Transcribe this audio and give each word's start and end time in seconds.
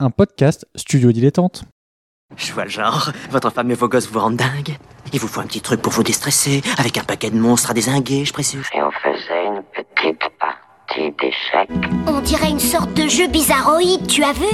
un 0.00 0.10
podcast 0.10 0.66
studio 0.74 1.12
dilettante. 1.12 1.64
Je 2.36 2.52
vois 2.52 2.64
le 2.64 2.70
genre. 2.70 3.10
Votre 3.30 3.50
femme 3.50 3.70
et 3.70 3.74
vos 3.74 3.88
gosses 3.88 4.08
vous 4.08 4.18
rendent 4.18 4.36
dingue. 4.36 4.78
Il 5.12 5.20
vous 5.20 5.28
faut 5.28 5.40
un 5.40 5.46
petit 5.46 5.60
truc 5.60 5.82
pour 5.82 5.92
vous 5.92 6.02
déstresser, 6.02 6.62
avec 6.78 6.96
un 6.96 7.04
paquet 7.04 7.30
de 7.30 7.38
monstres 7.38 7.70
à 7.70 7.74
désinguer, 7.74 8.24
je 8.24 8.32
précise. 8.32 8.64
Et 8.72 8.82
on 8.82 8.90
faisait 8.90 9.46
une 9.46 9.62
petite 9.74 10.22
partie 10.38 11.12
d'échecs. 11.20 11.70
On 12.06 12.20
dirait 12.20 12.50
une 12.50 12.60
sorte 12.60 12.94
de 12.94 13.08
jeu 13.08 13.26
bizarroïde, 13.26 14.06
tu 14.06 14.22
as 14.24 14.32
vu? 14.32 14.46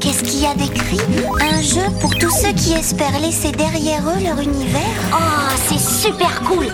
Qu'est-ce 0.00 0.24
qu'il 0.24 0.42
y 0.42 0.46
a 0.46 0.54
d'écrit? 0.54 1.00
Un 1.40 1.60
jeu 1.60 1.86
pour 2.00 2.14
tous 2.16 2.30
ceux 2.30 2.52
qui 2.52 2.72
espèrent 2.72 3.20
laisser 3.20 3.52
derrière 3.52 4.02
eux 4.02 4.22
leur 4.22 4.40
univers? 4.40 4.82
Oh, 5.12 5.54
c'est 5.56 5.78
super 5.78 6.40
cool 6.42 6.66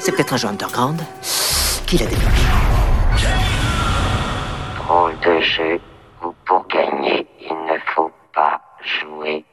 C'est 0.00 0.12
peut-être 0.12 0.32
un 0.32 0.38
jeu 0.38 0.48
underground 0.48 1.00
qui 1.86 1.98
l'a 1.98 2.06
développé. 2.06 2.40
Drôle 4.78 5.14
de 5.20 5.40
jeu 5.40 5.80
pour 6.44 6.66
gagner, 6.68 7.26
il 7.40 7.56
ne 7.72 7.78
faut 7.94 8.10
pas 8.34 8.60
jouer. 8.82 9.44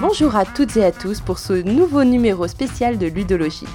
Bonjour 0.00 0.36
à 0.36 0.44
toutes 0.44 0.76
et 0.76 0.84
à 0.84 0.92
tous 0.92 1.20
pour 1.20 1.38
ce 1.38 1.52
nouveau 1.52 2.04
numéro 2.04 2.46
spécial 2.48 2.98
de 2.98 3.06
Ludologie. 3.06 3.68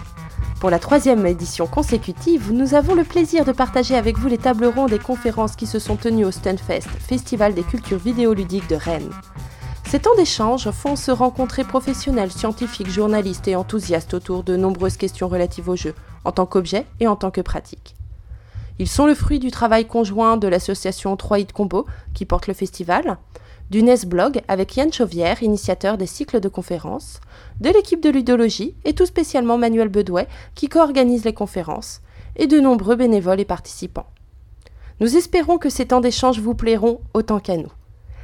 Pour 0.60 0.70
la 0.70 0.80
troisième 0.80 1.26
édition 1.26 1.66
consécutive, 1.66 2.52
nous 2.52 2.76
avons 2.76 2.94
le 2.94 3.04
plaisir 3.04 3.46
de 3.46 3.52
partager 3.52 3.96
avec 3.96 4.18
vous 4.18 4.28
les 4.28 4.38
tables 4.38 4.66
rondes 4.66 4.94
et 4.94 5.00
conférences 5.00 5.56
qui 5.56 5.66
se 5.66 5.80
sont 5.80 5.96
tenues 5.96 6.26
au 6.26 6.32
Stunfest, 6.32 6.88
Festival 6.88 7.54
des 7.54 7.64
cultures 7.64 7.98
vidéoludiques 7.98 8.70
de 8.70 8.76
Rennes. 8.76 9.12
Ces 9.88 10.00
temps 10.00 10.16
d'échange 10.16 10.72
font 10.72 10.96
se 10.96 11.12
rencontrer 11.12 11.64
professionnels, 11.64 12.32
scientifiques, 12.32 12.90
journalistes 12.90 13.48
et 13.48 13.56
enthousiastes 13.56 14.14
autour 14.14 14.44
de 14.44 14.56
nombreuses 14.56 14.98
questions 14.98 15.28
relatives 15.28 15.68
au 15.68 15.76
jeu, 15.76 15.94
en 16.24 16.32
tant 16.32 16.46
qu'objet 16.46 16.86
et 17.00 17.08
en 17.08 17.16
tant 17.16 17.32
que 17.32 17.42
pratique. 17.42 17.96
Ils 18.80 18.88
sont 18.88 19.06
le 19.06 19.16
fruit 19.16 19.40
du 19.40 19.52
travail 19.52 19.86
conjoint 19.86 20.38
de 20.38 20.48
l'association 20.48 21.16
3 21.18 21.44
Combo, 21.54 21.86
qui 22.14 22.26
porte 22.26 22.48
le 22.48 22.54
festival, 22.54 23.18
du 23.70 23.84
NES 23.84 24.06
Blog 24.06 24.42
avec 24.48 24.76
Yann 24.76 24.92
Chauvière, 24.92 25.44
initiateur 25.44 25.98
des 25.98 26.06
cycles 26.06 26.40
de 26.40 26.50
conférences, 26.50 27.22
de 27.60 27.70
l'équipe 27.70 28.02
de 28.02 28.10
ludologie 28.10 28.76
et 28.84 28.94
tout 28.94 29.06
spécialement 29.06 29.58
Manuel 29.58 29.88
Bedouet 29.88 30.28
qui 30.56 30.68
co-organise 30.68 31.26
les 31.26 31.34
conférences, 31.34 32.02
et 32.36 32.48
de 32.48 32.60
nombreux 32.60 32.96
bénévoles 32.96 33.40
et 33.40 33.46
participants. 33.46 34.08
Nous 35.00 35.16
espérons 35.16 35.58
que 35.58 35.70
ces 35.70 35.88
temps 35.88 36.02
d'échange 36.02 36.40
vous 36.40 36.56
plairont 36.56 37.02
autant 37.14 37.40
qu'à 37.40 37.58
nous. 37.58 37.72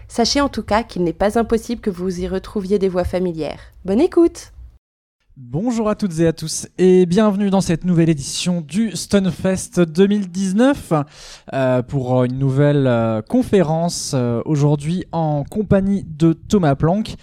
Sachez 0.07 0.41
en 0.41 0.49
tout 0.49 0.63
cas 0.63 0.83
qu'il 0.83 1.03
n'est 1.03 1.13
pas 1.13 1.37
impossible 1.37 1.81
que 1.81 1.89
vous 1.89 2.21
y 2.21 2.27
retrouviez 2.27 2.79
des 2.79 2.89
voix 2.89 3.03
familières. 3.03 3.59
Bonne 3.85 4.01
écoute 4.01 4.53
Bonjour 5.39 5.87
à 5.87 5.93
toutes 5.93 6.19
et 6.19 6.25
à 6.25 6.33
tous 6.33 6.67
et 6.79 7.05
bienvenue 7.05 7.51
dans 7.51 7.61
cette 7.61 7.85
nouvelle 7.85 8.09
édition 8.09 8.61
du 8.61 8.95
Stunfest 8.95 9.81
2019 9.81 10.93
euh, 11.53 11.83
pour 11.83 12.23
une 12.23 12.39
nouvelle 12.39 12.87
euh, 12.87 13.21
conférence 13.21 14.13
euh, 14.15 14.41
aujourd'hui 14.45 15.05
en 15.11 15.43
compagnie 15.43 16.03
de 16.03 16.33
Thomas 16.33 16.73
Planck. 16.73 17.17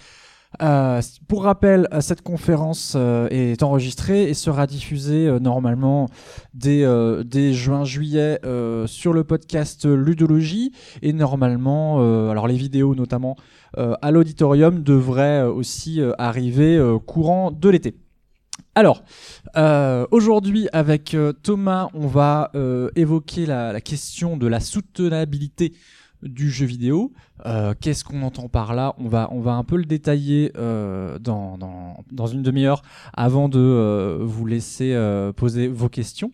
Euh, 0.61 1.01
pour 1.27 1.43
rappel, 1.43 1.87
euh, 1.93 2.01
cette 2.01 2.21
conférence 2.21 2.93
euh, 2.95 3.27
est 3.29 3.63
enregistrée 3.63 4.29
et 4.29 4.33
sera 4.33 4.67
diffusée 4.67 5.39
normalement 5.39 6.07
dès, 6.53 6.83
juin-juillet 7.53 8.39
sur 8.85 9.13
le 9.13 9.23
podcast 9.23 9.85
Ludologie 9.85 10.71
et 11.01 11.13
normalement, 11.13 11.99
alors 12.29 12.47
les 12.47 12.55
vidéos 12.55 12.95
notamment 12.95 13.35
à 13.77 14.11
l'auditorium 14.11 14.83
devraient 14.83 15.43
aussi 15.43 16.01
arriver 16.17 16.81
courant 17.05 17.51
de 17.51 17.69
l'été. 17.69 17.95
Alors, 18.75 19.03
aujourd'hui 20.11 20.67
avec 20.73 21.15
Thomas, 21.43 21.89
on 21.93 22.07
va 22.07 22.51
évoquer 22.95 23.45
la, 23.45 23.81
question 23.81 24.37
de 24.37 24.47
la 24.47 24.59
soutenabilité 24.59 25.73
du 26.25 26.49
jeu 26.49 26.65
vidéo. 26.65 27.11
Euh, 27.45 27.73
qu'est-ce 27.79 28.03
qu'on 28.03 28.21
entend 28.23 28.47
par 28.47 28.73
là? 28.73 28.95
On 28.97 29.07
va, 29.07 29.29
on 29.31 29.39
va 29.39 29.53
un 29.53 29.63
peu 29.63 29.77
le 29.77 29.85
détailler 29.85 30.51
euh, 30.57 31.19
dans, 31.19 31.57
dans, 32.11 32.27
une 32.27 32.41
demi-heure 32.41 32.81
avant 33.13 33.49
de 33.49 33.59
euh, 33.59 34.17
vous 34.21 34.45
laisser 34.45 34.95
poser 35.35 35.67
vos 35.67 35.89
questions. 35.89 36.31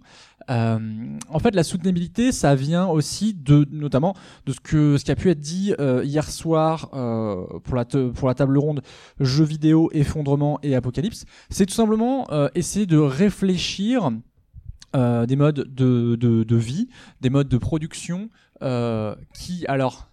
En 0.50 1.40
fait, 1.40 1.56
la 1.56 1.64
soutenabilité, 1.64 2.34
ça 2.34 2.56
vient 2.56 2.86
aussi 2.88 3.34
de, 3.34 3.66
notamment, 3.72 4.16
de 4.46 4.52
ce 4.52 4.60
que 4.60 4.98
ce 4.98 5.06
qui 5.06 5.12
a 5.12 5.16
pu 5.16 5.30
être 5.30 5.40
dit 5.40 5.74
hier 6.04 6.30
soir 6.30 6.90
pour 7.64 7.76
la 7.76 7.86
pour 7.86 8.28
la 8.28 8.34
table 8.34 8.58
ronde 8.58 8.82
jeux 9.20 9.46
vidéo, 9.46 9.90
effondrement 9.94 10.60
et 10.62 10.76
apocalypse. 10.76 11.26
C'est 11.50 11.66
tout 11.66 11.74
simplement 11.74 12.28
essayer 12.54 12.86
de 12.86 12.98
réfléchir 12.98 14.12
des 14.94 15.36
modes 15.38 15.74
de, 15.74 16.16
de, 16.18 16.56
vie, 16.58 16.90
des 17.22 17.30
modes 17.30 17.48
de 17.48 17.58
production 17.58 18.30
qui, 19.34 19.66
alors, 19.68 20.11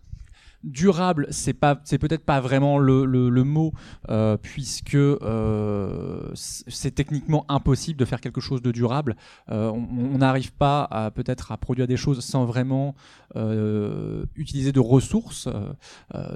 durable, 0.64 1.28
c'est 1.30 1.52
peut-être 1.52 2.24
pas 2.24 2.40
vraiment 2.40 2.78
le, 2.78 3.44
mot, 3.44 3.72
euh, 4.08 4.36
puisque 4.36 4.94
euh, 4.94 6.30
c'est 6.34 6.94
techniquement 6.94 7.44
impossible 7.48 7.98
de 7.98 8.04
faire 8.04 8.20
quelque 8.20 8.40
chose 8.40 8.62
de 8.62 8.72
durable. 8.72 9.16
Euh, 9.50 9.70
on 9.70 10.18
n'arrive 10.18 10.52
pas 10.52 11.10
peut-être 11.14 11.52
à 11.52 11.56
produire 11.56 11.86
des 11.86 11.96
choses 11.96 12.20
sans 12.20 12.44
vraiment 12.44 12.94
utiliser 14.36 14.72
de 14.72 14.80
ressources. 14.80 15.48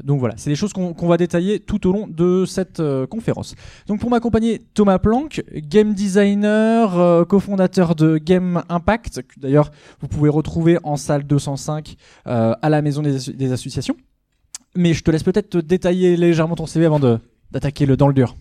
Donc 0.05 0.21
voilà, 0.21 0.34
c'est 0.37 0.50
des 0.50 0.56
choses 0.56 0.72
qu'on 0.72 1.09
va 1.09 1.16
détailler 1.16 1.61
tout 1.61 1.88
au 1.88 1.93
long 1.93 2.06
de 2.06 2.44
cette 2.47 2.82
conférence. 3.11 3.55
Donc 3.87 4.00
pour 4.00 4.11
m'accompagner, 4.11 4.61
Thomas 4.75 4.99
Planck, 4.99 5.43
game 5.53 5.94
designer, 5.94 7.27
cofondateur 7.27 7.94
de 7.94 8.19
Game 8.19 8.62
Impact, 8.69 9.25
d'ailleurs 9.37 9.71
vous 10.00 10.09
pouvez 10.09 10.28
retrouver 10.28 10.78
en 10.84 10.97
salle 10.97 11.25
205 11.25 11.97
à 12.25 12.69
la 12.69 12.82
maison 12.82 13.03
des 13.03 13.53
associations 13.53 13.97
mais 14.75 14.94
je 14.94 15.03
te 15.03 15.10
laisse 15.10 15.22
peut-être 15.22 15.50
te 15.50 15.59
détailler 15.59 16.16
légèrement 16.16 16.56
ton 16.56 16.66
CV 16.66 16.87
avant 16.87 17.00
d'attaquer 17.00 17.87
le 17.87 17.97
dans 17.97 18.09
le 18.09 18.15
dur. 18.15 18.37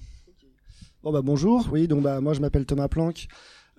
Bon 1.03 1.11
bah 1.11 1.21
bonjour, 1.23 1.67
oui 1.71 1.87
donc 1.87 2.03
bah 2.03 2.21
moi 2.21 2.33
je 2.33 2.41
m'appelle 2.41 2.65
Thomas 2.65 2.87
Planck. 2.87 3.27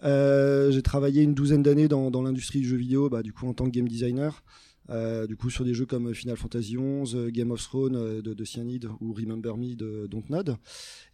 Euh, 0.05 0.73
j'ai 0.73 0.83
travaillé 0.83 1.23
une 1.23 1.35
douzaine 1.35 1.62
d'années 1.62 1.89
dans, 1.89 2.11
dans 2.11 2.23
l'industrie 2.23 2.61
du 2.61 2.69
jeu 2.69 2.77
vidéo, 2.77 3.09
bah, 3.09 3.23
du 3.23 3.33
coup 3.33 3.47
en 3.47 3.55
tant 3.55 3.67
que 3.67 3.71
game 3.71 3.89
designer. 3.89 4.43
Euh, 4.91 5.29
du 5.29 5.37
coup 5.37 5.49
sur 5.49 5.65
des 5.65 5.75
jeux 5.75 5.87
comme 5.87 6.12
Final 6.12 6.37
Fantasy 6.37 6.77
XI, 6.77 7.31
Game 7.31 7.53
of 7.53 7.62
Thrones 7.62 7.95
euh, 7.95 8.21
de, 8.21 8.35
de 8.35 8.45
Cyanide 8.45 8.89
ou 9.01 9.12
Remember 9.12 9.57
Me 9.57 9.77
de 9.77 10.09
Dontnod. 10.11 10.57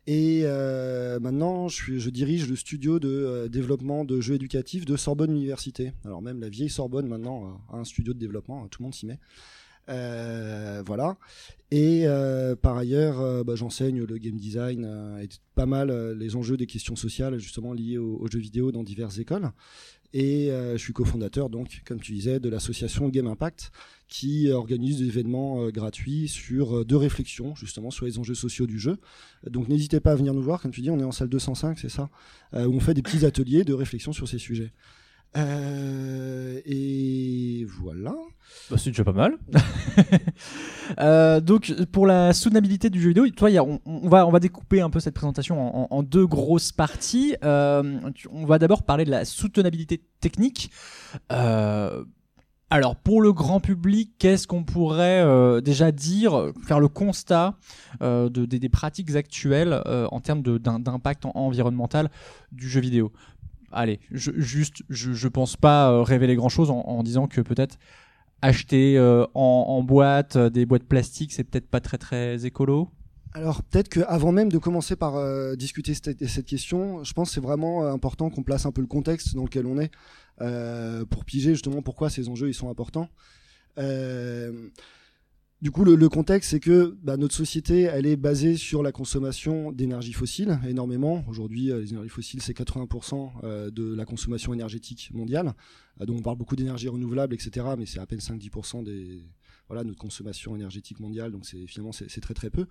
Et 0.07 0.45
maintenant 1.21 1.69
je, 1.69 1.75
suis, 1.75 2.01
je 2.01 2.09
dirige 2.09 2.49
le 2.49 2.57
studio 2.57 2.99
de 2.99 3.47
développement 3.49 4.07
de 4.07 4.23
jeux 4.23 4.37
éducatifs 4.37 4.87
de 4.87 4.97
Sorbonne 4.97 5.33
Université. 5.33 5.93
Alors 6.07 6.23
même 6.23 6.41
la 6.41 6.49
vieille 6.49 6.71
Sorbonne 6.71 7.07
maintenant 7.07 7.61
a 7.71 7.77
un 7.77 7.85
studio 7.85 8.15
de 8.15 8.19
développement, 8.19 8.67
tout 8.69 8.81
le 8.81 8.85
monde 8.85 8.95
s'y 8.95 9.05
met. 9.05 9.19
Euh, 9.89 10.83
voilà. 10.87 11.17
Et 11.71 12.03
euh, 12.07 12.57
par 12.57 12.77
ailleurs, 12.77 13.21
euh, 13.21 13.45
bah, 13.45 13.55
j'enseigne 13.55 14.03
le 14.03 14.19
game 14.19 14.37
design 14.37 14.85
et 15.23 15.29
pas 15.55 15.67
mal 15.67 15.91
les 16.19 16.37
enjeux 16.37 16.57
des 16.57 16.67
questions 16.67 16.97
sociales 16.97 17.39
justement 17.39 17.73
liées 17.73 17.99
aux, 17.99 18.27
jeux 18.31 18.39
vidéo 18.39 18.73
dans 18.73 18.83
diverses 18.83 19.19
écoles. 19.19 19.51
Et 20.15 20.49
je 20.49 20.79
suis 20.79 20.95
cofondateur, 20.95 21.51
donc, 21.51 21.83
comme 21.85 22.01
tu 22.01 22.13
disais, 22.13 22.41
de 22.41 22.49
l'association 22.49 23.11
Game 23.11 23.27
Impact, 23.27 23.73
qui 24.09 24.51
organise 24.51 25.01
des 25.01 25.09
événements 25.09 25.69
gratuits 25.69 26.29
sur 26.29 26.83
deux 26.87 26.97
réflexions, 26.97 27.55
justement, 27.55 27.91
sur 27.91 28.07
les 28.07 28.19
enjeux 28.19 28.35
sociaux 28.35 28.67
du 28.67 28.79
jeu. 28.79 28.97
Donc, 29.47 29.69
n'hésitez 29.69 30.01
pas 30.01 30.13
à 30.13 30.15
venir 30.15 30.33
nous 30.33 30.41
voir, 30.41 30.63
comme 30.63 30.71
tu 30.71 30.81
dis, 30.81 30.89
on 30.89 30.99
est 30.99 31.05
en 31.05 31.13
salle 31.13 31.29
205, 31.29 31.79
c'est 31.79 31.91
ça, 31.91 32.09
où 32.55 32.73
on 32.73 32.81
fait 32.81 32.95
des 32.95 33.03
petits 33.03 33.27
ateliers 33.27 33.65
de 33.65 33.75
réflexion 33.75 34.15
sur 34.15 34.27
ces 34.27 34.39
sujets. 34.39 34.73
Euh, 35.37 36.61
et 36.65 37.67
voilà. 37.81 38.15
Bah, 38.71 38.77
c'est 38.79 38.91
déjà 38.91 39.05
pas 39.05 39.13
mal. 39.13 39.35
euh, 41.01 41.41
donc 41.41 41.73
pour 41.93 42.07
la 42.07 42.33
soutenabilité 42.33 42.91
du 42.91 43.01
jeu 43.01 43.09
vidéo, 43.09 43.29
toi, 43.31 43.51
y 43.51 43.59
a, 43.59 43.65
on, 43.65 43.81
on, 43.85 44.09
va 44.09 44.27
on 44.27 44.31
va 44.31 44.41
découper 44.41 44.81
un 44.81 44.91
peu 44.91 45.01
cette 45.01 45.15
présentation 45.15 45.93
en, 45.93 46.03
deux 46.03 46.27
grosses 46.27 46.73
parties. 46.73 47.37
Euh, 47.45 48.01
on 48.31 48.47
va 48.47 48.59
d'abord 48.59 48.83
parler 48.83 49.05
de 49.05 49.11
la 49.11 49.25
soutenabilité 49.25 50.03
technique. 50.21 50.71
Alors 52.71 52.97
pour 52.97 53.23
le 53.23 53.33
grand 53.33 53.61
public, 53.61 54.13
qu'est-ce 54.19 54.47
qu'on 54.47 54.63
pourrait 54.63 55.63
déjà 55.63 55.91
dire, 55.91 56.53
faire 56.67 56.81
le 56.81 56.89
constat 56.89 57.57
de, 58.01 58.29
des, 58.29 58.59
des, 58.59 58.69
pratiques 58.69 59.15
actuelles 59.17 59.83
en 59.87 60.21
termes 60.21 60.43
d'impact 60.43 61.25
environnemental 61.35 62.11
du 62.53 62.69
jeu 62.69 62.81
vidéo? 62.81 63.13
Allez, 63.73 64.01
juste, 64.11 64.83
je, 64.89 65.13
je 65.13 65.29
pense 65.29 65.57
pas 65.57 65.91
euh, 65.91 66.03
révéler 66.03 66.35
grand 66.35 66.49
chose 66.49 66.71
en, 66.71 67.03
disant 67.03 67.27
que 67.27 67.41
peut-être 67.41 67.79
acheter 68.43 68.97
euh, 68.97 69.27
en, 69.35 69.83
boîte 69.83 70.37
euh, 70.37 70.51
des 70.51 70.67
boîtes 70.67 70.85
plastiques, 70.85 71.33
c'est 71.33 71.45
peut-être 71.45 71.69
pas 71.69 71.81
très 71.81 71.99
très 71.99 72.47
écolo. 72.47 72.89
Alors 73.35 73.63
peut-être 73.63 73.89
qu'avant 73.89 74.33
même 74.33 74.51
de 74.51 74.59
commencer 74.59 74.97
par 74.97 75.15
discuter 75.57 75.93
cette, 75.95 76.27
cette, 76.27 76.47
question, 76.47 77.05
je 77.05 77.13
pense 77.13 77.29
que 77.29 77.35
c'est 77.35 77.43
vraiment 77.43 77.87
important 77.87 78.31
qu'on 78.31 78.43
place 78.43 78.65
un 78.65 78.73
peu 78.73 78.81
le 78.81 78.87
contexte 78.87 79.35
dans 79.35 79.45
lequel 79.45 79.67
on 79.67 79.79
est 79.79 79.91
pour 81.11 81.25
piger 81.25 81.53
justement 81.53 81.83
pourquoi 81.83 82.09
ces 82.11 82.29
enjeux 82.31 82.49
ils 82.49 82.55
sont 82.55 82.71
importants. 82.71 83.09
Du 85.61 85.73
coup, 85.73 85.83
le, 85.83 86.09
contexte, 86.09 86.51
c'est 86.51 86.61
que 86.61 86.97
bah, 87.03 87.17
notre 87.17 87.35
société, 87.35 87.83
elle 87.83 88.07
est 88.07 88.17
basée 88.17 88.57
sur 88.57 88.81
la 88.81 88.93
consommation 88.93 89.73
d'énergie 89.73 90.13
fossile 90.13 90.61
énormément. 90.69 91.25
Aujourd'hui, 91.27 91.73
euh, 91.73 91.81
les 91.81 91.91
énergies 91.91 92.09
fossiles, 92.09 92.41
c'est 92.41 92.57
80% 92.57 93.33
euh, 93.43 93.69
de 93.69 93.93
la 93.93 94.05
consommation 94.05 94.55
énergétique 94.55 95.11
mondiale. 95.13 95.55
Euh, 96.01 96.07
donc, 96.07 96.19
on 96.19 96.23
parle 96.23 96.37
beaucoup 96.37 96.55
d'énergie 96.55 96.87
renouvelable, 96.89 97.35
etc., 97.35 97.67
mais 97.77 97.87
c'est 97.87 97.99
à 97.99 98.07
peine 98.07 98.21
5-10% 98.21 98.85
des 98.85 99.21
voilà 99.67 99.85
notre 99.85 99.99
consommation 99.99 100.55
énergétique 100.55 101.01
mondiale. 101.01 101.33
Donc, 101.33 101.45
c'est 101.45 101.67
finalement 101.67 101.93
c'est 101.93 102.21
très 102.21 102.35
très 102.35 102.51
peu. 102.51 102.67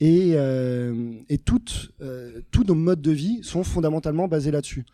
Et, 0.00 0.36
toutes, 1.46 1.92
tous 2.50 2.64
nos 2.64 2.74
modes 2.74 3.00
de 3.00 3.12
vie 3.12 3.42
sont 3.42 3.64
fondamentalement 3.64 4.28
basés 4.28 4.50
là-dessus. 4.50 4.84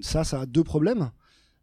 Ça, 0.00 0.24
ça 0.24 0.40
a 0.40 0.46
deux 0.46 0.64
problèmes. 0.64 1.10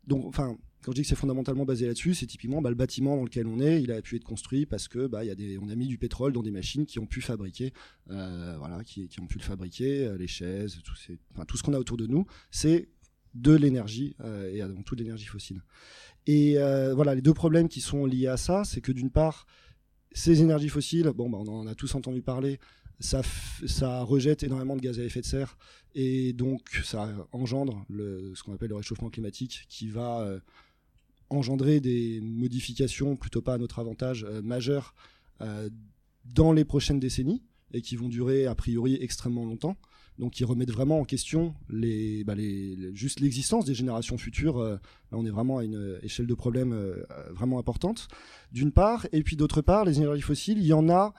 Donc, 0.05 0.25
enfin, 0.25 0.57
quand 0.83 0.91
je 0.91 0.97
dis 0.97 1.01
que 1.03 1.07
c'est 1.07 1.15
fondamentalement 1.15 1.65
basé 1.65 1.87
là-dessus, 1.87 2.13
c'est 2.13 2.27
typiquement 2.27 2.61
bah, 2.61 2.69
le 2.69 2.75
bâtiment 2.75 3.15
dans 3.15 3.23
lequel 3.23 3.47
on 3.47 3.59
est, 3.59 3.81
il 3.81 3.91
a 3.91 4.01
pu 4.01 4.17
être 4.17 4.23
construit 4.23 4.65
parce 4.65 4.87
que 4.87 5.07
bah, 5.07 5.23
y 5.23 5.31
a 5.31 5.75
mis 5.75 5.87
du 5.87 5.97
pétrole 5.97 6.33
dans 6.33 6.43
des 6.43 6.51
machines 6.51 6.85
qui 6.85 6.99
ont 6.99 7.05
pu 7.05 7.21
fabriquer, 7.21 7.73
euh, 8.11 8.55
voilà, 8.57 8.83
qui, 8.83 9.09
ont 9.21 9.25
pu 9.25 9.37
le 9.37 9.43
fabriquer, 9.43 10.05
euh, 10.05 10.17
les 10.17 10.27
chaises, 10.27 10.79
tout, 10.83 10.95
ce 11.57 11.63
qu'on 11.63 11.73
a 11.73 11.79
autour 11.79 11.97
de 11.97 12.05
nous, 12.05 12.25
c'est 12.51 12.89
de 13.33 13.53
l'énergie 13.53 14.15
euh, 14.21 14.53
et 14.53 14.61
avant 14.61 14.83
tout 14.83 14.95
de 14.95 15.01
l'énergie 15.01 15.25
fossile. 15.25 15.61
Et 16.27 16.55
voilà, 16.93 17.15
les 17.15 17.21
deux 17.21 17.33
problèmes 17.33 17.67
qui 17.67 17.81
sont 17.81 18.05
liés 18.05 18.27
à 18.27 18.37
ça, 18.37 18.63
c'est 18.63 18.81
que 18.81 18.91
d'une 18.91 19.09
part, 19.09 19.45
ces 20.11 20.41
énergies 20.41 20.69
fossiles, 20.69 21.11
bon, 21.15 21.29
bah, 21.29 21.39
on 21.39 21.47
en 21.47 21.67
a 21.67 21.75
tous 21.75 21.95
entendu 21.95 22.21
parler, 22.21 22.59
ça, 22.99 23.23
rejette 24.03 24.43
énormément 24.43 24.75
de 24.75 24.81
gaz 24.81 24.99
à 24.99 25.03
effet 25.03 25.21
de 25.21 25.25
serre 25.25 25.57
et 25.95 26.31
donc 26.31 26.69
ça 26.83 27.09
engendre 27.33 27.85
ce 27.89 28.41
qu'on 28.43 28.53
appelle 28.53 28.69
le 28.69 28.75
réchauffement 28.75 29.09
climatique 29.09 29.65
qui 29.67 29.89
va 29.89 30.39
engendrer 31.33 31.79
des 31.79 32.19
modifications 32.21 33.15
plutôt 33.15 33.41
pas 33.41 33.55
à 33.55 33.57
notre 33.57 33.79
avantage 33.79 34.25
euh, 34.27 34.41
majeures 34.41 34.93
euh, 35.41 35.69
dans 36.25 36.53
les 36.53 36.65
prochaines 36.65 36.99
décennies 36.99 37.43
et 37.73 37.81
qui 37.81 37.95
vont 37.95 38.07
durer 38.07 38.45
a 38.45 38.55
priori 38.55 38.97
extrêmement 39.01 39.45
longtemps. 39.45 39.77
Donc 40.19 40.33
qui 40.33 40.43
remettent 40.43 40.71
vraiment 40.71 40.99
en 40.99 41.05
question 41.05 41.55
les, 41.69 42.23
bah, 42.23 42.35
juste 42.93 43.19
l'existence 43.19 43.65
des 43.65 43.73
générations 43.73 44.17
futures. 44.17 44.59
euh, 44.59 44.75
là, 45.11 45.17
on 45.17 45.25
est 45.25 45.31
vraiment 45.31 45.57
à 45.57 45.63
une 45.63 45.97
échelle 46.03 46.27
de 46.27 46.35
problème 46.35 46.75
vraiment 47.31 47.57
importante. 47.57 48.07
D'une 48.51 48.71
part, 48.71 49.07
et 49.11 49.23
puis 49.23 49.35
d'autre 49.35 49.61
part, 49.61 49.85
les 49.85 49.97
énergies 49.97 50.21
fossiles, 50.21 50.59
il 50.59 50.67
y 50.67 50.73
en 50.73 50.87
a 50.87 51.15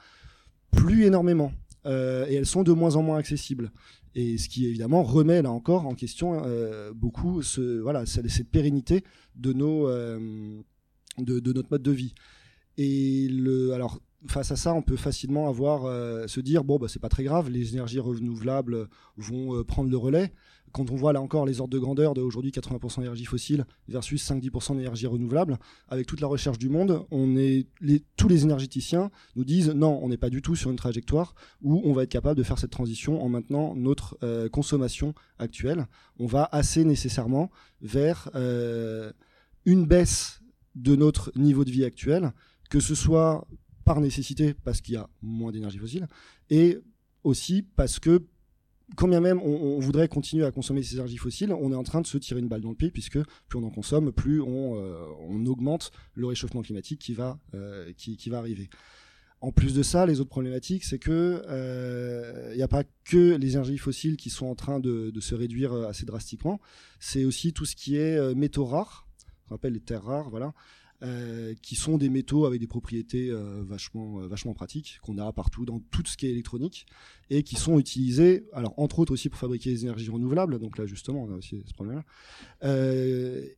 plus 0.71 1.05
énormément 1.05 1.53
euh, 1.87 2.27
et 2.29 2.35
elles 2.35 2.47
sont 2.47 2.63
de 2.63 2.73
moins 2.73 2.97
en 2.97 3.03
moins 3.03 3.19
accessibles. 3.19 3.71
Et 4.15 4.39
ce 4.39 4.49
qui 4.49 4.67
évidemment 4.67 5.03
remet 5.03 5.43
là 5.43 5.51
encore 5.51 5.87
en 5.87 5.95
question 5.95 6.43
euh, 6.45 6.93
beaucoup 6.95 7.43
voilà, 7.83 8.07
cette 8.07 8.51
pérennité 8.51 9.03
de, 9.35 9.53
nos, 9.53 9.89
euh, 9.89 10.61
de 11.19 11.53
notre 11.53 11.71
mode 11.71 11.83
de 11.83 11.91
vie. 11.91 12.15
Et 12.77 13.29
le, 13.29 13.73
alors, 13.73 14.01
face 14.27 14.51
à 14.51 14.57
ça, 14.57 14.75
on 14.75 14.83
peut 14.83 14.97
facilement 14.97 15.49
avoir, 15.49 15.85
euh, 15.85 16.27
se 16.27 16.41
dire 16.41 16.65
bon, 16.65 16.79
bah, 16.79 16.87
c'est 16.89 17.01
pas 17.01 17.09
très 17.09 17.25
grave, 17.25 17.51
les 17.51 17.75
énergies 17.75 18.01
renouvelables 18.01 18.89
vont 19.17 19.57
euh, 19.57 19.65
prendre 19.65 19.91
le 19.91 19.97
relais. 19.97 20.33
Quand 20.73 20.91
on 20.91 20.97
voit 20.97 21.13
là 21.13 21.21
encore 21.21 21.47
les 21.47 21.61
ordres 21.61 21.73
de 21.73 21.79
grandeur 21.79 22.15
d'aujourd'hui 22.15 22.51
80% 22.51 22.99
d'énergie 22.99 23.27
fossile 23.27 23.65
versus 23.87 24.29
5-10% 24.29 24.77
d'énergie 24.77 25.07
renouvelable, 25.07 25.59
avec 25.89 26.07
toute 26.07 26.21
la 26.21 26.27
recherche 26.27 26.59
du 26.59 26.69
monde, 26.69 27.07
on 27.13 27.37
est, 27.37 27.69
tous 28.17 28.27
les 28.27 28.43
énergéticiens 28.43 29.13
nous 29.37 29.45
disent 29.45 29.71
non, 29.71 30.01
on 30.03 30.09
n'est 30.09 30.17
pas 30.17 30.31
du 30.31 30.43
tout 30.43 30.57
sur 30.57 30.71
une 30.71 30.77
trajectoire 30.77 31.37
où 31.63 31.81
on 31.85 31.93
va 31.93 32.03
être 32.03 32.11
capable 32.11 32.37
de 32.37 32.43
faire 32.43 32.59
cette 32.59 32.73
transition 32.73 33.23
en 33.23 33.29
maintenant 33.29 33.77
notre 33.77 34.19
euh, 34.25 34.49
consommation 34.49 35.15
actuelle. 35.39 35.87
On 36.19 36.27
va 36.27 36.49
assez 36.51 36.85
nécessairement 36.85 37.51
vers 37.81 38.31
une 39.65 39.87
baisse 39.87 40.41
de 40.75 40.97
notre 40.97 41.31
niveau 41.37 41.65
de 41.65 41.71
vie 41.71 41.85
actuel, 41.85 42.33
que 42.69 42.81
ce 42.81 42.95
soit 42.95 43.47
par 43.85 44.01
nécessité 44.01 44.55
parce 44.65 44.81
qu'il 44.81 44.95
y 44.95 44.97
a 44.97 45.09
moins 45.23 45.53
d'énergie 45.53 45.79
fossile, 45.79 46.09
et 46.51 46.79
aussi 47.23 47.63
parce 47.77 47.99
que 47.99 48.23
quand 48.97 49.09
bien 49.09 49.21
même 49.21 49.41
on, 49.41 49.77
on 49.77 49.79
voudrait 49.79 50.09
continuer 50.09 50.45
à 50.45 50.51
consommer 50.51 50.83
ces 50.83 50.97
énergies 50.97 51.17
fossiles, 51.17 51.53
on 51.53 51.73
est 51.73 51.77
en 51.77 51.85
train 51.85 52.01
de 52.01 52.07
se 52.07 52.19
tirer 52.19 52.41
une 52.41 52.49
balle 52.49 52.61
dans 52.61 52.71
le 52.71 52.77
pied 52.77 52.91
puisque 52.91 53.19
plus 53.49 53.59
on 53.59 53.65
en 53.65 53.71
consomme, 53.71 54.13
plus 54.13 54.41
on, 54.41 54.77
euh, 54.77 55.07
on 55.21 55.47
augmente 55.47 55.91
le 56.15 56.27
réchauffement 56.27 56.63
climatique 56.63 57.01
qui 57.01 57.15
va, 57.15 57.39
euh, 57.55 57.93
qui, 57.97 58.17
qui 58.17 58.29
va 58.29 58.39
arriver. 58.39 58.69
En 59.41 59.53
plus 59.53 59.75
de 59.75 59.83
ça, 59.83 60.07
les 60.07 60.21
autres 60.21 60.31
problématiques, 60.31 60.85
c'est 60.85 60.99
que 60.99 61.43
il 62.55 62.57
n'y 62.57 62.63
a 62.63 62.69
pas 62.69 62.85
que 63.05 63.37
les 63.37 63.53
énergies 63.53 63.77
fossiles 63.77 64.17
qui 64.17 64.31
sont 64.31 64.47
en 64.47 64.55
train 64.55 64.81
de, 64.81 65.13
se 65.21 65.35
réduire 65.35 65.73
euh, 65.75 65.87
assez 65.87 66.07
drastiquement. 66.07 66.61
C'est 66.99 67.27
aussi 67.27 67.53
tout 67.53 67.67
ce 67.67 67.77
qui 67.77 67.97
est 67.97 68.17
euh, 68.17 68.35
métaux 68.35 68.65
rares, 68.65 69.07
qu'on 69.47 69.57
appelle 69.57 69.75
les 69.75 69.81
terres 69.81 70.05
rares, 70.05 70.31
voilà, 70.31 70.55
euh, 71.05 71.53
qui 71.61 71.75
sont 71.75 71.99
des 71.99 72.09
métaux 72.09 72.47
avec 72.47 72.61
des 72.61 72.67
propriétés 72.67 73.29
euh, 73.29 73.63
vachement, 73.63 74.21
euh, 74.21 74.27
vachement 74.27 74.55
pratiques 74.55 74.99
qu'on 75.03 75.19
a 75.19 75.31
partout 75.35 75.67
dans 75.67 75.81
tout 75.91 76.03
ce 76.07 76.17
qui 76.17 76.27
est 76.27 76.31
électronique 76.31 76.87
et 77.29 77.43
qui 77.43 77.57
sont 77.57 77.79
utilisés, 77.79 78.47
alors 78.55 78.73
entre 78.79 79.01
autres 79.01 79.13
aussi 79.13 79.29
pour 79.29 79.39
fabriquer 79.39 79.71
des 79.71 79.83
énergies 79.83 80.09
renouvelables. 80.09 80.59
Donc 80.59 80.79
là, 80.79 80.87
justement, 80.87 81.25
on 81.25 81.33
a 81.33 81.37
aussi 81.37 81.63
ce 81.67 81.75
problème-là. 81.75 82.05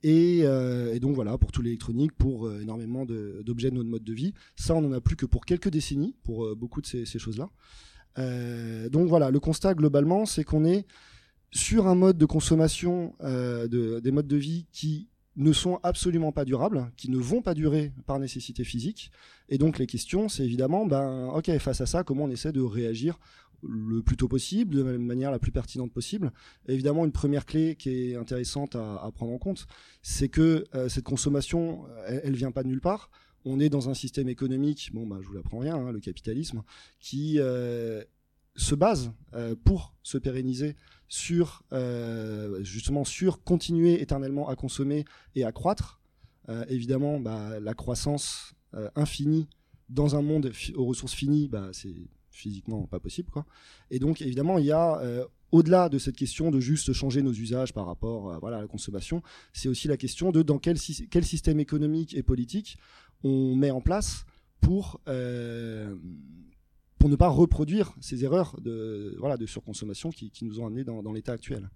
Et, 0.03 0.41
et 0.41 1.01
donc 1.01 1.15
voilà, 1.15 1.39
pour 1.39 1.53
tout 1.53 1.63
l'électronique, 1.63 2.13
pour 2.13 2.51
énormément 2.53 3.05
de- 3.05 3.43
d'objets 3.45 3.71
de, 3.71 3.77
notre 3.77 3.91
mode 3.91 4.05
de 4.05 4.13
vie. 4.13 4.33
Ça, 4.57 4.75
on 4.75 4.81
n'en 4.81 4.93
a 4.93 5.01
plus 5.01 5.15
que 5.15 5.27
pour 5.27 5.45
quelques 5.45 5.69
décennies, 5.69 6.17
pour 6.25 6.57
beaucoup 6.57 6.81
de 6.81 6.87
ces, 6.87 7.05
choses-là. 7.05 7.51
Donc 8.89 9.09
voilà, 9.09 9.31
le 9.31 9.41
constat 9.41 9.75
globalement, 9.75 10.27
c'est 10.27 10.43
qu'on 10.43 10.65
est 10.65 10.87
sur 11.53 11.87
un 11.87 11.95
mode 11.95 12.19
de 12.19 12.27
consommation 12.27 13.15
de, 13.21 14.01
des 14.01 14.11
modes 14.11 14.29
de 14.29 14.37
vie 14.37 14.67
qui 14.73 15.09
ne 15.37 15.53
sont 15.53 15.79
absolument 15.83 16.33
pas 16.33 16.45
durables, 16.45 16.91
qui 16.97 17.11
ne 17.11 17.19
vont 17.19 17.43
pas 17.43 17.55
durer 17.55 17.93
par 18.07 18.19
nécessité 18.19 18.65
physique. 18.65 19.11
Et 19.49 19.59
donc 19.59 19.79
les 19.79 19.87
questions, 19.87 20.29
c'est 20.29 20.45
évidemment, 20.45 20.87
ben, 20.87 21.29
ok, 21.35 21.57
face 21.59 21.81
à 21.81 21.87
ça, 21.87 22.05
comment 22.05 22.25
on 22.25 22.31
essaie 22.31 22.53
de 22.53 22.63
réagir 22.63 23.19
le 23.63 24.03
plus 24.03 24.17
tôt 24.17 24.29
possible, 24.29 24.75
de 24.75 24.83
manière 24.83 25.31
la 25.31 25.39
plus 25.39 25.53
pertinente 25.53 25.93
possible. 25.93 26.33
Évidemment, 26.69 27.05
une 27.05 27.13
première 27.13 27.47
clé 27.47 27.75
qui 27.75 28.11
est 28.11 28.17
intéressante 28.17 28.77
à, 28.77 28.97
à 29.03 29.11
prendre 29.11 29.33
en 29.33 29.39
compte, 29.39 29.67
c'est 30.03 30.29
que 30.29 30.65
euh, 30.75 30.89
cette 30.89 31.05
consommation, 31.05 31.85
elle, 32.07 32.21
elle 32.25 32.37
vient 32.37 32.53
pas 32.53 32.63
de 32.63 32.69
nulle 32.69 32.81
part. 32.81 33.11
On 33.45 33.61
est 33.61 33.69
dans 33.69 33.89
un 33.89 33.95
système 33.95 34.29
économique, 34.29 34.91
bon, 34.93 35.07
bah, 35.07 35.19
je 35.23 35.27
vous 35.27 35.35
l'apprends 35.35 35.59
rien, 35.59 35.77
hein, 35.77 35.93
le 35.93 36.01
capitalisme, 36.01 36.63
qui 37.01 37.37
euh, 37.39 38.03
se 38.57 38.75
base 38.75 39.13
euh, 39.35 39.55
pour 39.65 39.95
se 40.03 40.19
pérenniser 40.19 40.77
sur 41.09 41.63
euh, 41.73 42.63
justement 42.65 43.05
sur 43.05 43.43
continuer 43.43 44.01
éternellement 44.01 44.49
à 44.49 44.57
consommer 44.57 45.05
et 45.35 45.45
à 45.45 45.53
croître. 45.53 46.01
Euh, 46.49 46.65
évidemment, 46.69 47.21
bah, 47.21 47.61
la 47.61 47.75
croissance 47.75 48.53
infinie 48.95 49.49
dans 49.89 50.17
un 50.17 50.23
monde 50.23 50.53
aux 50.75 50.85
ressources 50.85 51.15
finies, 51.15 51.49
bah, 51.49 51.71
c'est 51.73 51.95
physiquement 52.31 52.83
pas 52.87 53.01
possible. 53.01 53.31
Quoi. 53.31 53.47
Et 53.91 53.99
donc, 53.99 54.21
évidemment, 54.21 54.59
il 54.59 54.67
y 54.67 54.73
a, 54.73 55.01
au-delà 55.51 55.89
de 55.89 55.99
cette 55.99 56.17
question 56.17 56.51
de 56.51 56.61
juste 56.61 56.93
changer 56.93 57.23
nos 57.23 57.33
usages 57.33 57.73
par 57.73 57.87
rapport 57.87 58.39
voilà, 58.41 58.59
à 58.59 58.61
la 58.61 58.67
consommation, 58.67 59.23
c'est 59.55 59.71
aussi 59.71 59.89
la 59.89 59.97
question 59.97 60.31
de 60.31 60.43
dans 60.43 60.59
quel, 60.59 60.77
quel 61.11 61.25
système 61.25 61.59
économique 61.59 62.15
et 62.15 62.23
politique 62.23 62.77
on 63.25 63.57
met 63.57 63.71
en 63.71 63.81
place 63.81 64.27
pour, 64.61 65.01
ne 67.09 67.17
pas 67.17 67.29
reproduire 67.29 67.95
ces 68.01 68.25
erreurs 68.25 68.57
de, 68.61 69.17
voilà, 69.19 69.37
de 69.37 69.47
surconsommation 69.47 70.11
qui, 70.11 70.33
nous 70.43 70.61
ont 70.61 70.67
amenés 70.67 70.85
dans, 70.85 71.13
l'état 71.13 71.33
actuel. 71.33 71.71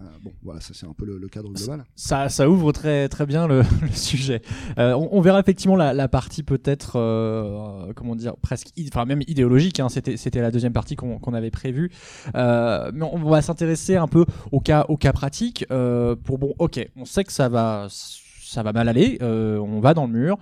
Euh, 0.00 0.04
bon, 0.22 0.32
voilà, 0.42 0.60
ça 0.60 0.72
c'est 0.72 0.86
un 0.86 0.94
peu 0.94 1.04
le, 1.04 1.28
cadre 1.28 1.52
global. 1.52 1.84
Ça, 1.96 2.30
ça 2.30 2.48
ouvre 2.48 2.72
très 2.72 3.10
très 3.10 3.26
bien 3.26 3.46
le, 3.46 3.62
sujet. 3.92 4.40
Euh, 4.78 4.94
on, 4.94 5.20
verra 5.20 5.40
effectivement 5.40 5.76
la, 5.76 6.08
partie 6.08 6.42
peut-être, 6.42 6.96
euh, 6.96 7.92
comment 7.94 8.16
dire, 8.16 8.34
presque, 8.36 8.68
enfin 8.88 9.04
même 9.04 9.20
idéologique. 9.26 9.80
Hein, 9.80 9.88
c'était 9.90 10.40
la 10.40 10.50
deuxième 10.50 10.72
partie 10.72 10.96
qu'on 10.96 11.34
avait 11.34 11.50
prévue. 11.50 11.90
Mais 12.34 13.02
on 13.02 13.18
va 13.18 13.42
s'intéresser 13.42 13.96
un 13.96 14.08
peu 14.08 14.24
au 14.50 14.60
cas 14.60 14.86
au 14.88 14.96
cas 14.96 15.12
pratique. 15.12 15.66
Pour 15.68 16.38
bon, 16.38 16.54
ok, 16.58 16.88
on 16.96 17.04
sait 17.04 17.24
que 17.24 17.32
ça 17.32 17.48
va 17.48 17.88
ça 17.90 18.62
va 18.62 18.72
mal 18.72 18.88
aller. 18.88 19.18
on 19.20 19.80
va 19.80 19.92
dans 19.92 20.06
le 20.06 20.12
mur. 20.12 20.38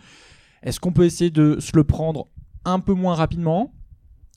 Est-ce 0.62 0.78
qu'on 0.78 0.92
peut 0.92 1.04
essayer 1.04 1.30
de 1.30 1.58
se 1.58 1.74
le 1.74 1.84
prendre 1.84 2.28
un 2.64 2.80
peu 2.80 2.92
moins 2.92 3.14
rapidement? 3.14 3.72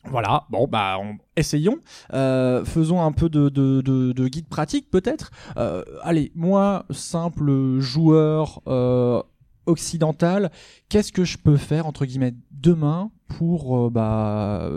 Voilà, 0.09 0.43
bon 0.49 0.67
bah 0.67 0.97
on- 1.01 1.17
essayons, 1.37 1.77
Euh, 2.13 2.65
faisons 2.65 3.01
un 3.01 3.11
peu 3.11 3.29
de, 3.29 3.49
de, 3.49 3.81
de, 3.81 4.11
de 4.11 4.27
guide 4.27 4.47
pratique 4.47 4.89
peut-être. 4.91 5.31
Euh, 5.57 5.83
allez, 6.01 6.31
moi, 6.35 6.85
simple 6.91 7.79
joueur 7.79 8.61
euh, 8.67 9.21
occidental, 9.65 10.51
qu'est-ce 10.89 11.11
que 11.13 11.23
je 11.23 11.37
peux 11.37 11.57
faire 11.57 11.85
entre 11.87 12.05
guillemets 12.05 12.33
demain 12.51 13.11
pour 13.37 13.89
bah 13.91 14.69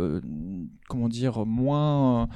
comment 0.88 1.08
dire 1.08 1.44
moins 1.44 2.28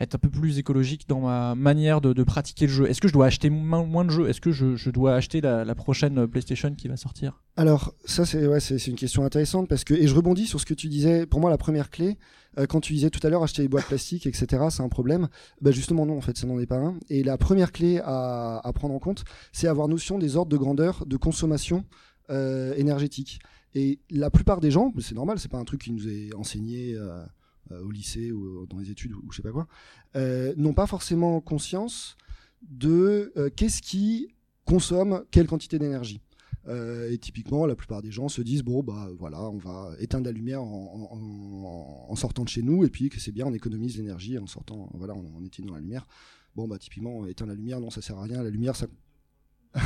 être 0.00 0.14
un 0.14 0.18
peu 0.18 0.30
plus 0.30 0.58
écologique 0.58 1.08
dans 1.08 1.20
ma 1.20 1.54
manière 1.54 2.00
de, 2.00 2.22
pratiquer 2.22 2.66
le 2.66 2.72
jeu 2.72 2.90
Est-ce 2.90 3.00
que 3.00 3.08
je 3.08 3.12
dois 3.12 3.26
acheter 3.26 3.50
moins, 3.50 4.04
de 4.04 4.10
jeux? 4.10 4.28
Est-ce 4.28 4.40
que 4.40 4.52
je, 4.52 4.90
dois 4.90 5.14
acheter 5.14 5.40
la, 5.40 5.74
prochaine 5.74 6.26
PlayStation 6.26 6.74
qui 6.74 6.88
va 6.88 6.96
sortir? 6.96 7.42
Alors, 7.56 7.94
ça, 8.04 8.24
c'est 8.24 8.46
ouais, 8.46 8.58
une 8.58 8.96
question 8.96 9.24
intéressante 9.24 9.68
parce 9.68 9.84
que, 9.84 9.94
et 9.94 10.06
je 10.06 10.14
rebondis 10.14 10.46
sur 10.46 10.60
ce 10.60 10.66
que 10.66 10.74
tu 10.74 10.88
disais, 10.88 11.26
pour 11.26 11.40
moi, 11.40 11.50
la 11.50 11.58
première 11.58 11.90
clé, 11.90 12.18
euh, 12.58 12.66
quand 12.66 12.80
tu 12.80 12.92
disais 12.92 13.10
tout 13.10 13.24
à 13.26 13.30
l'heure 13.30 13.42
acheter 13.42 13.62
des 13.62 13.68
boîtes 13.68 13.86
plastiques, 13.86 14.26
etc., 14.26 14.64
c'est 14.70 14.82
un 14.82 14.88
problème. 14.88 15.28
Bah, 15.60 15.70
justement, 15.70 16.06
non, 16.06 16.16
en 16.16 16.20
fait, 16.20 16.36
ça 16.36 16.46
n'en 16.46 16.58
est 16.60 16.66
pas 16.66 16.78
un. 16.78 16.98
Et 17.08 17.22
la 17.22 17.36
première 17.36 17.72
clé 17.72 18.00
à, 18.04 18.70
prendre 18.74 18.94
en 18.94 18.98
compte, 18.98 19.24
c'est 19.52 19.68
avoir 19.68 19.88
notion 19.88 20.18
des 20.18 20.36
ordres 20.36 20.50
de 20.50 20.56
grandeur 20.56 21.04
de 21.06 21.16
consommation 21.16 21.84
euh, 22.30 22.74
énergétique. 22.74 23.40
Et 23.74 24.00
la 24.10 24.30
plupart 24.30 24.60
des 24.60 24.70
gens, 24.70 24.92
c'est 24.98 25.14
normal, 25.14 25.38
c'est 25.38 25.50
pas 25.50 25.58
un 25.58 25.64
truc 25.64 25.82
qui 25.82 25.92
nous 25.92 26.08
est 26.08 26.34
enseigné 26.34 26.94
euh, 26.94 27.08
euh, 27.10 27.26
au 27.70 27.90
lycée 27.90 28.32
ou 28.32 28.66
dans 28.66 28.78
les 28.78 28.90
études 28.90 29.12
ou, 29.12 29.22
je 29.30 29.36
sais 29.36 29.42
pas 29.42 29.52
quoi, 29.52 29.66
euh, 30.16 30.52
n'ont 30.56 30.72
pas 30.74 30.86
forcément 30.86 31.40
conscience 31.40 32.16
de 32.62 33.32
euh, 33.36 33.50
qu'est-ce 33.54 33.82
qui 33.82 34.28
consomme 34.64 35.24
quelle 35.30 35.46
quantité 35.46 35.78
d'énergie. 35.78 36.20
Euh, 36.66 37.10
et 37.10 37.16
typiquement, 37.18 37.64
la 37.66 37.74
plupart 37.76 38.02
des 38.02 38.10
gens 38.10 38.28
se 38.28 38.42
disent 38.42 38.62
bon 38.62 38.82
bah 38.82 39.08
voilà, 39.18 39.40
on 39.42 39.56
va 39.56 39.90
éteindre 40.00 40.26
la 40.26 40.32
lumière 40.32 40.62
en, 40.62 41.08
en- 41.12 42.10
en 42.12 42.14
sortant 42.16 42.44
de 42.44 42.48
chez 42.48 42.62
nous 42.62 42.84
et 42.84 42.90
puis 42.90 43.08
que 43.08 43.18
c'est 43.20 43.32
bien, 43.32 43.46
on 43.46 43.54
économise 43.54 43.96
l'énergie 43.96 44.36
en 44.38 44.46
sortant, 44.46 44.90
voilà, 44.94 45.14
en, 45.14 45.24
en 45.36 45.42
éteignant 45.44 45.74
la 45.74 45.80
lumière. 45.80 46.06
Bon 46.56 46.68
bah 46.68 46.76
typiquement, 46.78 47.24
éteindre 47.26 47.50
la 47.52 47.56
lumière, 47.56 47.80
non, 47.80 47.88
ça 47.90 48.02
sert 48.02 48.18
à 48.18 48.22
rien. 48.24 48.42
La 48.42 48.50
lumière, 48.50 48.76
ça. 48.76 48.86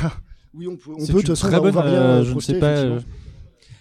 oui, 0.55 0.67
on 0.67 0.77
peut, 0.77 0.91
on 0.93 0.97
peut. 0.97 1.01
De 1.07 1.13
toute 1.13 1.27
façon, 1.29 1.47
très 1.49 1.59
on 1.59 1.63
va- 1.63 1.69
on 1.69 1.73
bonne, 1.73 1.85
rien 1.85 2.01
euh, 2.03 2.25
je 2.25 2.35
ne 2.35 2.41
sais 2.41 2.59
pas. 2.59 2.79
euh, 2.79 3.01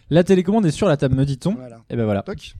La 0.09 0.23
télécommande 0.23 0.65
est 0.65 0.71
sur 0.71 0.87
la 0.87 0.97
table, 0.97 1.15
me 1.15 1.25
dit-on. 1.25 1.55
Voilà. 1.55 1.83
Et 1.89 1.95
ben 1.95 2.05
voilà, 2.05 2.21
Toc. 2.23 2.55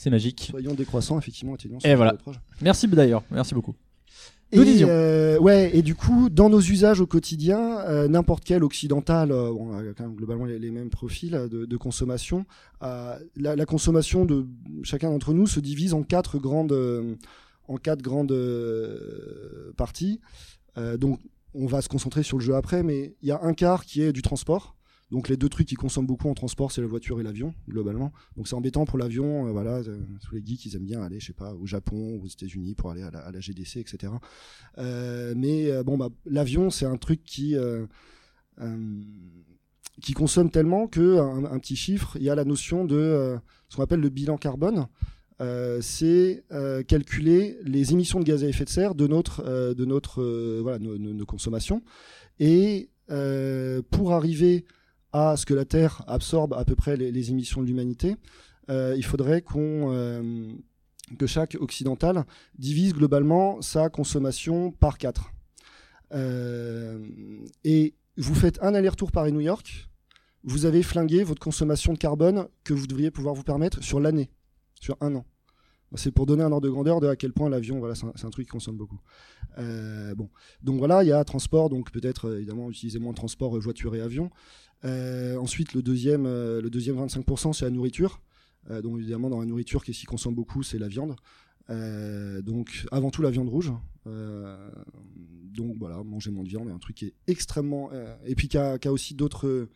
C'est 0.00 0.08
magique. 0.08 0.48
Soyons 0.50 0.72
décroissants, 0.72 1.18
effectivement, 1.18 1.54
éteignons 1.54 1.78
Et 1.84 1.94
voilà. 1.94 2.16
Merci 2.62 2.88
d'ailleurs, 2.88 3.22
merci 3.30 3.54
beaucoup. 3.54 3.74
Et, 4.50 4.58
euh, 4.82 5.38
ouais, 5.38 5.76
et 5.76 5.82
du 5.82 5.94
coup, 5.94 6.30
dans 6.30 6.48
nos 6.48 6.60
usages 6.60 7.00
au 7.00 7.06
quotidien, 7.06 7.80
euh, 7.80 8.08
n'importe 8.08 8.42
quel 8.42 8.64
occidental, 8.64 9.30
euh, 9.30 9.52
bon, 9.52 9.72
a 9.72 9.82
quand 9.92 10.04
même 10.04 10.16
globalement 10.16 10.46
les, 10.46 10.58
les 10.58 10.70
mêmes 10.70 10.88
profils 10.88 11.30
de, 11.50 11.66
de 11.66 11.76
consommation. 11.76 12.46
la, 12.80 13.18
la 13.36 13.66
consommation 13.66 14.24
de 14.24 14.46
chacun 14.82 15.10
d'entre 15.10 15.34
nous 15.34 15.46
se 15.46 15.60
divise 15.60 15.92
en 15.92 16.02
quatre 16.02 16.38
grandes, 16.38 16.74
en 17.68 17.76
quatre 17.76 18.00
grandes 18.00 18.34
parties. 19.76 20.20
Donc, 20.98 21.20
on 21.52 21.66
va 21.66 21.82
se 21.82 21.90
concentrer 21.90 22.22
sur 22.22 22.38
le 22.38 22.44
jeu 22.44 22.54
après, 22.54 22.82
mais 22.82 23.14
il 23.20 23.28
y 23.28 23.32
a 23.32 23.40
un 23.42 23.52
quart 23.52 23.84
qui 23.84 24.00
est 24.00 24.12
du 24.12 24.22
transport. 24.22 24.76
Donc 25.10 25.28
les 25.28 25.36
deux 25.36 25.48
trucs 25.48 25.66
qui 25.66 25.74
consomment 25.74 26.06
beaucoup 26.06 26.28
en 26.28 26.34
transport, 26.34 26.70
c'est 26.70 26.80
la 26.80 26.86
voiture 26.86 27.20
et 27.20 27.22
l'avion, 27.22 27.52
globalement. 27.68 28.12
Donc 28.36 28.46
c'est 28.46 28.54
embêtant 28.54 28.84
pour 28.84 28.98
l'avion, 28.98 29.48
euh, 29.48 29.50
voilà, 29.50 29.78
euh, 29.78 29.98
tous 30.22 30.34
les 30.34 30.44
geeks, 30.44 30.66
ils 30.66 30.76
aiment 30.76 30.86
bien 30.86 31.02
aller, 31.02 31.18
je 31.18 31.26
sais 31.26 31.32
pas, 31.32 31.54
au 31.54 31.66
Japon, 31.66 32.20
aux 32.22 32.26
États-Unis 32.26 32.74
pour 32.74 32.90
aller 32.90 33.02
à 33.02 33.10
la, 33.10 33.40
GDC, 33.40 33.78
etc. 33.78 34.12
Euh, 34.78 35.34
mais 35.36 35.70
euh, 35.70 35.82
bon, 35.82 35.98
bah, 35.98 36.10
l'avion, 36.26 36.70
c'est 36.70 36.86
un 36.86 36.96
truc 36.96 37.22
qui 37.24 37.56
qui 40.00 40.14
consomme 40.14 40.50
tellement 40.50 40.86
que 40.86 41.18
un, 41.18 41.58
petit 41.58 41.76
chiffre, 41.76 42.16
il 42.16 42.22
y 42.22 42.30
a 42.30 42.34
la 42.34 42.44
notion 42.44 42.84
de 42.84 43.38
ce 43.68 43.76
qu'on 43.76 43.82
appelle 43.82 44.00
le 44.00 44.08
bilan 44.08 44.36
carbone. 44.38 44.86
C'est 45.80 46.44
calculer 46.86 47.58
les 47.64 47.92
émissions 47.92 48.20
de 48.20 48.24
gaz 48.24 48.44
à 48.44 48.48
effet 48.48 48.64
de 48.64 48.70
serre 48.70 48.94
de 48.94 49.06
notre 49.06 49.74
de 49.74 49.84
notre 49.86 50.22
voilà 50.60 50.78
nos, 50.78 51.26
consommations 51.26 51.82
et 52.38 52.90
pour 53.08 54.12
arriver 54.12 54.66
à 55.12 55.36
ce 55.36 55.46
que 55.46 55.54
la 55.54 55.64
Terre 55.64 56.02
absorbe 56.06 56.54
à 56.54 56.64
peu 56.64 56.76
près 56.76 56.96
les, 56.96 57.30
émissions 57.30 57.62
de 57.62 57.66
l'humanité, 57.66 58.16
euh, 58.68 58.94
il 58.96 59.04
faudrait 59.04 59.42
euh, 59.56 60.52
que 61.18 61.26
chaque 61.26 61.56
occidental 61.60 62.24
divise 62.58 62.94
globalement 62.94 63.60
sa 63.62 63.88
consommation 63.88 64.70
par 64.70 64.98
4. 64.98 65.32
et 67.64 67.94
vous 68.16 68.34
faites 68.34 68.62
un 68.62 68.74
aller-retour 68.74 69.12
Paris-New 69.12 69.40
York, 69.40 69.88
vous 70.44 70.64
avez 70.64 70.82
flingué 70.82 71.22
votre 71.22 71.40
consommation 71.40 71.92
de 71.92 71.98
carbone 71.98 72.48
que 72.64 72.72
vous 72.72 72.86
devriez 72.86 73.10
pouvoir 73.10 73.34
vous 73.34 73.42
permettre 73.42 73.82
sur 73.82 74.00
l'année, 74.00 74.30
sur 74.80 74.96
un 75.00 75.14
an. 75.16 75.24
C'est 75.96 76.12
pour 76.12 76.26
donner 76.26 76.44
un 76.44 76.52
ordre 76.52 76.66
de 76.66 76.70
grandeur 76.70 77.00
de 77.00 77.08
à 77.08 77.16
quel 77.16 77.32
point 77.32 77.48
l'avion, 77.50 77.80
voilà, 77.80 77.94
c'est 77.94 78.24
un, 78.24 78.30
truc 78.30 78.46
qui 78.46 78.52
consomme 78.52 78.76
beaucoup. 78.76 79.00
Euh, 79.58 80.14
bon, 80.14 80.28
donc 80.62 80.78
voilà, 80.78 81.02
il 81.02 81.08
y 81.08 81.12
a 81.12 81.22
transport, 81.24 81.68
donc 81.68 81.90
peut-être 81.90 82.28
euh, 82.28 82.36
évidemment 82.36 82.70
utiliser 82.70 83.00
moins 83.00 83.10
de 83.10 83.16
transport, 83.16 83.56
euh, 83.56 83.60
voiture 83.60 83.94
et 83.96 84.00
avion. 84.00 84.30
Ensuite, 84.84 85.74
le 85.74 85.82
deuxième, 85.82 86.24
le 86.24 86.68
deuxième 86.70 86.96
25%, 86.96 87.52
c'est 87.52 87.66
la 87.66 87.70
nourriture. 87.70 88.22
Donc 88.82 88.98
évidemment, 88.98 89.28
dans 89.28 89.40
la 89.40 89.46
nourriture, 89.46 89.84
qu'est-ce 89.84 90.00
qui 90.00 90.06
consomme 90.06 90.34
beaucoup, 90.34 90.62
c'est 90.62 90.78
la 90.78 90.88
viande. 90.88 91.16
Donc 91.68 92.86
avant 92.90 93.10
tout 93.10 93.20
la 93.20 93.30
viande 93.30 93.50
rouge. 93.50 93.72
Donc 94.06 95.76
voilà, 95.78 96.02
manger 96.02 96.30
moins 96.30 96.44
de 96.44 96.48
viande, 96.48 96.68
est 96.68 96.72
un 96.72 96.78
truc 96.78 96.96
qui 96.96 97.06
est 97.06 97.14
extrêmement 97.26 97.90
et 98.24 98.34
puis 98.34 98.48
qui 98.48 98.56
a 98.56 98.78
aussi 98.90 99.14
d'autres 99.14 99.68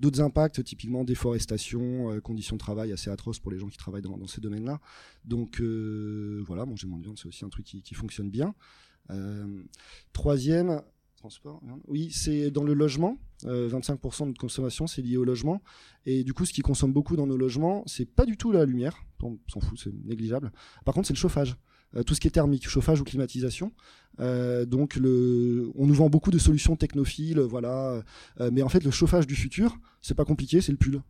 d'autres 0.00 0.20
impacts, 0.20 0.64
typiquement 0.64 1.04
déforestation, 1.04 2.10
euh, 2.10 2.20
conditions 2.20 2.56
de 2.56 2.60
travail 2.60 2.92
assez 2.92 3.10
atroces 3.10 3.38
pour 3.38 3.52
les 3.52 3.58
gens 3.58 3.68
qui 3.68 3.76
travaillent 3.76 4.02
dans, 4.02 4.26
ces 4.26 4.40
domaines-là. 4.40 4.80
Donc 5.24 5.60
euh, 5.60 6.42
voilà, 6.46 6.66
manger 6.66 6.86
moins 6.86 6.98
de 6.98 7.04
viande, 7.04 7.18
c'est 7.18 7.28
aussi 7.28 7.44
un 7.44 7.50
truc 7.50 7.66
qui, 7.66 7.94
fonctionne 7.94 8.30
bien. 8.30 8.54
Euh, 9.10 9.62
troisième, 10.12 10.82
transport, 11.16 11.62
oui, 11.86 12.10
c'est 12.10 12.50
dans 12.50 12.64
le 12.64 12.72
logement. 12.72 13.18
Euh, 13.44 13.68
25% 13.68 14.22
de 14.22 14.24
notre 14.28 14.40
consommation, 14.40 14.86
c'est 14.86 15.02
lié 15.02 15.16
au 15.16 15.24
logement. 15.24 15.62
Et 16.06 16.24
du 16.24 16.32
coup, 16.32 16.44
ce 16.44 16.52
qui 16.52 16.62
consomme 16.62 16.92
beaucoup 16.92 17.16
dans 17.16 17.26
nos 17.26 17.36
logements, 17.36 17.82
c'est 17.86 18.06
pas 18.06 18.24
du 18.24 18.36
tout 18.36 18.52
la 18.52 18.64
lumière. 18.64 19.04
On 19.22 19.38
s'en 19.48 19.60
fout, 19.60 19.78
c'est 19.82 19.92
négligeable. 20.04 20.52
Par 20.84 20.94
contre, 20.94 21.08
c'est 21.08 21.14
le 21.14 21.18
chauffage. 21.18 21.56
Euh, 21.96 22.04
tout 22.04 22.14
ce 22.14 22.20
qui 22.20 22.28
est 22.28 22.30
thermique, 22.30 22.68
chauffage 22.68 23.00
ou 23.00 23.04
climatisation. 23.04 23.72
Euh, 24.20 24.64
donc, 24.64 24.98
on 24.98 25.86
nous 25.86 25.94
vend 25.94 26.08
beaucoup 26.08 26.30
de 26.30 26.38
solutions 26.38 26.76
technophiles, 26.76 27.40
voilà. 27.40 28.02
Euh, 28.40 28.50
mais 28.52 28.62
en 28.62 28.68
fait, 28.68 28.84
le 28.84 28.90
chauffage 28.90 29.26
du 29.26 29.34
futur, 29.34 29.76
c'est 30.00 30.14
pas 30.14 30.24
compliqué, 30.24 30.60
c'est 30.60 30.72
le 30.72 30.78
pull. 30.78 31.02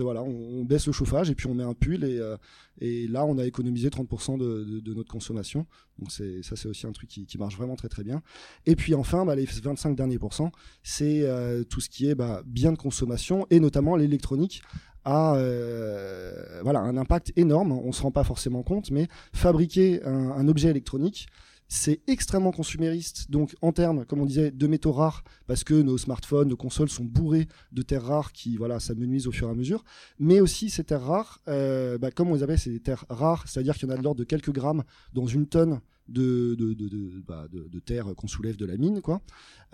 Voilà, 0.00 0.22
on, 0.22 0.62
baisse 0.64 0.86
le 0.86 0.92
chauffage 0.92 1.28
et 1.28 1.34
puis 1.34 1.48
on 1.48 1.54
met 1.54 1.64
un 1.64 1.74
pull 1.74 2.04
et, 2.04 3.08
là, 3.08 3.24
on 3.24 3.36
a 3.36 3.44
économisé 3.44 3.88
30% 3.88 4.38
de, 4.38 4.94
notre 4.94 5.10
consommation. 5.10 5.66
Donc, 5.98 6.12
ça, 6.12 6.54
c'est 6.54 6.68
aussi 6.68 6.86
un 6.86 6.92
truc 6.92 7.08
qui, 7.08 7.38
marche 7.38 7.56
vraiment 7.56 7.74
très 7.74 7.88
très 7.88 8.04
bien. 8.04 8.22
Et 8.64 8.76
puis 8.76 8.94
enfin, 8.94 9.26
bah, 9.26 9.34
les 9.34 9.44
25 9.44 9.96
derniers 9.96 10.20
pourcents, 10.20 10.52
c'est 10.84 11.26
tout 11.68 11.80
ce 11.80 11.88
qui 11.88 12.08
est 12.08 12.14
bah, 12.14 12.44
bien 12.46 12.70
de 12.70 12.78
consommation 12.78 13.44
et 13.50 13.58
notamment 13.58 13.96
l'électronique 13.96 14.62
euh, 15.08 16.60
voilà, 16.62 16.80
un 16.80 16.96
impact 16.96 17.32
énorme. 17.36 17.72
On 17.72 17.92
se 17.92 18.02
rend 18.02 18.10
pas 18.10 18.24
forcément 18.24 18.62
compte, 18.62 18.90
mais 18.90 19.08
fabriquer 19.32 20.02
un, 20.04 20.46
objet 20.48 20.68
électronique, 20.68 21.28
c'est 21.68 22.00
extrêmement 22.06 22.52
consumériste. 22.52 23.30
Donc, 23.30 23.54
en 23.60 23.72
termes, 23.72 24.04
comme 24.04 24.20
on 24.20 24.26
disait, 24.26 24.50
de 24.50 24.66
métaux 24.66 24.92
rares, 24.92 25.22
parce 25.46 25.64
que 25.64 25.74
nos 25.74 25.98
smartphones, 25.98 26.48
nos 26.48 26.56
consoles 26.56 26.88
sont 26.88 27.04
bourrés 27.04 27.46
de 27.72 27.82
terres 27.82 28.04
rares 28.04 28.32
qui, 28.32 28.56
voilà, 28.56 28.80
s'amenuisent 28.80 29.26
au 29.26 29.32
fur 29.32 29.48
et 29.48 29.50
à 29.50 29.54
mesure. 29.54 29.84
Mais 30.18 30.40
aussi, 30.40 30.70
ces 30.70 30.84
terres 30.84 31.04
rares, 31.04 31.40
euh, 31.48 31.98
bah, 31.98 32.10
comme 32.10 32.30
on 32.30 32.34
les 32.34 32.42
appelle, 32.42 32.58
c'est 32.58 32.70
des 32.70 32.80
terres 32.80 33.04
rares, 33.08 33.46
c'est-à-dire 33.48 33.76
qu'il 33.76 33.88
y 33.88 33.92
en 33.92 33.94
a 33.94 33.98
de 33.98 34.02
l'ordre 34.02 34.18
de 34.18 34.24
quelques 34.24 34.52
grammes 34.52 34.82
dans 35.12 35.26
une 35.26 35.46
tonne 35.46 35.80
de, 36.08 36.54
de, 36.54 36.72
de, 36.72 37.22
bah, 37.26 37.46
terre 37.84 38.14
qu'on 38.16 38.28
soulève 38.28 38.56
de 38.56 38.64
la 38.64 38.78
mine, 38.78 39.02
quoi. 39.02 39.20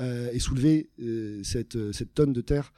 Euh, 0.01 0.31
et 0.33 0.41
soulever 0.41 0.91
cette, 1.45 1.93
cette 1.93 2.13
tonne 2.15 2.33
de 2.33 2.41
terre 2.41 2.73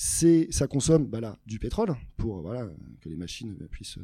c'est 0.00 0.46
ça 0.52 0.68
consomme 0.68 1.06
bah 1.06 1.36
du 1.44 1.58
pétrole 1.58 1.96
pour 2.16 2.48
que 3.00 3.08
les 3.08 3.16
machines 3.16 3.56
puissent 3.68 3.98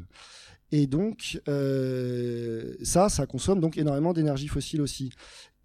et 0.73 0.87
donc 0.87 1.41
euh, 1.47 2.73
ça 2.83 3.07
ça 3.07 3.25
consomme 3.25 3.61
donc 3.61 3.77
énormément 3.77 4.11
d'énergie 4.11 4.49
fossile 4.49 4.81
aussi. 4.81 5.11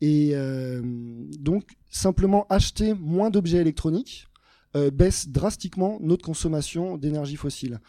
Et 0.00 0.30
euh, 0.34 0.82
donc 0.84 1.64
simplement 1.90 2.46
acheter 2.48 2.94
moins 2.94 3.30
d'objets 3.30 3.58
électroniques 3.58 4.28
euh, 4.76 4.92
baisse 4.92 5.28
drastiquement 5.28 5.98
notre 6.00 6.24
consommation 6.24 6.96
d'énergie 6.96 7.34
fossile. 7.34 7.80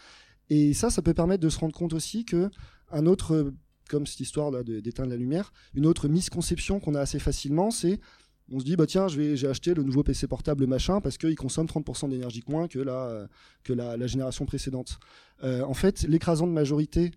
Et 0.50 0.74
ça 0.74 0.90
ça 0.90 1.04
peut 1.04 1.14
permettre 1.14 1.44
de 1.44 1.50
se 1.50 1.60
rendre 1.60 1.76
compte 1.76 1.94
aussi 1.94 2.26
que 2.26 2.50
un 2.92 3.06
autre 3.06 3.54
comme 3.88 4.08
cette 4.08 4.22
histoire 4.22 4.64
d'éteindre 4.64 5.12
la 5.12 5.18
lumière 5.18 5.54
une 5.76 5.86
autre 5.86 6.08
misconception 6.08 6.80
qu'on 6.80 6.96
a 6.96 7.02
assez 7.02 7.20
facilement 7.20 7.70
c'est 7.70 8.00
on 8.52 8.60
se 8.60 8.66
dit 8.66 8.76
bah 8.76 8.86
tiens 8.86 9.08
j'ai 9.08 9.48
acheté 9.48 9.74
le 9.74 9.84
nouveau 9.84 10.04
PC 10.04 10.28
portable 10.28 10.68
machin 10.68 11.02
parce 11.02 11.18
qu'il 11.18 11.36
consomme 11.36 11.68
30% 11.68 12.10
d'énergie 12.10 12.44
moins 12.48 12.68
que 12.68 12.80
la 12.80 13.28
que 13.64 13.74
la, 13.74 14.08
génération 14.08 14.46
précédente. 14.46 15.00
Euh, 15.44 15.64
en 15.64 15.74
fait, 15.74 16.04
l'écrasante 16.04 16.52
majorité 16.52 17.12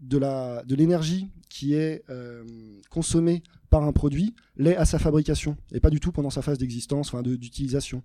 de 0.00 0.18
de 0.64 0.74
l'énergie 0.74 1.28
qui 1.48 1.74
est 1.74 2.04
euh, 2.10 2.44
consommée 2.90 3.42
par 3.70 3.82
un 3.82 3.92
produit 3.92 4.34
l'est 4.56 4.76
à 4.76 4.84
sa 4.84 4.98
fabrication 4.98 5.56
et 5.72 5.80
pas 5.80 5.90
du 5.90 6.00
tout 6.00 6.12
pendant 6.12 6.30
sa 6.30 6.42
phase 6.42 6.58
d'existence, 6.58 7.08
enfin 7.08 7.22
d'utilisation. 7.22 8.02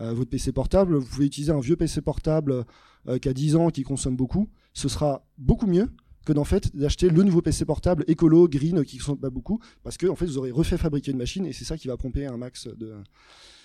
Euh, 0.00 0.14
votre 0.14 0.30
PC 0.30 0.52
portable, 0.52 0.96
vous 0.96 1.06
pouvez 1.06 1.26
utiliser 1.26 1.52
un 1.52 1.60
vieux 1.60 1.76
PC 1.76 2.00
portable 2.00 2.64
euh, 3.08 3.18
qui 3.18 3.28
a 3.28 3.34
10 3.34 3.56
ans 3.56 3.68
qui 3.68 3.82
consomme 3.82 4.16
beaucoup, 4.16 4.48
ce 4.72 4.88
sera 4.88 5.26
beaucoup 5.36 5.66
mieux 5.66 5.90
que 6.24 6.32
d'en 6.32 6.44
fait 6.44 6.74
d'acheter 6.76 7.08
le 7.08 7.22
nouveau 7.22 7.42
PC 7.42 7.64
portable 7.64 8.04
écolo, 8.06 8.48
green, 8.48 8.84
qui 8.84 8.96
ne 8.96 9.00
consomme 9.00 9.18
pas 9.18 9.30
beaucoup, 9.30 9.60
parce 9.82 9.96
que 9.96 10.06
en 10.06 10.16
fait 10.16 10.26
vous 10.26 10.38
aurez 10.38 10.50
refait 10.50 10.78
fabriquer 10.78 11.12
une 11.12 11.18
machine 11.18 11.46
et 11.46 11.52
c'est 11.52 11.64
ça 11.64 11.76
qui 11.76 11.88
va 11.88 11.96
pomper 11.96 12.26
un 12.26 12.36
max 12.36 12.68
de. 12.68 12.94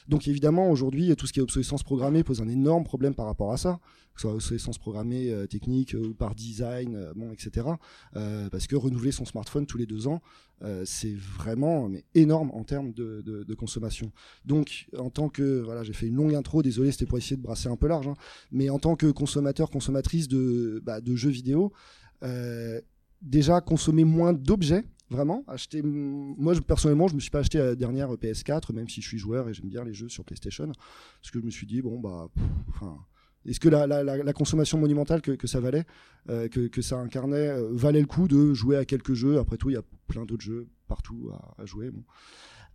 Donc 0.08 0.28
évidemment 0.28 0.72
aujourd'hui 0.72 1.14
tout 1.16 1.28
ce 1.28 1.34
qui 1.34 1.40
est 1.40 1.44
obsolescence 1.44 1.84
programmée 1.84 2.24
pose 2.24 2.42
un 2.42 2.48
énorme 2.48 2.84
problème 2.86 3.14
par 3.14 3.26
rapport 3.26 3.52
à 3.52 3.58
ça, 3.58 3.80
que 4.14 4.22
ce 4.22 4.28
soit 4.28 4.34
obsolescence 4.34 4.78
programmée 4.78 5.30
euh, 5.32 5.48
technique 5.48 5.96
ou 5.98 6.06
euh, 6.06 6.14
par 6.14 6.34
design, 6.34 6.96
euh, 6.96 7.14
bon 7.14 7.32
etc. 7.32 7.68
parce 8.14 8.68
que 8.68 8.76
renouveler 8.76 9.12
son 9.12 9.26
smartphone 9.26 9.66
tous 9.66 9.78
les 9.78 9.86
deux 9.86 10.08
ans, 10.08 10.22
c'est 10.86 11.14
vraiment 11.14 11.88
mais 11.88 12.04
énorme 12.16 12.50
en 12.54 12.64
termes 12.64 12.94
de, 12.94 13.54
consommation. 13.56 14.12
Donc 14.46 14.88
en 14.98 15.10
tant 15.10 15.30
que 15.30 15.62
voilà 15.62 15.84
j'ai 15.84 15.94
fait 15.94 16.08
une 16.08 16.16
longue 16.16 16.36
intro, 16.36 16.62
désolé 16.62 16.92
c'était 16.92 17.06
pour 17.06 17.18
essayer 17.18 17.36
de 17.36 17.42
brasser 17.42 17.68
un 17.68 17.76
peu 17.76 17.88
large, 17.88 18.08
hein, 18.08 18.16
mais 18.52 18.70
en 18.70 18.80
tant 18.80 18.96
que 18.96 19.08
consommateur 19.08 19.70
consommatrice 19.70 20.28
de, 20.28 20.82
bah, 20.84 21.02
de 21.02 21.16
jeux 21.16 21.30
vidéo. 21.30 21.74
Euh, 22.24 22.82
déjà 23.22 23.62
consommer 23.62 24.04
moins 24.04 24.34
d'objets 24.34 24.86
vraiment. 25.10 25.44
Acheter 25.48 25.82
moi 25.82 26.54
personnellement 26.66 27.08
je 27.08 27.16
me 27.16 27.20
suis 27.20 27.30
pas 27.30 27.40
acheté 27.40 27.58
la 27.58 27.76
dernière 27.76 28.12
PS4 28.14 28.74
même 28.74 28.90
si 28.90 29.02
je 29.02 29.08
suis 29.08 29.18
joueur 29.18 29.48
et 29.50 29.54
j'aime 29.54 29.70
bien 29.70 29.84
les 29.84 29.94
jeux 29.94 30.10
sur 30.10 30.24
PlayStation. 30.24 30.68
Parce 30.68 31.32
que 31.32 31.40
je 31.40 31.46
me 31.46 31.52
suis 31.52 31.68
dit 31.68 31.82
bon 31.82 32.00
bah 32.00 32.30
est-ce 33.46 33.60
que 33.60 33.70
la, 33.70 34.34
consommation 34.34 34.78
monumentale 34.78 35.22
que, 35.22 35.48
ça 35.48 35.60
valait, 35.62 35.86
euh, 36.30 36.50
que, 36.50 36.82
ça 36.82 36.98
incarnait, 36.98 37.48
euh, 37.48 37.70
valait 37.72 38.02
le 38.02 38.06
coup 38.06 38.28
de 38.28 38.54
jouer 38.54 38.76
à 38.76 38.84
quelques 38.84 39.14
jeux? 39.14 39.40
Après 39.40 39.56
tout, 39.56 39.70
il 39.70 39.74
y 39.74 39.78
a 39.78 39.84
plein 40.08 40.26
d'autres 40.26 40.44
jeux 40.44 40.68
partout 40.90 41.32
à, 41.58 41.66
jouer. 41.66 41.90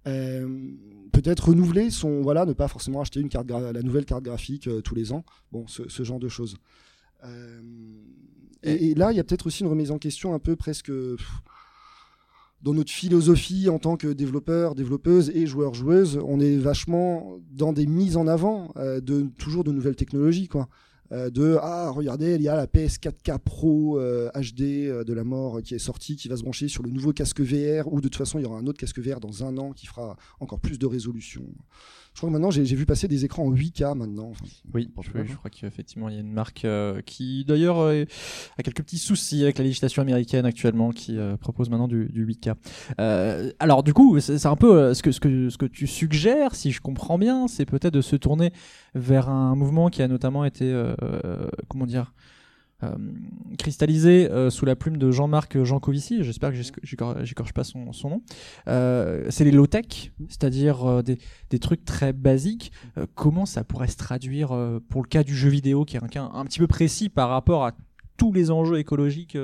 Peut-être 0.05 1.49
renouveler 1.49 1.91
son 1.91 2.23
voilà 2.23 2.47
ne 2.47 2.55
pas 2.55 2.69
forcément 2.69 3.03
acheter 3.03 3.23
la 3.23 3.83
nouvelle 3.83 4.07
carte 4.07 4.25
graphique 4.25 4.69
tous 4.83 4.95
les 4.95 5.13
ans. 5.13 5.25
Bon 5.53 5.67
ce, 5.69 6.03
genre 6.03 6.19
de 6.19 6.29
choses 6.29 6.57
et, 8.62 8.91
et 8.91 8.95
là 8.95 9.12
il 9.12 9.17
y 9.17 9.21
a 9.21 9.25
peut-être 9.25 9.47
aussi 9.47 9.62
une 9.62 9.69
remise 9.69 9.91
en 9.91 9.99
question 9.99 10.35
un 10.35 10.38
peu 10.38 10.57
presque 10.57 10.91
dans 12.62 12.75
notre 12.75 12.93
philosophie 12.93 13.69
en 13.69 13.79
tant 13.79 13.97
que 13.97 14.07
développeur, 14.07 14.75
développeuse 14.75 15.31
et 15.35 15.47
joueur, 15.47 15.75
joueuse, 15.75 16.21
on 16.25 16.38
est 16.41 16.57
vachement 16.57 17.38
dans 17.50 17.73
des 17.73 17.87
mises 17.87 18.17
en 18.17 18.29
avant 18.29 18.73
euh, 18.76 19.00
de 19.00 19.26
toujours 19.38 19.64
de 19.64 19.73
nouvelles 19.73 19.97
technologies, 19.97 20.49
quoi. 20.49 20.69
Euh, 21.12 21.29
de 21.29 21.59
ah 21.61 21.91
regardez 21.91 22.37
il 22.37 22.43
y 22.43 22.49
a 22.49 22.57
la 22.57 22.67
PS4K 22.67 23.38
Pro 23.38 23.99
euh, 23.99 24.31
HD 24.31 24.88
euh, 24.88 25.05
de 25.05 25.12
la 25.12 25.25
mort 25.25 25.61
qui 25.61 25.75
est 25.75 25.79
sortie 25.79 26.17
qui 26.17 26.29
va 26.29 26.38
se 26.38 26.43
brancher 26.43 26.69
sur 26.69 26.83
le 26.83 26.91
nouveau 26.91 27.12
casque 27.12 27.43
VR 27.43 27.93
ou 27.93 28.00
de 28.00 28.09
toute 28.09 28.17
façon 28.17 28.38
il 28.38 28.43
y 28.43 28.47
aura 28.47 28.57
un 28.57 28.67
autre 28.67 28.79
casque 28.79 28.99
VR 28.99 29.21
dans 29.21 29.45
un 29.45 29.59
an 29.59 29.73
qui 29.73 29.87
fera 29.87 30.17
encore 30.41 30.59
plus 30.59 30.79
de 30.79 30.87
résolution. 30.87 31.43
Je 32.14 32.19
crois 32.19 32.28
que 32.28 32.33
maintenant 32.33 32.50
j'ai 32.50 32.62
vu 32.62 32.85
passer 32.85 33.09
des 33.09 33.25
écrans 33.25 33.45
en 33.45 33.52
8K 33.52 33.97
maintenant. 33.97 34.31
Enfin, 34.31 34.45
Oui, 34.75 34.90
je, 35.00 35.11
quoi, 35.11 35.25
je 35.25 35.35
crois 35.35 35.50
qu'effectivement 35.50 36.09
il 36.11 36.14
y 36.14 36.19
a 36.19 36.21
une 36.21 36.33
marque 36.33 36.64
euh, 36.64 37.00
qui 37.00 37.45
d'ailleurs 37.47 37.78
euh, 37.78 38.04
a 38.59 38.62
quelques 38.62 38.83
petits 38.83 38.99
soucis 38.99 39.42
avec 39.42 39.57
la 39.59 39.64
législation 39.64 40.02
américaine 40.02 40.45
actuellement 40.45 40.90
qui 40.90 41.16
euh, 41.19 41.37
propose 41.38 41.71
maintenant 41.71 41.88
du, 41.88 42.07
du 42.07 42.26
8K. 42.26 42.54
Euh, 43.00 43.50
alors 43.59 43.83
du 43.83 43.95
coup, 43.95 44.21
c'est 44.21 44.45
un 44.47 44.57
peu 44.57 44.92
ce 44.92 45.02
que, 45.02 45.11
ce, 45.11 45.21
que, 45.21 45.49
ce 45.49 45.57
que 45.57 45.66
tu 45.66 45.87
suggères, 45.87 46.54
si 46.54 46.71
je 46.71 46.81
comprends 46.83 47.16
bien, 47.19 47.49
c'est 47.49 47.64
peut-être 47.64 47.95
de 47.95 48.02
se 48.02 48.16
tourner 48.16 48.52
vers 48.95 49.31
un 49.31 49.54
mouvement 49.57 49.88
qui 49.88 50.02
a 50.02 50.09
notamment 50.09 50.45
été, 50.45 50.71
comment 51.69 51.87
dire, 51.87 52.12
euh, 52.83 52.95
cristallisé 53.59 54.31
euh, 54.31 54.51
sous 54.51 54.65
la 54.65 54.77
plume 54.77 54.97
de 54.97 55.11
Jean-Marc 55.11 55.62
Jancovici, 55.62 56.23
j'espère 56.23 56.53
que 56.53 56.59
j'écorche 56.83 57.53
pas 57.53 57.65
son, 57.65 57.93
son 57.93 58.11
nom. 58.11 58.23
Euh, 58.69 59.27
c'est 59.31 59.45
les 59.45 59.51
low-tech, 59.51 60.12
c'est-à-dire 60.29 61.03
des, 61.03 61.19
des 61.51 61.59
trucs 61.59 61.85
très 61.85 62.12
basiques. 62.12 62.73
Comment 63.15 63.47
ça 63.47 63.65
pourrait 63.65 63.89
se 63.89 63.97
traduire 63.97 64.49
pour 64.89 65.03
le 65.03 65.09
cas 65.09 65.23
du 65.23 65.35
jeu 65.35 65.49
vidéo, 65.49 65.85
qui 65.85 65.97
est 65.97 66.03
un 66.05 66.09
cas 66.09 66.29
un 66.33 66.45
petit 66.45 66.59
peu 66.59 66.67
précis 66.67 67.09
par 67.09 67.29
rapport 67.29 67.65
à 67.65 67.73
tous 68.17 68.33
les 68.33 68.51
enjeux 68.51 68.79
écologiques 68.79 69.37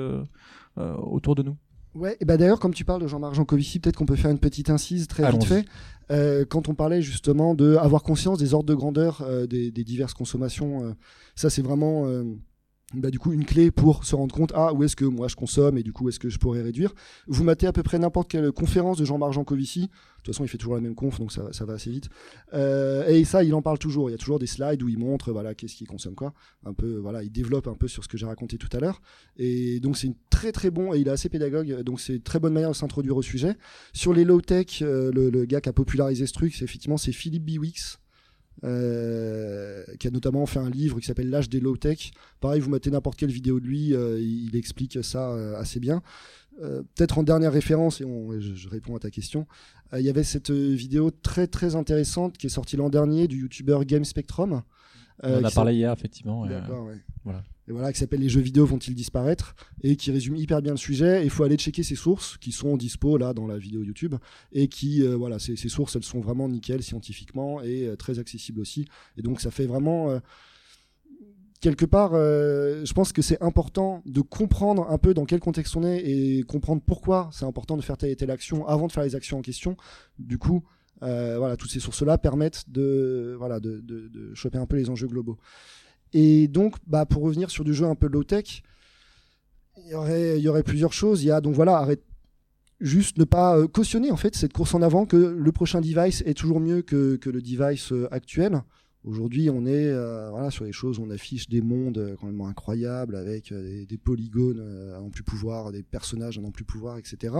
autour 0.77 1.35
de 1.35 1.43
nous? 1.43 1.57
Ouais, 1.95 2.15
et 2.19 2.25
bah 2.25 2.37
d'ailleurs, 2.37 2.59
comme 2.59 2.73
tu 2.73 2.85
parles 2.85 3.01
de 3.01 3.07
Jean-Marc 3.07 3.33
Jancovici, 3.33 3.79
peut-être 3.79 3.95
qu'on 3.95 4.05
peut 4.05 4.15
faire 4.15 4.29
une 4.29 4.39
petite 4.39 4.69
incise 4.69 5.07
très 5.07 5.29
vite 5.31 5.43
fait. 5.43 5.65
Euh, 6.11 6.45
quand 6.47 6.69
on 6.69 6.75
parlait 6.75 7.01
justement 7.01 7.55
de 7.55 7.75
avoir 7.75 8.03
conscience 8.03 8.37
des 8.37 8.53
ordres 8.53 8.67
de 8.67 8.73
grandeur 8.73 9.21
euh, 9.21 9.45
des, 9.45 9.71
des 9.71 9.83
diverses 9.83 10.13
consommations, 10.13 10.83
euh, 10.83 10.93
ça 11.35 11.49
c'est 11.49 11.61
vraiment 11.61 12.05
bah, 12.93 13.11
du 13.11 13.19
coup 13.19 13.33
une 13.33 13.45
clé 13.45 13.69
pour 13.69 14.03
se 14.03 14.15
rendre 14.15 14.33
compte 14.33 14.51
ah 14.55 14.73
où 14.73 14.83
est-ce 14.83 14.95
que 14.95 15.05
moi 15.05 15.27
je 15.27 15.35
consomme 15.35 15.77
et 15.77 15.83
du 15.83 15.93
coup 15.93 16.09
est-ce 16.09 16.19
que 16.19 16.29
je 16.29 16.39
pourrais 16.39 16.61
réduire. 16.61 16.93
Vous 17.27 17.43
matez 17.43 17.67
à 17.67 17.71
peu 17.71 17.83
près 17.83 17.99
n'importe 17.99 18.29
quelle 18.29 18.51
conférence 18.51 18.97
de 18.97 19.05
Jean-Marc 19.05 19.33
Jancovici. 19.33 19.81
De 19.81 20.23
toute 20.23 20.33
façon, 20.33 20.43
il 20.43 20.47
fait 20.49 20.57
toujours 20.57 20.75
la 20.75 20.81
même 20.81 20.95
conf, 20.95 21.17
donc 21.17 21.31
ça, 21.31 21.65
va 21.65 21.73
assez 21.73 21.89
vite. 21.89 22.09
Euh, 22.53 23.07
et 23.07 23.23
ça, 23.23 23.43
il 23.43 23.53
en 23.53 23.61
parle 23.61 23.79
toujours. 23.79 24.09
Il 24.09 24.11
y 24.11 24.15
a 24.15 24.17
toujours 24.17 24.37
des 24.37 24.47
slides 24.47 24.83
où 24.83 24.89
il 24.89 24.97
montre 24.97 25.31
voilà 25.31 25.55
qu'est-ce 25.55 25.75
qu'il 25.75 25.87
consomme 25.87 26.15
quoi. 26.15 26.33
Un 26.65 26.73
peu 26.73 26.97
voilà, 26.97 27.23
il 27.23 27.31
développe 27.31 27.67
un 27.67 27.75
peu 27.75 27.87
sur 27.87 28.03
ce 28.03 28.09
que 28.09 28.17
j'ai 28.17 28.25
raconté 28.25 28.57
tout 28.57 28.69
à 28.73 28.79
l'heure. 28.79 29.01
Et 29.37 29.79
donc 29.79 29.95
c'est 29.95 30.11
très 30.29 30.51
très 30.51 30.71
bon 30.71 30.93
et 30.93 30.99
il 30.99 31.07
est 31.07 31.11
assez 31.11 31.29
pédagogue. 31.29 31.83
Donc 31.83 32.01
c'est 32.01 32.15
une 32.15 32.21
très 32.21 32.39
bonne 32.39 32.53
manière 32.53 32.71
de 32.71 32.75
s'introduire 32.75 33.15
au 33.15 33.21
sujet. 33.21 33.55
Sur 33.93 34.13
les 34.13 34.25
low 34.25 34.41
tech, 34.41 34.81
euh, 34.81 35.11
le, 35.13 35.29
le 35.29 35.45
gars 35.45 35.61
qui 35.61 35.69
a 35.69 35.73
popularisé 35.73 36.25
ce 36.25 36.33
truc, 36.33 36.55
c'est 36.55 36.65
effectivement 36.65 36.97
c'est 36.97 37.13
Philippe 37.13 37.45
Biwix. 37.45 37.99
Euh, 38.63 39.83
qui 39.99 40.07
a 40.07 40.11
notamment 40.11 40.45
fait 40.45 40.59
un 40.59 40.69
livre 40.69 40.99
qui 40.99 41.05
s'appelle 41.05 41.29
L'âge 41.29 41.49
des 41.49 41.59
low 41.59 41.77
tech. 41.77 42.11
Pareil, 42.39 42.59
vous 42.61 42.69
mettez 42.69 42.91
n'importe 42.91 43.17
quelle 43.17 43.31
vidéo 43.31 43.59
de 43.59 43.65
lui, 43.65 43.93
euh, 43.93 44.19
il 44.19 44.55
explique 44.55 45.03
ça 45.03 45.31
euh, 45.31 45.55
assez 45.57 45.79
bien. 45.79 46.01
Peut-être 46.61 47.17
en 47.17 47.23
dernière 47.23 47.53
référence, 47.53 48.01
et 48.01 48.03
on- 48.03 48.37
je, 48.37 48.53
je 48.53 48.67
réponds 48.67 48.93
à 48.97 48.99
ta 48.99 49.09
question, 49.09 49.47
il 49.95 50.01
y 50.01 50.09
avait 50.09 50.25
cette 50.25 50.51
vidéo 50.51 51.09
très 51.09 51.47
très 51.47 51.75
intéressante 51.75 52.37
qui 52.37 52.47
est 52.47 52.49
sortie 52.49 52.75
l'an 52.75 52.89
dernier 52.89 53.29
du 53.29 53.39
youtubeur 53.39 53.85
Game 53.85 54.03
Spectrum. 54.03 54.61
On 55.23 55.37
en 55.37 55.43
a 55.45 55.51
parlé 55.51 55.75
hier, 55.75 55.93
effectivement. 55.93 56.45
D'accord, 56.45 56.85
ouais. 56.85 56.97
voilà. 57.23 57.43
Et 57.69 57.71
voilà, 57.71 57.93
qui 57.93 57.99
s'appelle 57.99 58.19
Les 58.19 58.29
jeux 58.29 58.41
vidéo 58.41 58.65
vont-ils 58.65 58.95
disparaître 58.95 59.55
et 59.83 59.95
qui 59.95 60.11
résume 60.11 60.35
hyper 60.35 60.61
bien 60.63 60.71
le 60.71 60.77
sujet. 60.77 61.23
Il 61.23 61.29
faut 61.29 61.43
aller 61.43 61.55
checker 61.55 61.83
ses 61.83 61.95
sources 61.95 62.37
qui 62.37 62.51
sont 62.51 62.75
dispo 62.77 63.17
là 63.17 63.35
dans 63.35 63.45
la 63.45 63.59
vidéo 63.59 63.83
YouTube 63.83 64.15
et 64.51 64.67
qui, 64.67 65.03
euh, 65.03 65.15
voilà, 65.15 65.37
ces, 65.37 65.55
ces 65.55 65.69
sources, 65.69 65.95
elles 65.95 66.03
sont 66.03 66.19
vraiment 66.19 66.49
nickel 66.49 66.81
scientifiquement 66.81 67.61
et 67.61 67.85
euh, 67.85 67.95
très 67.95 68.17
accessibles 68.17 68.59
aussi. 68.59 68.87
Et 69.17 69.21
donc, 69.21 69.39
ça 69.39 69.51
fait 69.51 69.67
vraiment. 69.67 70.09
euh, 70.09 70.19
quelque 71.61 71.85
part, 71.85 72.13
je 72.13 72.93
pense 72.93 73.11
que 73.11 73.21
c'est 73.21 73.39
important 73.43 74.01
de 74.05 74.21
comprendre 74.21 74.89
un 74.89 74.97
peu 74.97 75.13
dans 75.13 75.25
quel 75.25 75.39
contexte 75.39 75.75
on 75.75 75.83
est 75.83 75.99
et 75.99 76.41
comprendre 76.43 76.81
pourquoi 76.83 77.29
c'est 77.33 77.45
important 77.45 77.77
de 77.77 77.83
faire 77.83 77.97
telle 77.97 78.09
et 78.09 78.15
telle 78.15 78.31
action 78.31 78.65
avant 78.65 78.87
de 78.87 78.91
faire 78.93 79.03
les 79.03 79.13
actions 79.13 79.37
en 79.37 79.41
question. 79.41 79.75
Du 80.17 80.37
coup, 80.37 80.63
voilà, 81.01 81.57
toutes 81.57 81.69
ces 81.69 81.81
sources-là 81.81 82.17
permettent 82.17 82.63
de, 82.69 83.35
voilà, 83.37 83.59
de, 83.59 83.81
de 83.81 84.33
choper 84.35 84.57
un 84.57 84.65
peu 84.65 84.77
les 84.77 84.89
enjeux 84.89 85.07
globaux. 85.07 85.37
Et 86.13 86.47
donc, 86.47 86.75
bah, 86.87 87.05
pour 87.05 87.23
revenir 87.23 87.49
sur 87.49 87.63
du 87.63 87.73
jeu 87.73 87.85
un 87.85 87.95
peu 87.95 88.07
low-tech, 88.07 88.63
il 89.85 90.41
y 90.41 90.47
aurait, 90.47 90.63
plusieurs 90.63 90.93
choses. 90.93 91.23
Il 91.23 91.27
y 91.27 91.31
a 91.31 91.41
donc 91.41 91.55
voilà, 91.55 91.77
arrête, 91.77 92.03
juste 92.79 93.17
ne 93.17 93.23
pas 93.23 93.57
euh, 93.57 93.67
cautionner 93.67 94.11
en 94.11 94.17
fait 94.17 94.35
cette 94.35 94.53
course 94.53 94.73
en 94.73 94.81
avant 94.81 95.05
que 95.05 95.17
le 95.17 95.51
prochain 95.51 95.81
device 95.81 96.23
est 96.25 96.33
toujours 96.33 96.59
mieux 96.59 96.81
que, 96.81 97.19
le 97.23 97.41
device 97.41 97.91
euh, 97.91 98.07
actuel. 98.13 98.61
Aujourd'hui, 99.05 99.49
on 99.49 99.65
est 99.65 99.87
euh, 99.87 100.49
sur 100.49 100.65
des 100.65 100.73
choses, 100.73 100.99
on 100.99 101.09
affiche 101.09 101.47
des 101.47 101.61
mondes 101.61 102.17
quand 102.19 102.27
même 102.27 102.41
incroyables 102.41 103.15
avec 103.15 103.53
des, 103.53 103.97
polygones 103.97 104.59
à 104.93 104.99
n'en 104.99 105.09
plus 105.09 105.23
pouvoir, 105.23 105.71
des 105.71 105.83
personnages 105.83 106.37
à 106.37 106.41
n'en 106.41 106.51
plus 106.51 106.65
pouvoir, 106.65 106.97
etc. 106.97 107.33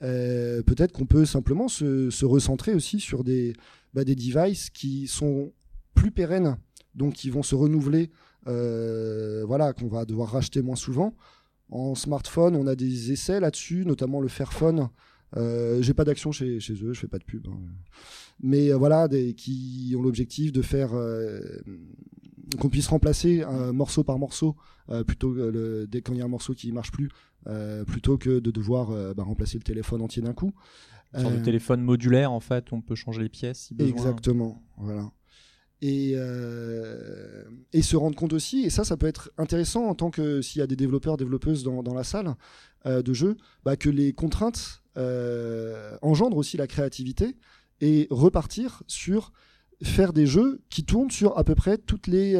Peut-être 0.00 0.92
qu'on 0.92 1.06
peut 1.06 1.24
simplement 1.24 1.66
se, 1.66 2.24
recentrer 2.24 2.74
aussi 2.74 3.00
sur 3.00 3.24
bah, 3.92 4.04
des 4.04 4.14
devices 4.14 4.70
qui 4.70 5.08
sont 5.08 5.52
plus 5.94 6.12
pérennes, 6.12 6.58
donc 6.94 7.14
qui 7.14 7.30
vont 7.30 7.42
se 7.42 7.54
renouveler, 7.54 8.10
euh, 8.46 9.44
voilà, 9.46 9.72
qu'on 9.72 9.88
va 9.88 10.04
devoir 10.04 10.30
racheter 10.30 10.62
moins 10.62 10.76
souvent. 10.76 11.14
En 11.70 11.94
smartphone, 11.94 12.56
on 12.56 12.66
a 12.66 12.74
des 12.76 13.12
essais 13.12 13.40
là-dessus, 13.40 13.84
notamment 13.86 14.20
le 14.20 14.28
Fairphone. 14.28 14.88
Euh, 15.36 15.82
J'ai 15.82 15.94
pas 15.94 16.04
d'action 16.04 16.30
chez, 16.30 16.60
chez 16.60 16.74
eux, 16.74 16.92
je 16.92 17.00
fais 17.00 17.08
pas 17.08 17.18
de 17.18 17.24
pub. 17.24 17.46
hein. 17.48 17.58
Mais 18.40 18.70
euh, 18.70 18.76
voilà, 18.76 19.08
des, 19.08 19.34
qui 19.34 19.94
ont 19.98 20.02
l'objectif 20.02 20.52
de 20.52 20.62
faire 20.62 20.90
euh, 20.94 21.40
qu'on 22.60 22.68
puisse 22.68 22.86
remplacer 22.88 23.42
un 23.42 23.72
morceau 23.72 24.04
par 24.04 24.18
morceau, 24.18 24.56
plutôt 25.06 25.32
que 25.32 25.40
le, 25.40 25.86
dès 25.86 26.02
qu'il 26.02 26.16
y 26.16 26.20
a 26.20 26.24
un 26.24 26.28
morceau 26.28 26.52
qui 26.54 26.70
marche 26.70 26.92
plus, 26.92 27.08
plutôt 27.86 28.18
que 28.18 28.38
de 28.38 28.50
devoir 28.50 29.14
bah, 29.14 29.22
remplacer 29.22 29.56
le 29.56 29.64
téléphone 29.64 30.02
entier 30.02 30.22
d'un 30.22 30.34
coup. 30.34 30.52
Euh, 31.14 31.38
de 31.38 31.44
téléphone 31.44 31.80
modulaire, 31.80 32.32
en 32.32 32.40
fait, 32.40 32.72
on 32.72 32.80
peut 32.80 32.94
changer 32.94 33.22
les 33.22 33.28
pièces 33.28 33.60
si 33.68 33.74
besoin. 33.74 33.92
Exactement, 33.94 34.62
voilà. 34.76 35.10
Et, 35.86 36.14
euh, 36.16 37.44
et 37.74 37.82
se 37.82 37.94
rendre 37.94 38.16
compte 38.16 38.32
aussi, 38.32 38.64
et 38.64 38.70
ça, 38.70 38.84
ça 38.84 38.96
peut 38.96 39.06
être 39.06 39.30
intéressant 39.36 39.84
en 39.84 39.94
tant 39.94 40.10
que 40.10 40.40
s'il 40.40 40.60
y 40.60 40.62
a 40.62 40.66
des 40.66 40.76
développeurs, 40.76 41.18
développeuses 41.18 41.62
dans, 41.62 41.82
la 41.92 42.04
salle 42.04 42.36
euh, 42.86 43.02
de 43.02 43.12
jeu, 43.12 43.36
bah, 43.66 43.76
que 43.76 43.90
les 43.90 44.14
contraintes 44.14 44.82
euh, 44.96 45.98
engendrent 46.00 46.38
aussi 46.38 46.56
la 46.56 46.66
créativité 46.66 47.36
et 47.82 48.06
repartir 48.08 48.82
sur 48.86 49.34
faire 49.82 50.14
des 50.14 50.26
jeux 50.26 50.62
qui 50.70 50.86
tournent 50.86 51.10
sur 51.10 51.36
à 51.36 51.44
peu 51.44 51.54
près 51.54 51.76
toutes 51.76 52.06
les, 52.06 52.32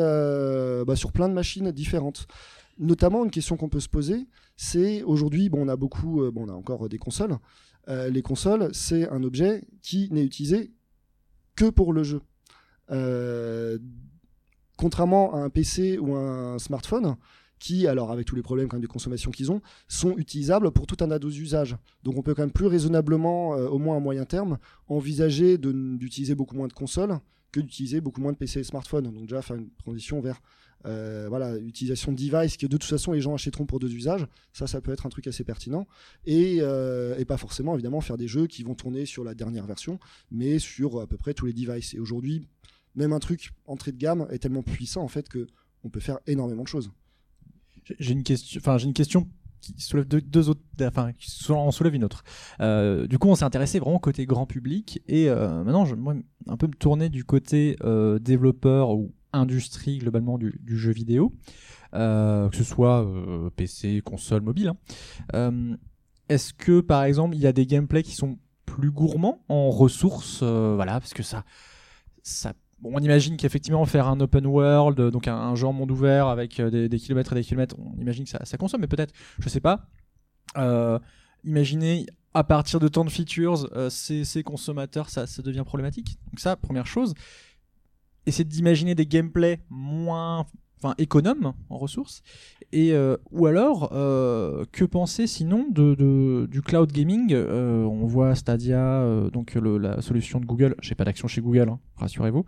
bah, 0.86 0.96
sur 0.96 1.12
plein 1.12 1.28
de 1.28 1.34
machines 1.34 1.70
différentes. 1.70 2.26
Notamment, 2.78 3.26
une 3.26 3.30
question 3.30 3.58
qu'on 3.58 3.68
peut 3.68 3.78
se 3.78 3.90
poser, 3.90 4.26
c'est 4.56 5.02
aujourd'hui, 5.02 5.50
bon, 5.50 5.66
on 5.66 5.68
a 5.68 5.76
beaucoup, 5.76 6.30
bon, 6.32 6.46
on 6.46 6.48
a 6.48 6.54
encore 6.54 6.88
des 6.88 6.96
consoles. 6.96 7.36
Les 7.88 8.22
consoles, 8.22 8.70
c'est 8.72 9.06
un 9.10 9.22
objet 9.22 9.64
qui 9.82 10.08
n'est 10.12 10.24
utilisé 10.24 10.72
que 11.56 11.68
pour 11.68 11.92
le 11.92 12.04
jeu. 12.04 12.22
Euh, 12.90 13.78
contrairement 14.76 15.34
à 15.34 15.38
un 15.38 15.50
PC 15.50 15.98
ou 15.98 16.14
un 16.14 16.58
smartphone, 16.58 17.16
qui, 17.58 17.86
alors 17.86 18.10
avec 18.12 18.26
tous 18.26 18.36
les 18.36 18.42
problèmes 18.42 18.68
quand 18.68 18.76
même 18.76 18.82
de 18.82 18.86
consommation 18.86 19.30
qu'ils 19.30 19.50
ont, 19.50 19.62
sont 19.88 20.16
utilisables 20.18 20.70
pour 20.70 20.86
tout 20.86 21.02
un 21.02 21.08
tas 21.08 21.18
d'usages. 21.18 21.76
Donc 22.02 22.18
on 22.18 22.22
peut 22.22 22.34
quand 22.34 22.42
même 22.42 22.50
plus 22.50 22.66
raisonnablement, 22.66 23.56
euh, 23.56 23.68
au 23.68 23.78
moins 23.78 23.96
à 23.96 24.00
moyen 24.00 24.24
terme, 24.26 24.58
envisager 24.88 25.56
d'utiliser 25.56 26.34
beaucoup 26.34 26.56
moins 26.56 26.68
de 26.68 26.72
consoles 26.72 27.18
que 27.52 27.60
d'utiliser 27.60 28.00
beaucoup 28.00 28.20
moins 28.20 28.32
de 28.32 28.36
PC 28.36 28.60
et 28.60 28.64
smartphones. 28.64 29.04
Donc 29.04 29.22
déjà 29.22 29.40
faire 29.40 29.56
une 29.56 29.70
transition 29.78 30.20
vers 30.20 30.42
euh, 30.86 31.26
voilà, 31.30 31.56
utilisation 31.56 32.12
de 32.12 32.18
device 32.18 32.58
que 32.58 32.66
de 32.66 32.76
toute 32.76 32.84
façon 32.84 33.12
les 33.12 33.22
gens 33.22 33.32
achèteront 33.32 33.64
pour 33.64 33.80
deux 33.80 33.94
usages, 33.94 34.26
ça 34.52 34.66
ça 34.66 34.82
peut 34.82 34.92
être 34.92 35.06
un 35.06 35.08
truc 35.08 35.26
assez 35.26 35.42
pertinent. 35.42 35.86
Euh, 36.28 37.16
et 37.16 37.24
pas 37.24 37.38
forcément 37.38 37.72
évidemment 37.72 38.02
faire 38.02 38.18
des 38.18 38.28
jeux 38.28 38.46
qui 38.46 38.62
vont 38.62 38.74
tourner 38.74 39.06
sur 39.06 39.24
la 39.24 39.34
dernière 39.34 39.64
version, 39.64 39.98
mais 40.30 40.58
sur 40.58 41.00
à 41.00 41.06
peu 41.06 41.16
près 41.16 41.32
tous 41.32 41.46
les 41.46 41.54
devices. 41.54 41.94
Et 41.94 41.98
aujourd'hui, 41.98 42.46
même 42.94 43.12
un 43.12 43.18
truc 43.18 43.52
entrée 43.66 43.92
de 43.92 43.98
gamme 43.98 44.26
est 44.30 44.38
tellement 44.38 44.62
puissant 44.62 45.02
en 45.02 45.08
fait 45.08 45.28
que 45.28 45.46
on 45.84 45.90
peut 45.90 46.00
faire 46.00 46.18
énormément 46.26 46.62
de 46.62 46.68
choses. 46.68 46.90
J'ai- 47.98 48.12
une 48.12 48.22
question, 48.22 48.58
enfin 48.62 48.78
j'ai 48.78 48.86
une 48.86 48.94
question 48.94 49.28
qui 49.60 49.80
soulève 49.80 50.06
deux, 50.06 50.48
autres, 50.48 50.60
enfin 50.82 51.12
qui 51.12 51.50
en 51.50 51.70
soulève 51.70 51.94
une 51.94 52.04
autre. 52.04 52.22
Euh, 52.60 53.06
du 53.06 53.18
coup, 53.18 53.28
on 53.28 53.34
s'est 53.34 53.44
intéressé 53.44 53.78
vraiment 53.78 53.98
côté 53.98 54.26
grand 54.26 54.46
public 54.46 55.02
et 55.08 55.28
euh, 55.30 55.64
maintenant, 55.64 55.86
je 55.86 55.94
moi 55.94 56.14
un 56.46 56.56
peu 56.56 56.66
me 56.66 56.74
tourner 56.74 57.08
du 57.08 57.24
côté 57.24 57.76
euh, 57.82 58.18
développeur 58.18 58.90
ou 58.90 59.14
industrie 59.32 59.98
globalement 59.98 60.38
du, 60.38 60.52
jeu 60.66 60.92
vidéo, 60.92 61.32
que 61.92 62.50
ce 62.52 62.64
soit 62.64 63.06
PC, 63.56 64.02
console, 64.04 64.42
mobile. 64.42 64.72
hein. 65.32 65.76
Est-ce 66.28 66.54
que 66.54 66.80
par 66.80 67.04
exemple 67.04 67.36
il 67.36 67.40
y 67.40 67.46
a 67.46 67.52
des 67.52 67.66
gameplays 67.66 68.02
qui 68.02 68.14
sont 68.14 68.38
plus 68.64 68.90
gourmands 68.90 69.44
en 69.48 69.70
ressources, 69.70 70.42
voilà, 70.42 71.00
parce 71.00 71.14
que 71.14 71.22
ça, 71.22 71.44
ça, 72.22 72.54
on 72.84 73.00
imagine 73.00 73.36
qu'effectivement 73.36 73.84
faire 73.84 74.08
un 74.08 74.20
open 74.20 74.46
world, 74.46 75.00
euh, 75.00 75.10
donc 75.10 75.28
un, 75.28 75.54
en 75.54 75.72
monde 75.72 75.90
ouvert 75.90 76.28
avec 76.28 76.60
euh, 76.60 76.88
des, 76.88 76.98
kilomètres 76.98 77.32
et 77.32 77.36
des 77.36 77.44
kilomètres, 77.44 77.76
on 77.78 77.98
imagine 78.00 78.24
que 78.24 78.30
ça, 78.30 78.58
consomme, 78.58 78.80
mais 78.82 78.86
peut-être, 78.86 79.12
je 79.38 79.48
sais 79.48 79.60
pas. 79.60 79.86
Euh, 80.56 80.98
imaginez 81.44 82.06
à 82.34 82.42
partir 82.44 82.80
de 82.80 82.88
tant 82.88 83.04
de 83.04 83.10
features, 83.10 83.68
euh, 83.76 83.88
ces, 83.90 84.42
consommateurs, 84.42 85.08
ça, 85.08 85.26
ça 85.26 85.42
devient 85.42 85.62
problématique. 85.64 86.18
Donc 86.30 86.40
ça, 86.40 86.56
première 86.56 86.86
chose. 86.86 87.14
Essayer 88.26 88.44
d'imaginer 88.44 88.94
des 88.94 89.06
gameplays 89.06 89.60
moins 89.70 90.46
enfin 90.78 90.94
économes 90.98 91.52
en 91.70 91.78
ressources. 91.78 92.22
Et 92.72 92.92
euh, 92.92 93.16
ou 93.30 93.46
alors 93.46 93.90
euh, 93.92 94.64
que 94.72 94.84
penser 94.84 95.26
sinon 95.26 95.66
de, 95.70 96.46
du 96.50 96.62
cloud 96.62 96.90
gaming 96.92 97.32
Euh, 97.32 97.84
on 97.84 98.06
voit 98.06 98.34
Stadia 98.34 99.04
donc 99.32 99.54
la 99.54 100.00
solution 100.02 100.40
de 100.40 100.46
Google 100.46 100.74
j'ai 100.80 100.94
pas 100.94 101.04
d'action 101.04 101.28
chez 101.28 101.40
Google 101.40 101.68
hein, 101.68 101.78
rassurez-vous 101.96 102.44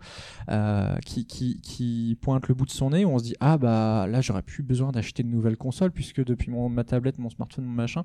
qui, 1.05 2.17
pointe 2.21 2.47
le 2.47 2.55
bout 2.55 2.65
de 2.65 2.71
son 2.71 2.91
nez 2.91 3.05
où 3.05 3.09
on 3.09 3.19
se 3.19 3.23
dit 3.23 3.35
ah 3.39 3.57
bah 3.57 4.07
là 4.07 4.21
j'aurais 4.21 4.41
plus 4.41 4.63
besoin 4.63 4.91
d'acheter 4.91 5.23
de 5.23 5.29
nouvelles 5.29 5.57
consoles 5.57 5.91
puisque 5.91 6.23
depuis 6.23 6.51
mon 6.51 6.69
ma 6.69 6.83
tablette 6.83 7.17
mon 7.19 7.29
smartphone 7.29 7.65
mon 7.65 7.73
machin 7.73 8.03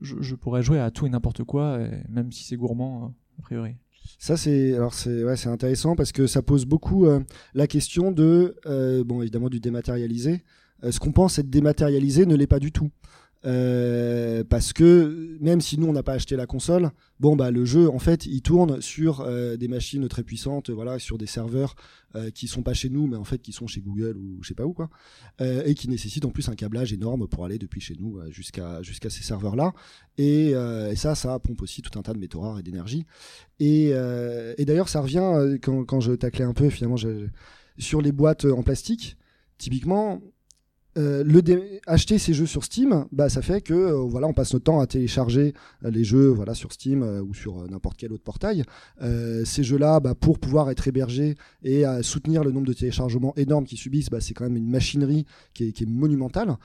je, 0.00 0.34
pourrais 0.34 0.62
jouer 0.62 0.78
à 0.78 0.90
tout 0.90 1.06
et 1.06 1.10
n'importe 1.10 1.44
quoi 1.44 1.78
même 2.08 2.32
si 2.32 2.44
c'est 2.44 2.56
gourmand 2.56 3.04
euh, 3.04 3.08
a 3.38 3.42
priori 3.42 3.76
Ça 4.18 4.36
c'est 4.36 4.76
intéressant 5.46 5.96
parce 5.96 6.12
que 6.12 6.26
ça 6.26 6.42
pose 6.42 6.66
beaucoup 6.66 7.06
euh, 7.06 7.20
la 7.54 7.66
question 7.66 8.12
de 8.12 8.56
euh, 8.66 9.02
bon 9.04 9.22
évidemment 9.22 9.48
du 9.48 9.60
dématérialisé. 9.60 10.44
Euh, 10.84 10.90
ce 10.90 11.00
qu'on 11.00 11.12
pense 11.12 11.38
être 11.38 11.50
dématérialisé 11.50 12.26
ne 12.26 12.34
l'est 12.36 12.46
pas 12.46 12.58
du 12.58 12.72
tout. 12.72 12.90
Euh, 13.46 14.44
parce 14.44 14.74
que 14.74 15.38
même 15.40 15.62
si 15.62 15.78
nous 15.78 15.86
on 15.86 15.94
n'a 15.94 16.02
pas 16.02 16.12
acheté 16.12 16.36
la 16.36 16.46
console, 16.46 16.90
bon 17.20 17.36
bah 17.36 17.50
le 17.50 17.64
jeu 17.64 17.88
en 17.88 17.98
fait 17.98 18.26
il 18.26 18.42
tourne 18.42 18.82
sur 18.82 19.20
euh, 19.22 19.56
des 19.56 19.66
machines 19.66 20.06
très 20.08 20.22
puissantes, 20.22 20.68
voilà, 20.68 20.98
sur 20.98 21.16
des 21.16 21.26
serveurs 21.26 21.74
euh, 22.16 22.30
qui 22.30 22.48
sont 22.48 22.62
pas 22.62 22.74
chez 22.74 22.90
nous 22.90 23.06
mais 23.06 23.16
en 23.16 23.24
fait 23.24 23.38
qui 23.38 23.52
sont 23.52 23.66
chez 23.66 23.80
Google 23.80 24.18
ou 24.18 24.42
je 24.42 24.48
sais 24.48 24.54
pas 24.54 24.66
où 24.66 24.74
quoi, 24.74 24.90
euh, 25.40 25.62
et 25.64 25.74
qui 25.74 25.88
nécessitent 25.88 26.26
en 26.26 26.30
plus 26.30 26.50
un 26.50 26.54
câblage 26.54 26.92
énorme 26.92 27.26
pour 27.28 27.46
aller 27.46 27.56
depuis 27.56 27.80
chez 27.80 27.94
nous 27.98 28.20
jusqu'à 28.30 28.82
jusqu'à 28.82 29.08
ces 29.08 29.22
serveurs 29.22 29.56
là. 29.56 29.72
Et, 30.18 30.52
ça 30.96 31.14
ça 31.14 31.38
pompe 31.38 31.62
aussi 31.62 31.80
tout 31.80 31.98
un 31.98 32.02
tas 32.02 32.12
de 32.12 32.18
métaux 32.18 32.40
rares 32.40 32.58
et 32.58 32.62
d'énergie. 32.62 33.06
Et, 33.58 33.90
d'ailleurs, 34.58 34.90
ça 34.90 35.00
revient 35.00 35.58
quand, 35.62 35.84
quand 35.84 36.00
je 36.00 36.12
taclais 36.12 36.44
un 36.44 36.52
peu 36.52 36.68
finalement 36.68 36.96
sur 37.78 38.02
les 38.02 38.12
boîtes 38.12 38.44
en 38.44 38.62
plastique. 38.62 39.16
Typiquement, 39.56 40.20
euh, 40.98 41.78
acheter 41.86 42.18
ces 42.18 42.34
jeux 42.34 42.46
sur 42.46 42.64
Steam, 42.64 43.06
bah 43.12 43.28
ça 43.28 43.42
fait 43.42 43.60
que 43.60 43.74
euh, 43.74 43.92
voilà, 43.94 44.26
on 44.26 44.32
passe 44.32 44.52
notre 44.52 44.64
temps 44.64 44.80
à 44.80 44.86
télécharger 44.86 45.54
euh, 45.84 45.90
les 45.90 46.02
jeux 46.02 46.26
voilà 46.28 46.54
sur 46.54 46.72
Steam 46.72 47.02
ou 47.02 47.32
sur 47.32 47.68
n'importe 47.68 47.96
quel 47.96 48.12
autre 48.12 48.24
portail. 48.24 48.64
Ces 49.44 49.62
jeux-là, 49.62 50.00
bah, 50.00 50.14
pour 50.14 50.38
pouvoir 50.38 50.70
être 50.70 50.86
hébergés 50.88 51.36
et 51.62 51.84
soutenir 52.02 52.44
le 52.44 52.50
nombre 52.50 52.66
de 52.66 52.72
téléchargements 52.72 53.34
énormes 53.36 53.64
qu'ils 53.64 53.78
subissent, 53.78 54.10
bah, 54.10 54.20
c'est 54.20 54.34
quand 54.34 54.44
même 54.44 54.56
une 54.56 54.70
machinerie 54.70 55.26
qui 55.54 55.68
est, 55.68 55.72
qui 55.72 55.84
est 55.84 55.86
monumentale. 55.86 56.56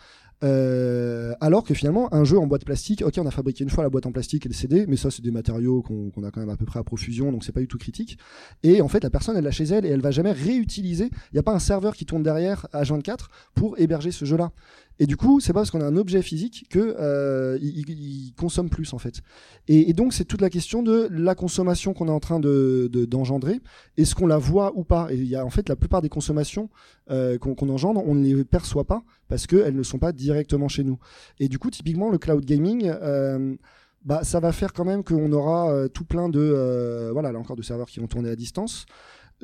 Euh, 0.43 1.34
alors 1.39 1.63
que 1.63 1.74
finalement, 1.74 2.13
un 2.13 2.24
jeu 2.24 2.38
en 2.38 2.48
boîte 2.48 2.65
plastique, 2.65 3.04
ok, 3.06 3.13
on 3.17 3.26
a 3.26 3.32
fabriqué 3.32 3.63
une 3.63 3.69
fois 3.69 3.84
la 3.84 3.89
boîte 3.89 4.06
en 4.06 4.12
plastique 4.12 4.45
et 4.45 4.50
le 4.50 4.54
CD, 4.54 4.86
mais 4.88 4.98
ça, 4.98 5.10
c'est 5.10 5.21
des 5.21 5.32
matériaux 5.32 5.82
qu'on 5.82 6.24
a 6.24 6.32
quand 6.32 6.39
même 6.39 6.50
à 6.50 6.58
peu 6.58 6.65
près 6.65 6.80
à 6.80 6.84
profusion, 6.84 7.32
donc 7.32 7.43
c'est 7.43 7.52
pas 7.52 7.62
du 7.62 7.67
tout 7.67 7.78
critique. 7.78 8.17
Et 8.63 8.82
en 8.82 8.88
fait, 8.88 9.04
la 9.04 9.10
personne, 9.10 9.38
elle 9.38 9.43
l'a 9.43 9.52
chez 9.52 9.65
elle 9.65 9.86
et 9.86 9.89
elle 9.89 10.02
va 10.02 10.12
jamais 10.12 10.32
réutiliser. 10.32 11.06
Il 11.06 11.36
n'y 11.36 11.39
a 11.39 11.43
pas 11.43 11.54
un 11.54 11.60
serveur 11.60 11.95
qui 11.95 12.06
tourne 12.06 12.24
derrière 12.24 12.67
à 12.74 12.84
24 12.84 13.30
pour 13.54 13.80
héberger 13.80 14.12
ce 14.12 14.26
jeu-là. 14.26 14.52
Et 14.99 15.08
du 15.08 15.17
coup, 15.17 15.39
c'est 15.39 15.51
pas 15.51 15.60
parce 15.60 15.71
qu'on 15.71 15.81
a 15.81 15.86
un 15.86 15.97
objet 15.97 16.21
physique 16.21 16.67
que 16.69 16.95
euh, 16.99 17.58
il, 17.62 18.34
consomme 18.38 18.69
plus 18.69 18.93
en 18.93 18.97
fait. 18.97 19.21
Et, 19.67 19.93
donc, 19.93 20.13
c'est 20.13 20.25
toute 20.25 20.41
la 20.41 20.49
question 20.49 20.84
de 20.84 21.08
la 21.12 21.36
consommation 21.36 21.93
qu'on 21.93 22.08
est 22.08 22.12
en 22.12 22.19
train 22.19 22.39
de 22.39 22.89
de- 22.91 23.05
d'engendrer. 23.05 23.60
Est-ce 23.97 24.15
qu'on 24.15 24.27
la 24.27 24.38
voit 24.38 24.71
ou 24.75 24.84
pas? 24.84 25.08
Et 25.12 25.15
il 25.15 25.27
y 25.27 25.36
a 25.36 25.45
en 25.45 25.49
fait 25.49 25.67
la 25.67 25.75
plupart 25.75 26.01
des 26.01 26.10
consommations 26.10 26.69
euh, 27.12 27.38
qu'on 27.38 27.69
engendre, 27.69 28.01
on 28.05 28.15
ne 28.15 28.23
les 28.23 28.45
perçoit 28.45 28.86
pas 28.86 29.03
parce 29.27 29.47
qu'elles 29.47 29.75
ne 29.75 29.84
sont 29.84 29.99
pas 29.99 30.12
directement 30.12 30.67
chez 30.67 30.84
nous. 30.84 30.97
Et 31.39 31.49
du 31.49 31.60
coup, 31.60 31.69
typiquement, 31.71 32.10
le 32.10 32.17
cloud 32.17 32.45
gaming, 32.45 32.89
euh, 33.01 33.55
bah, 34.03 34.23
ça 34.23 34.39
va 34.39 34.51
faire 34.51 34.71
quand 34.71 34.86
même 34.86 35.03
qu'on 35.03 35.31
aura 35.31 35.89
tout 35.89 36.05
plein 36.05 36.29
de, 36.29 37.10
voilà, 37.12 37.31
là 37.31 37.39
encore, 37.39 37.55
de 37.55 37.63
serveurs 37.63 37.88
qui 37.88 37.99
vont 37.99 38.08
tourner 38.08 38.29
à 38.29 38.36
distance. 38.36 38.86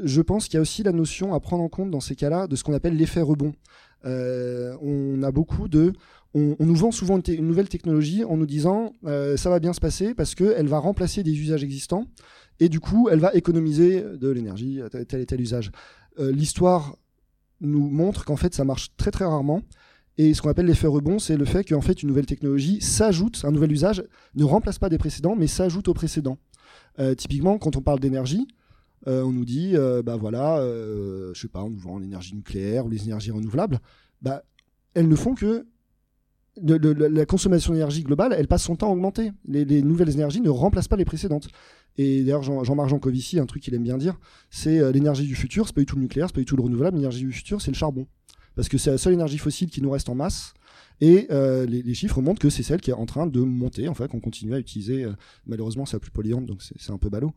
Je 0.01 0.21
pense 0.21 0.45
qu'il 0.45 0.55
y 0.55 0.57
a 0.57 0.61
aussi 0.61 0.83
la 0.83 0.91
notion 0.91 1.33
à 1.33 1.39
prendre 1.39 1.63
en 1.63 1.69
compte 1.69 1.91
dans 1.91 1.99
ces 1.99 2.15
cas-là 2.15 2.47
de 2.47 2.55
ce 2.55 2.63
qu'on 2.63 2.73
appelle 2.73 2.95
l'effet 2.95 3.21
rebond. 3.21 3.53
Euh, 4.05 4.75
on 4.81 5.21
a 5.23 5.31
beaucoup 5.31 5.67
de, 5.67 5.93
on, 6.33 6.55
nous 6.59 6.75
vend 6.75 6.91
souvent 6.91 7.19
une, 7.19 7.47
nouvelle 7.47 7.69
technologie 7.69 8.23
en 8.23 8.37
nous 8.37 8.45
disant 8.45 8.93
euh, 9.05 9.37
ça 9.37 9.49
va 9.49 9.59
bien 9.59 9.73
se 9.73 9.79
passer 9.79 10.13
parce 10.13 10.33
qu'elle 10.33 10.67
va 10.67 10.79
remplacer 10.79 11.23
des 11.23 11.37
usages 11.37 11.63
existants 11.63 12.05
et 12.59 12.69
du 12.69 12.79
coup 12.79 13.09
elle 13.11 13.19
va 13.19 13.33
économiser 13.33 14.01
de 14.01 14.29
l'énergie 14.29 14.81
tel 15.07 15.21
et 15.21 15.25
tel 15.25 15.41
usage. 15.41 15.71
Euh, 16.19 16.31
L'histoire 16.31 16.95
nous 17.59 17.89
montre 17.89 18.25
qu'en 18.25 18.37
fait 18.37 18.55
ça 18.55 18.65
marche 18.65 18.95
très 18.97 19.11
très 19.11 19.25
rarement. 19.25 19.61
Et 20.17 20.33
ce 20.33 20.41
qu'on 20.41 20.49
appelle 20.49 20.65
l'effet 20.65 20.87
rebond, 20.87 21.19
c'est 21.19 21.37
le 21.37 21.45
fait 21.45 21.63
qu'en 21.63 21.81
fait 21.81 22.03
une 22.03 22.09
nouvelle 22.09 22.25
technologie 22.25 22.81
s'ajoute, 22.81 23.41
un 23.45 23.51
nouvel 23.51 23.71
usage 23.71 24.03
ne 24.35 24.43
remplace 24.43 24.77
pas 24.77 24.89
des 24.89 24.97
précédents, 24.97 25.35
mais 25.37 25.47
s'ajoute 25.47 25.87
aux 25.87 25.93
précédents. 25.93 26.37
Typiquement, 27.17 27.57
quand 27.57 27.77
on 27.77 27.81
parle 27.81 28.01
d'énergie, 28.01 28.45
euh, 29.07 29.23
on 29.23 29.31
nous 29.31 29.45
dit, 29.45 29.75
euh, 29.75 30.01
bah 30.03 30.15
voilà, 30.15 30.59
euh, 30.59 31.31
je 31.33 31.41
sais 31.41 31.47
pas, 31.47 31.63
on 31.63 31.69
nous 31.69 31.79
vend 31.79 31.97
l'énergie 31.99 32.35
nucléaire 32.35 32.85
ou 32.85 32.89
les 32.89 33.03
énergies 33.03 33.31
renouvelables. 33.31 33.79
Bah, 34.21 34.43
elles 34.93 35.07
ne 35.07 35.15
font 35.15 35.33
que 35.35 35.65
la 36.57 37.25
consommation 37.25 37.73
d'énergie 37.73 38.03
globale, 38.03 38.35
elle 38.37 38.47
passe 38.47 38.63
son 38.63 38.75
temps 38.75 38.89
à 38.89 38.91
augmenter. 38.91 39.31
Les, 39.47 39.63
les 39.65 39.81
nouvelles 39.81 40.09
énergies 40.09 40.41
ne 40.41 40.49
remplacent 40.49 40.89
pas 40.89 40.97
les 40.97 41.05
précédentes. 41.05 41.47
Et 41.97 42.23
d'ailleurs, 42.23 42.43
Jean- 42.43 42.63
Jean-Marc 42.63 42.89
Jancovici, 42.89 43.39
un 43.39 43.45
truc 43.45 43.63
qu'il 43.63 43.73
aime 43.73 43.83
bien 43.83 43.97
dire, 43.97 44.19
c'est 44.49 44.79
euh, 44.79 44.91
l'énergie 44.91 45.25
du 45.25 45.35
futur, 45.35 45.65
c'est 45.67 45.73
pas 45.73 45.81
du 45.81 45.85
tout 45.85 45.95
le 45.95 46.01
nucléaire, 46.01 46.27
c'est 46.27 46.35
pas 46.35 46.41
du 46.41 46.45
tout 46.45 46.55
le 46.57 46.63
renouvelable, 46.63 46.97
l'énergie 46.97 47.21
du 47.25 47.31
futur, 47.31 47.61
c'est 47.61 47.71
le 47.71 47.75
charbon. 47.77 48.05
Parce 48.55 48.67
que 48.67 48.77
c'est 48.77 48.91
la 48.91 48.97
seule 48.97 49.13
énergie 49.13 49.37
fossile 49.37 49.69
qui 49.69 49.81
nous 49.81 49.89
reste 49.89 50.09
en 50.09 50.15
masse. 50.15 50.53
Et 51.01 51.27
euh, 51.31 51.65
les, 51.65 51.93
chiffres 51.95 52.21
montrent 52.21 52.39
que 52.39 52.51
c'est 52.51 52.61
celle 52.61 52.79
qui 52.79 52.91
est 52.91 52.95
en 52.95 53.07
train 53.07 53.25
de 53.25 53.41
monter, 53.41 53.87
en 53.87 53.95
fait, 53.95 54.07
qu'on 54.07 54.19
continue 54.19 54.53
à 54.53 54.59
utiliser. 54.59 55.03
euh, 55.03 55.13
malheureusement, 55.47 55.87
c'est 55.87 55.95
la 55.95 55.99
plus 55.99 56.11
polluante, 56.11 56.45
donc 56.45 56.61
c'est 56.61 56.91
un 56.91 56.99
peu 56.99 57.09
ballot. 57.09 57.33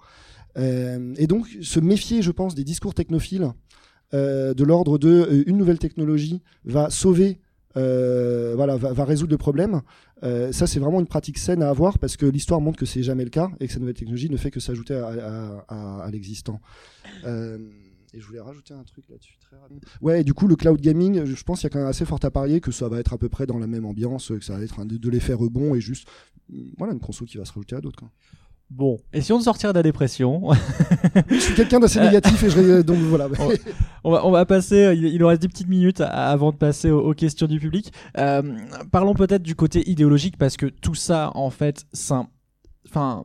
Euh, 0.59 1.15
et 1.17 1.27
donc, 1.27 1.49
se 1.63 1.81
méfier, 1.81 2.21
je 2.21 2.31
pense, 2.31 2.55
des 2.55 2.65
discours 2.65 2.95
technophiles 2.95 3.51
de 4.13 4.63
l'ordre 4.63 4.97
de 4.97 5.43
une 5.49 5.57
nouvelle 5.57 5.81
technologie 5.81 6.41
va 6.65 6.89
sauver, 6.89 7.41
voilà, 7.75 8.77
va, 8.77 9.05
résoudre 9.05 9.33
le 9.33 9.39
problème. 9.39 9.81
Ça, 10.23 10.69
c'est 10.69 10.79
vraiment 10.79 11.01
une 11.01 11.09
pratique 11.09 11.37
saine 11.37 11.65
à 11.65 11.69
avoir 11.69 11.99
parce 11.99 12.17
que 12.17 12.25
l'histoire 12.25 12.61
montre 12.61 12.79
que 12.79 12.87
c'est 12.87 13.03
jamais 13.03 13.25
le 13.25 13.31
cas 13.31 13.51
et 13.59 13.67
que 13.67 13.73
cette 13.73 13.81
nouvelle 13.81 13.97
technologie 13.97 14.31
ne 14.31 14.37
fait 14.37 14.53
que 14.53 14.61
s'ajouter 14.61 14.95
à, 14.95 16.09
l'existant. 16.13 16.61
Et 18.15 18.21
je 18.21 18.27
voulais 18.27 18.41
rajouter 18.41 18.75
un 18.75 18.85
truc 18.85 19.05
là-dessus 19.09 19.37
très 19.41 19.57
rapidement. 19.57 19.83
Ouais, 20.01 20.21
et 20.21 20.25
du 20.25 20.35
coup, 20.35 20.47
le 20.47 20.57
cloud 20.57 20.81
gaming, 20.81 21.25
je 21.25 21.43
pense 21.43 21.61
qu'il 21.61 21.67
y 21.67 21.71
a 21.71 21.71
quand 21.71 21.81
même 21.81 21.89
assez 21.89 22.05
fort 22.05 22.21
à 22.23 22.31
parier 22.31 22.61
que 22.61 22.71
ça 22.71 22.89
va 22.89 23.01
être 23.01 23.13
à 23.13 23.19
peu 23.19 23.29
près 23.29 23.47
dans 23.47 23.59
la 23.59 23.67
même 23.67 23.85
ambiance, 23.85 24.29
que 24.29 24.45
ça 24.45 24.57
va 24.57 24.63
être 24.63 24.79
un 24.79 24.87
de, 24.87 24.97
de 24.97 25.11
l'effet 25.11 25.33
rebond 25.35 25.75
et 25.75 25.81
juste, 25.81 26.07
euh, 26.53 26.57
voilà, 26.79 26.93
une 26.93 27.01
conso 27.01 27.25
qui 27.25 27.37
va 27.39 27.45
se 27.45 27.53
rajouter 27.53 27.75
à 27.77 27.81
d'autres. 27.81 28.05
bon 28.71 28.99
essayons 29.13 29.39
de 29.39 29.45
sortir 29.45 29.73
de 29.73 29.79
la 29.79 29.83
dépression 29.83 30.51
Je 31.29 31.39
suis 31.39 31.55
quelqu'un 31.55 31.81
d'assez 31.81 32.01
négatif 32.01 32.43
et 32.45 32.51
je 32.51 32.83
donc 32.83 32.99
voilà. 32.99 33.29
On 34.07 34.11
va, 34.11 34.27
on 34.27 34.31
va 34.31 34.45
passer, 34.45 34.85
euh, 34.85 34.95
il, 34.95 35.07
il 35.07 35.19
nous 35.19 35.27
reste 35.27 35.41
10 35.41 35.49
petites 35.49 35.69
minutes 35.69 36.03
avant 36.03 36.53
de 36.53 36.57
passer 36.57 36.91
aux, 36.91 37.01
aux 37.01 37.15
questions 37.15 37.47
du 37.47 37.59
public. 37.59 37.91
Euh, 38.19 38.43
parlons 38.93 39.15
peut-être 39.15 39.43
du 39.43 39.55
côté 39.55 39.89
idéologique 39.91 40.37
parce 40.37 40.59
que 40.59 40.67
tout 40.67 40.95
ça, 40.95 41.31
en 41.35 41.49
fait, 41.49 41.87
ça, 41.95 42.27
enfin, 42.87 43.25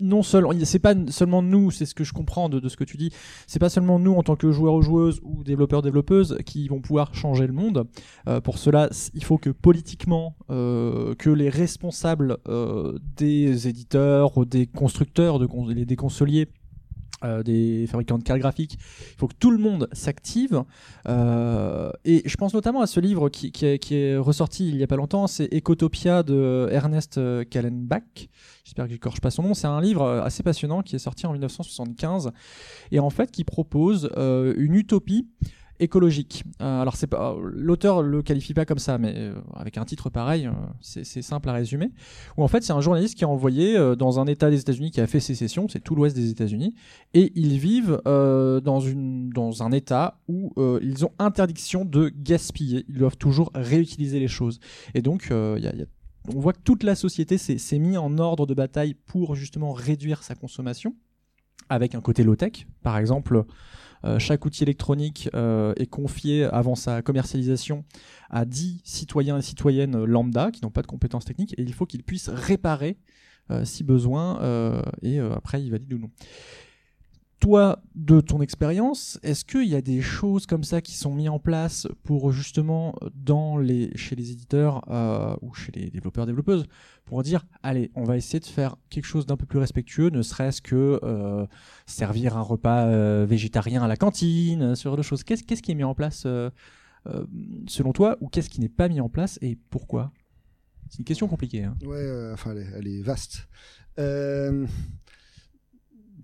non 0.00 0.22
seulement, 0.22 0.52
c'est 0.64 0.78
pas 0.78 0.94
seulement 1.08 1.42
nous, 1.42 1.70
c'est 1.70 1.86
ce 1.86 1.94
que 1.94 2.04
je 2.04 2.12
comprends 2.12 2.48
de, 2.48 2.68
ce 2.68 2.76
que 2.76 2.84
tu 2.84 2.96
dis, 2.96 3.10
c'est 3.46 3.58
pas 3.58 3.68
seulement 3.68 3.98
nous 3.98 4.14
en 4.14 4.22
tant 4.22 4.36
que 4.36 4.50
joueurs 4.50 4.74
ou 4.74 4.82
joueuses 4.82 5.20
ou 5.22 5.44
développeurs 5.44 5.82
développeuses 5.82 6.38
qui 6.44 6.68
vont 6.68 6.80
pouvoir 6.80 7.14
changer 7.14 7.46
le 7.46 7.52
monde. 7.52 7.86
Euh, 8.28 8.40
pour 8.40 8.58
cela, 8.58 8.88
il 9.14 9.24
faut 9.24 9.38
que 9.38 9.50
politiquement, 9.50 10.36
euh, 10.50 11.14
que 11.14 11.30
les 11.30 11.48
responsables 11.48 12.38
euh, 12.48 12.98
des 13.16 13.68
éditeurs, 13.68 14.46
des 14.46 14.66
constructeurs, 14.66 15.38
de 15.38 15.46
des 15.84 15.96
consoliers 15.96 16.48
euh, 17.24 17.42
des 17.42 17.86
fabricants 17.86 18.18
de 18.18 18.22
cartes 18.22 18.40
graphiques. 18.40 18.78
Il 19.12 19.18
faut 19.18 19.28
que 19.28 19.34
tout 19.38 19.50
le 19.50 19.58
monde 19.58 19.88
s'active. 19.92 20.62
Euh, 21.08 21.90
et 22.04 22.22
je 22.24 22.36
pense 22.36 22.54
notamment 22.54 22.80
à 22.80 22.86
ce 22.86 23.00
livre 23.00 23.28
qui, 23.28 23.52
est, 23.62 24.16
ressorti 24.16 24.68
il 24.68 24.76
y 24.76 24.82
a 24.82 24.86
pas 24.86 24.96
longtemps, 24.96 25.26
c'est 25.26 25.52
Ecotopia 25.52 26.22
de 26.22 26.68
Ernest 26.70 27.20
Kallenbach. 27.50 28.28
J'espère 28.64 28.86
que 28.86 28.92
j'écorche 28.92 29.20
pas 29.20 29.30
son 29.30 29.42
nom. 29.42 29.54
C'est 29.54 29.66
un 29.66 29.80
livre 29.80 30.06
assez 30.06 30.42
passionnant 30.42 30.82
qui 30.82 30.96
est 30.96 31.00
sorti 31.00 31.26
en 31.26 31.32
1975 31.32 32.32
et 32.90 33.00
en 33.00 33.10
fait 33.10 33.30
qui 33.30 33.44
propose 33.44 34.10
euh, 34.16 34.54
une 34.56 34.74
utopie 34.74 35.28
écologique. 35.80 36.44
Euh, 36.60 36.80
alors 36.80 36.96
c'est 36.96 37.06
pas 37.06 37.36
l'auteur 37.42 38.02
le 38.02 38.22
qualifie 38.22 38.54
pas 38.54 38.64
comme 38.64 38.78
ça, 38.78 38.98
mais 38.98 39.12
euh, 39.16 39.34
avec 39.54 39.78
un 39.78 39.84
titre 39.84 40.10
pareil, 40.10 40.46
euh, 40.46 40.52
c'est 40.80 41.22
simple 41.22 41.48
à 41.48 41.52
résumer. 41.52 41.90
Où 42.36 42.44
en 42.44 42.48
fait 42.48 42.62
c'est 42.62 42.72
un 42.72 42.80
journaliste 42.80 43.16
qui 43.16 43.24
est 43.24 43.26
envoyé 43.26 43.76
euh, 43.76 43.96
dans 43.96 44.20
un 44.20 44.26
État 44.26 44.50
des 44.50 44.60
États-Unis 44.60 44.90
qui 44.90 45.00
a 45.00 45.06
fait 45.06 45.20
sécession, 45.20 45.68
c'est 45.68 45.80
tout 45.80 45.94
l'Ouest 45.94 46.14
des 46.14 46.30
États-Unis, 46.30 46.74
et 47.12 47.32
ils 47.34 47.58
vivent 47.58 48.00
dans 48.04 48.80
une 48.80 49.30
dans 49.30 49.62
un 49.62 49.72
État 49.72 50.20
où 50.28 50.52
ils 50.80 51.04
ont 51.04 51.12
interdiction 51.18 51.84
de 51.84 52.08
gaspiller. 52.08 52.84
Ils 52.88 52.98
doivent 52.98 53.16
toujours 53.16 53.50
réutiliser 53.54 54.20
les 54.20 54.28
choses. 54.28 54.60
Et 54.94 55.02
donc 55.02 55.30
on 55.30 56.40
voit 56.40 56.52
que 56.52 56.60
toute 56.62 56.82
la 56.82 56.94
société 56.94 57.38
s'est 57.38 57.58
s'est 57.58 57.78
mis 57.78 57.96
en 57.96 58.18
ordre 58.18 58.46
de 58.46 58.54
bataille 58.54 58.94
pour 58.94 59.34
justement 59.34 59.72
réduire 59.72 60.22
sa 60.22 60.34
consommation 60.34 60.94
avec 61.68 61.94
un 61.94 62.00
côté 62.00 62.24
low-tech. 62.24 62.66
Par 62.82 62.98
exemple, 62.98 63.44
euh, 64.04 64.18
chaque 64.18 64.44
outil 64.44 64.62
électronique 64.62 65.30
euh, 65.34 65.72
est 65.76 65.86
confié 65.86 66.44
avant 66.44 66.74
sa 66.74 67.00
commercialisation 67.00 67.84
à 68.28 68.44
10 68.44 68.80
citoyens 68.84 69.38
et 69.38 69.42
citoyennes 69.42 70.04
lambda 70.04 70.50
qui 70.50 70.62
n'ont 70.62 70.70
pas 70.70 70.82
de 70.82 70.86
compétences 70.86 71.24
techniques 71.24 71.54
et 71.58 71.62
il 71.62 71.72
faut 71.72 71.86
qu'ils 71.86 72.02
puissent 72.02 72.28
réparer 72.28 72.98
euh, 73.50 73.64
si 73.64 73.82
besoin 73.84 74.82
et 75.02 75.18
après 75.18 75.62
ils 75.62 75.70
valident 75.70 75.94
ou 75.94 75.98
non. 75.98 76.10
Toi, 77.44 77.82
de 77.94 78.22
ton 78.22 78.40
expérience, 78.40 79.20
est-ce 79.22 79.44
qu'il 79.44 79.68
y 79.68 79.74
a 79.74 79.82
des 79.82 80.00
choses 80.00 80.46
comme 80.46 80.64
ça 80.64 80.80
qui 80.80 80.94
sont 80.94 81.12
mises 81.12 81.28
en 81.28 81.38
place 81.38 81.86
pour 82.02 82.32
justement 82.32 82.94
dans 83.14 83.58
les, 83.58 83.94
chez 83.98 84.16
les 84.16 84.30
éditeurs 84.30 84.82
euh, 84.90 85.36
ou 85.42 85.52
chez 85.52 85.70
les 85.72 85.90
développeurs 85.90 86.24
développeuses 86.24 86.64
pour 87.04 87.22
dire 87.22 87.44
allez, 87.62 87.90
on 87.96 88.04
va 88.04 88.16
essayer 88.16 88.40
de 88.40 88.46
faire 88.46 88.76
quelque 88.88 89.04
chose 89.04 89.26
d'un 89.26 89.36
peu 89.36 89.44
plus 89.44 89.58
respectueux, 89.58 90.08
ne 90.08 90.22
serait-ce 90.22 90.62
que 90.62 90.98
euh, 91.02 91.46
servir 91.84 92.38
un 92.38 92.40
repas 92.40 92.86
euh, 92.86 93.26
végétarien 93.28 93.82
à 93.82 93.88
la 93.88 93.98
cantine, 93.98 94.74
ce 94.74 94.84
genre 94.84 94.96
de 94.96 95.02
choses. 95.02 95.22
Qu'est-ce 95.22 95.42
qu'est-ce 95.42 95.60
qui 95.60 95.72
est 95.72 95.74
mis 95.74 95.84
en 95.84 95.94
place 95.94 96.26
selon 97.66 97.92
toi 97.92 98.16
ou 98.22 98.30
qu'est-ce 98.30 98.48
qui 98.48 98.62
n'est 98.62 98.70
pas 98.70 98.88
mis 98.88 99.02
en 99.02 99.10
place 99.10 99.38
et 99.42 99.58
pourquoi? 99.68 100.12
C'est 100.88 101.00
une 101.00 101.04
question 101.04 101.28
compliquée. 101.28 101.64
Hein. 101.64 101.76
Ouais, 101.84 102.30
enfin, 102.32 102.54
elle 102.74 102.88
est, 102.88 103.02
vaste. 103.02 103.48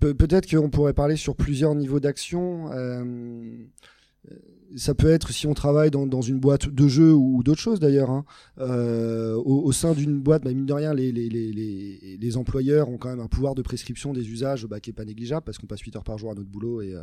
Pe- 0.00 0.14
Peut-être 0.14 0.48
qu'on 0.50 0.70
pourrait 0.70 0.94
parler 0.94 1.16
sur 1.16 1.36
plusieurs 1.36 1.74
niveaux 1.74 2.00
d'action. 2.00 2.70
Euh, 2.72 3.64
ça 4.76 4.94
peut 4.94 5.10
être 5.10 5.32
si 5.32 5.46
on 5.46 5.54
travaille 5.54 5.90
dans, 5.90 6.20
une 6.20 6.38
boîte 6.38 6.68
de 6.68 6.88
jeux 6.88 7.12
ou 7.12 7.42
d'autres 7.42 7.60
choses 7.60 7.80
d'ailleurs. 7.80 8.10
hein. 8.10 8.24
Euh, 8.58 9.34
au, 9.36 9.72
sein 9.72 9.92
d'une 9.92 10.20
boîte, 10.20 10.44
bah, 10.44 10.52
mine 10.52 10.66
de 10.66 10.72
rien, 10.72 10.94
les, 10.94 12.36
employeurs 12.36 12.88
ont 12.88 12.98
quand 12.98 13.08
même 13.08 13.20
un 13.20 13.26
pouvoir 13.26 13.54
de 13.54 13.62
prescription 13.62 14.12
des 14.12 14.30
usages 14.30 14.66
bah, 14.66 14.80
qui 14.80 14.90
est 14.90 14.94
pas 14.94 15.04
négligeable 15.04 15.42
parce 15.44 15.58
qu'on 15.58 15.66
passe 15.66 15.80
8 15.80 15.96
heures 15.96 16.04
par 16.04 16.18
jour 16.18 16.30
à 16.30 16.34
notre 16.34 16.48
boulot 16.48 16.82
et 16.82 16.94
euh, 16.94 17.02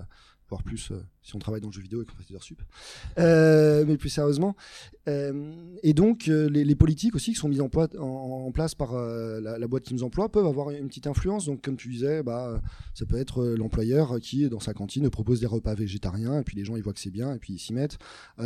voire 0.50 0.64
plus 0.64 0.92
euh, 0.92 1.02
si 1.22 1.36
on 1.36 1.40
travaille 1.40 1.60
dans 1.60 1.68
le 1.68 1.74
jeu 1.74 1.82
vidéo 1.82 2.02
et 2.02 2.06
qu'on 2.06 2.16
fait 2.16 2.28
des 2.30 2.36
heures 2.36 2.44
sup. 2.44 2.62
Euh, 3.18 3.84
mais 3.86 3.98
plus 3.98 4.10
sérieusement. 4.10 4.56
Euh, 5.10 5.54
et 5.84 5.94
donc, 5.94 6.28
les, 6.28 6.76
politiques 6.76 7.16
aussi 7.16 7.34
qui 7.34 7.38
sont 7.38 7.50
mises 7.50 7.62
en, 7.62 7.70
place 8.52 8.76
par 8.76 8.94
la, 8.96 9.68
boîte 9.68 9.84
qui 9.84 9.94
nous 9.94 10.04
emploie 10.04 10.30
peuvent 10.30 10.46
avoir 10.46 10.72
une 10.72 10.88
petite 10.88 11.08
influence. 11.08 11.46
Donc, 11.46 11.62
comme 11.62 11.76
tu 11.76 11.90
disais, 11.90 12.24
bah, 12.24 12.62
ça 12.94 13.06
peut 13.06 13.18
être 13.18 13.46
l'employeur 13.46 14.20
qui, 14.22 14.48
dans 14.48 14.60
sa 14.60 14.74
cantine, 14.74 15.10
propose 15.10 15.42
des 15.42 15.48
repas 15.48 15.74
végétariens, 15.74 16.40
et 16.40 16.44
puis 16.44 16.56
les 16.56 16.64
gens 16.64 16.76
ils 16.76 16.84
voient 16.84 16.94
que 16.94 17.00
c'est 17.00 17.12
bien, 17.12 17.34
et 17.34 17.40
puis 17.40 17.54
ils 17.54 17.60
s'y 17.60 17.74
mettent. 17.74 17.98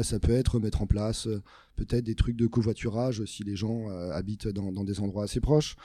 Ça 0.01 0.19
peut 0.19 0.31
être 0.31 0.59
mettre 0.59 0.81
en 0.81 0.87
place 0.87 1.27
peut-être 1.75 2.03
des 2.03 2.15
trucs 2.15 2.35
de 2.35 2.47
covoiturage 2.47 3.25
si 3.25 3.43
les 3.43 3.55
gens 3.55 3.89
habitent 4.11 4.47
dans, 4.47 4.83
des 4.83 4.99
endroits 5.01 5.25
assez 5.25 5.39
proches. 5.39 5.75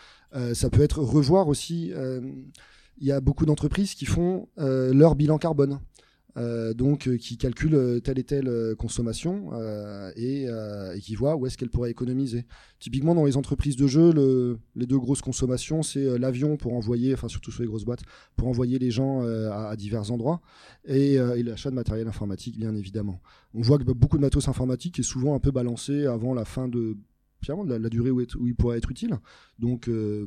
Ça 0.54 0.70
peut 0.70 0.82
être 0.82 1.00
revoir 1.00 1.48
aussi. 1.48 1.92
Il 2.98 3.06
y 3.06 3.12
a 3.12 3.20
beaucoup 3.20 3.44
d'entreprises 3.44 3.94
qui 3.94 4.06
font 4.06 4.48
leur 4.56 5.14
bilan 5.14 5.36
carbone. 5.38 5.80
Euh, 6.36 6.74
donc 6.74 7.08
euh, 7.08 7.16
qui 7.16 7.38
calculent 7.38 7.74
euh, 7.74 8.00
telle 8.00 8.18
et 8.18 8.24
telle 8.24 8.74
consommation 8.76 9.50
et, 10.16 10.46
qui 11.00 11.14
voient 11.14 11.36
où 11.36 11.46
est-ce 11.46 11.56
qu'elle 11.56 11.70
pourrait 11.70 11.90
économiser. 11.90 12.44
Typiquement 12.78 13.14
dans 13.14 13.24
les 13.24 13.36
entreprises 13.36 13.76
de 13.76 13.86
jeux, 13.86 14.12
le- 14.12 14.58
les 14.74 14.86
deux 14.86 14.98
grosses 14.98 15.22
consommations, 15.22 15.82
c'est 15.82 16.18
l'avion 16.18 16.56
pour 16.56 16.74
envoyer, 16.74 17.14
enfin 17.14 17.28
surtout 17.28 17.50
sur 17.50 17.62
les 17.62 17.68
grosses 17.68 17.84
boîtes, 17.84 18.02
pour 18.36 18.48
envoyer 18.48 18.78
les 18.78 18.90
gens 18.90 19.22
à, 19.22 19.74
divers 19.76 20.10
endroits 20.10 20.40
et, 20.84 21.18
l'achat 21.42 21.70
de 21.70 21.74
matériel 21.74 22.08
informatique 22.08 22.58
bien 22.58 22.74
évidemment. 22.74 23.20
On 23.54 23.62
voit 23.62 23.78
que 23.78 23.84
beaucoup 23.84 24.16
de 24.16 24.22
matos 24.22 24.48
informatique 24.48 24.98
est 24.98 25.04
souvent 25.04 25.34
un 25.34 25.40
peu 25.40 25.50
balancé 25.50 26.06
avant 26.06 26.34
la 26.34 26.44
fin 26.44 26.68
de 26.68 26.96
finalement, 27.46 27.64
de 27.64 27.70
la, 27.70 27.78
la 27.78 27.88
durée 27.88 28.10
où, 28.10 28.20
est- 28.20 28.34
où 28.34 28.46
il 28.46 28.54
pourrait 28.54 28.76
être 28.78 28.90
utile. 28.90 29.18
Donc 29.58 29.88
euh, 29.88 30.26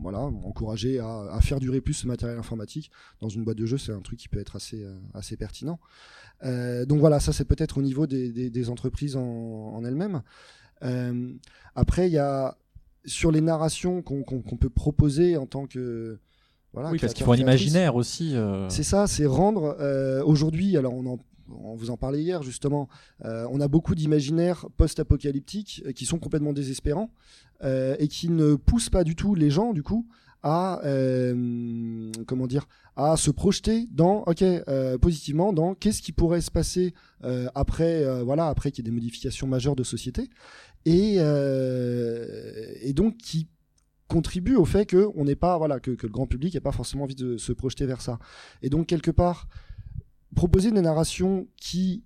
voilà, 0.00 0.20
encourager 0.20 0.98
à, 1.00 1.26
à 1.32 1.40
faire 1.40 1.58
durer 1.60 1.80
plus 1.80 1.94
ce 1.94 2.06
matériel 2.06 2.38
informatique 2.38 2.90
dans 3.20 3.28
une 3.28 3.42
boîte 3.44 3.58
de 3.58 3.66
jeu, 3.66 3.76
c'est 3.78 3.92
un 3.92 4.00
truc 4.00 4.18
qui 4.18 4.28
peut 4.28 4.38
être 4.38 4.56
assez, 4.56 4.84
euh, 4.84 4.94
assez 5.14 5.36
pertinent. 5.36 5.80
Euh, 6.44 6.86
donc 6.86 7.00
voilà, 7.00 7.18
ça 7.20 7.32
c'est 7.32 7.44
peut-être 7.44 7.78
au 7.78 7.82
niveau 7.82 8.06
des, 8.06 8.30
des- 8.30 8.50
des 8.50 8.70
entreprises 8.70 9.16
en, 9.16 9.22
en 9.74 9.84
elles-mêmes. 9.84 10.22
Euh, 10.84 11.32
après, 11.74 12.08
il 12.08 12.12
y 12.12 12.18
a 12.18 12.56
sur 13.04 13.32
les 13.32 13.40
narrations 13.40 14.02
qu'on 14.02 14.22
peut 14.60 14.68
proposer 14.70 15.36
en 15.36 15.46
tant 15.46 15.66
que 15.66 16.18
voilà, 16.74 16.90
oui, 16.90 16.98
parce 17.00 17.14
qu'il 17.14 17.24
faut 17.24 17.32
un 17.32 17.36
imaginaire 17.42 17.96
aussi. 17.96 18.34
C'est 18.68 18.82
ça, 18.82 19.06
c'est 19.06 19.26
rendre 19.26 19.76
aujourd'hui. 20.26 20.76
Alors 20.76 20.94
on 20.94 21.06
en 21.06 21.18
on 21.50 21.74
vous 21.74 21.90
en 21.90 21.96
parlait 21.96 22.20
hier 22.22 22.42
justement. 22.42 22.88
euh, 23.24 23.46
on 23.50 23.60
a 23.60 23.68
beaucoup 23.68 23.94
d'imaginaires 23.94 24.66
post-apocalyptiques 24.76 25.82
euh, 25.86 25.92
qui 25.92 26.06
sont 26.06 26.18
complètement 26.18 26.52
désespérants 26.52 27.10
euh, 27.64 27.96
et 27.98 28.08
qui 28.08 28.28
ne 28.28 28.54
poussent 28.54 28.90
pas 28.90 29.04
du 29.04 29.14
tout 29.16 29.34
les 29.34 29.50
gens 29.50 29.72
du 29.72 29.82
coup 29.82 30.06
à 30.44 30.80
comment 32.28 32.46
dire 32.46 32.68
à 32.94 33.16
se 33.16 33.32
projeter 33.32 33.88
dans 33.90 34.22
ok 34.28 34.44
positivement 35.00 35.52
dans 35.52 35.74
qu'est-ce 35.74 36.00
qui 36.00 36.12
pourrait 36.12 36.42
se 36.42 36.52
passer 36.52 36.94
après 37.56 38.22
voilà 38.22 38.46
après 38.46 38.70
qu'il 38.70 38.84
y 38.84 38.88
ait 38.88 38.90
des 38.90 38.94
modifications 38.94 39.48
majeures 39.48 39.74
de 39.74 39.82
société 39.82 40.30
et 40.84 41.16
et 41.16 42.92
donc 42.92 43.16
qui 43.16 43.48
contribue 44.06 44.54
au 44.54 44.64
fait 44.64 44.86
que 44.86 45.08
on 45.16 45.24
n'est 45.24 45.34
pas 45.34 45.58
voilà 45.58 45.80
que, 45.80 45.90
le 45.90 46.08
grand 46.08 46.28
public 46.28 46.54
n'ait 46.54 46.60
pas 46.60 46.72
forcément 46.72 47.02
envie 47.04 47.16
de 47.16 47.36
se 47.36 47.52
projeter 47.52 47.86
vers 47.86 48.00
ça 48.00 48.20
et 48.62 48.70
donc 48.70 48.86
quelque 48.86 49.10
part 49.10 49.48
proposer 50.34 50.70
des 50.70 50.80
narrations 50.80 51.46
qui 51.56 52.04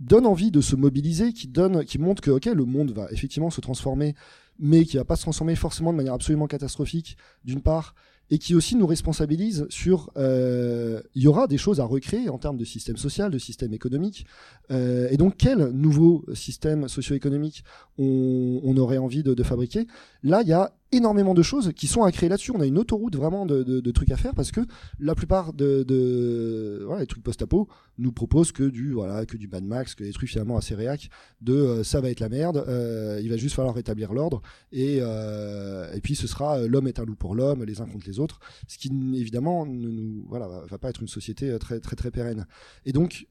donnent 0.00 0.26
envie 0.26 0.50
de 0.50 0.60
se 0.60 0.76
mobiliser 0.76 1.32
qui 1.32 1.46
donne 1.46 1.84
qui 1.84 1.98
montrent 1.98 2.22
que 2.22 2.30
ok 2.30 2.46
le 2.46 2.64
monde 2.64 2.90
va 2.92 3.06
effectivement 3.12 3.50
se 3.50 3.60
transformer 3.60 4.14
mais 4.58 4.84
qui 4.84 4.96
va 4.96 5.04
pas 5.04 5.16
se 5.16 5.22
transformer 5.22 5.56
forcément 5.56 5.92
de 5.92 5.96
manière 5.96 6.14
absolument 6.14 6.46
catastrophique 6.46 7.16
d'une 7.44 7.60
part 7.60 7.94
et 8.30 8.38
qui 8.38 8.54
aussi 8.54 8.76
nous 8.76 8.86
responsabilise 8.86 9.66
sur 9.68 10.10
euh, 10.16 11.02
il 11.14 11.22
y 11.22 11.26
aura 11.26 11.46
des 11.46 11.58
choses 11.58 11.80
à 11.80 11.84
recréer 11.84 12.28
en 12.28 12.38
termes 12.38 12.56
de 12.56 12.64
système 12.64 12.96
social 12.96 13.30
de 13.30 13.38
système 13.38 13.74
économique. 13.74 14.26
Euh, 14.70 15.08
et 15.10 15.16
donc 15.16 15.34
quel 15.36 15.68
nouveau 15.68 16.24
système 16.32 16.88
socio-économique 16.88 17.64
on, 17.98 18.60
on 18.62 18.76
aurait 18.76 18.98
envie 18.98 19.22
de, 19.22 19.34
de 19.34 19.42
fabriquer? 19.42 19.86
Là 20.22 20.42
il 20.42 20.48
y 20.48 20.52
a 20.52 20.72
énormément 20.92 21.34
de 21.34 21.42
choses 21.42 21.72
qui 21.74 21.86
sont 21.86 22.02
à 22.04 22.12
créer 22.12 22.28
là-dessus. 22.28 22.52
On 22.52 22.60
a 22.60 22.66
une 22.66 22.78
autoroute 22.78 23.16
vraiment 23.16 23.46
de, 23.46 23.62
de- 23.62 23.80
de 23.80 23.90
trucs 23.90 24.10
à 24.12 24.16
faire 24.16 24.34
parce 24.34 24.52
que 24.52 24.60
la 25.00 25.14
plupart 25.14 25.52
de, 25.52 25.82
de 25.82 26.82
voilà, 26.86 27.00
les 27.00 27.06
trucs 27.06 27.22
post-apo 27.24 27.68
nous 27.98 28.12
proposent 28.12 28.52
que 28.52 28.62
du 28.64 28.92
voilà 28.92 29.26
que 29.26 29.36
du 29.36 29.48
Mad 29.48 29.64
Max 29.64 29.94
que 29.94 30.04
des 30.04 30.12
trucs 30.12 30.28
finalement 30.28 30.56
assez 30.56 30.74
réac 30.74 31.08
de 31.40 31.52
euh, 31.54 31.84
ça 31.84 32.00
va 32.00 32.10
être 32.10 32.20
la 32.20 32.28
merde 32.28 32.64
euh, 32.68 33.20
il 33.22 33.28
va 33.30 33.36
juste 33.36 33.54
falloir 33.56 33.74
rétablir 33.74 34.12
l'ordre 34.12 34.40
et, 34.72 34.98
euh, 35.00 35.92
et 35.94 36.00
puis 36.00 36.14
ce 36.16 36.26
sera 36.26 36.58
euh, 36.58 36.68
l'homme 36.68 36.86
est 36.88 36.98
un 37.00 37.04
loup 37.04 37.16
pour 37.16 37.34
l'homme 37.34 37.64
les 37.64 37.80
uns 37.80 37.86
contre 37.86 38.06
les 38.06 38.18
autres 38.20 38.40
ce 38.68 38.78
qui 38.78 38.88
évidemment 39.14 39.66
ne 39.66 39.88
nous 39.88 40.24
voilà 40.28 40.48
va, 40.68 40.78
pas 40.78 40.90
être 40.90 41.00
une 41.02 41.08
société 41.08 41.50
euh, 41.50 41.58
très 41.58 41.80
très 41.80 41.96
très 41.96 42.10
pérenne. 42.10 42.46
Et 42.84 42.92
donc 42.92 43.26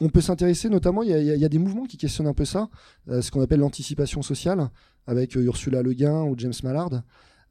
on 0.00 0.08
peut 0.08 0.20
s'intéresser 0.20 0.68
notamment, 0.68 1.02
il 1.02 1.10
y, 1.10 1.44
a- 1.44 1.48
des 1.48 1.58
mouvements 1.58 1.84
qui 1.86 1.96
questionnent 1.96 2.26
un 2.26 2.34
peu 2.34 2.44
ça, 2.44 2.68
euh, 3.08 3.22
ce 3.22 3.30
qu'on 3.30 3.40
appelle 3.40 3.60
l'anticipation 3.60 4.22
sociale, 4.22 4.70
avec 5.06 5.36
euh, 5.36 5.42
Ursula 5.42 5.82
Le 5.82 5.92
Guin 5.92 6.22
ou 6.24 6.34
James 6.38 6.52
Mallard, 6.62 7.02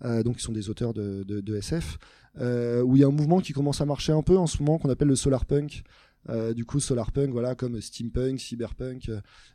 euh, 0.04 0.24
donc 0.24 0.38
qui 0.38 0.44
sont 0.44 0.52
des 0.52 0.70
auteurs 0.70 0.94
de, 0.94 1.56
SF, 1.56 1.98
où 2.40 2.96
il 2.96 3.00
y 3.00 3.04
a 3.04 3.08
un 3.08 3.12
mouvement 3.12 3.40
qui 3.40 3.54
commence 3.54 3.82
à 3.82 3.86
marcher 3.86 4.12
un 4.12 4.22
peu 4.24 4.38
en 4.38 4.48
ce 4.48 4.62
moment 4.62 4.80
qu'on 4.80 4.90
appelle 4.90 5.08
le 5.10 5.16
solarpunk. 5.16 5.84
Euh, 6.30 6.54
du 6.54 6.66
coup, 6.66 6.80
solarpunk, 6.80 7.32
voilà, 7.32 7.56
comme 7.56 7.82
steampunk, 7.82 8.40
cyberpunk, 8.40 9.10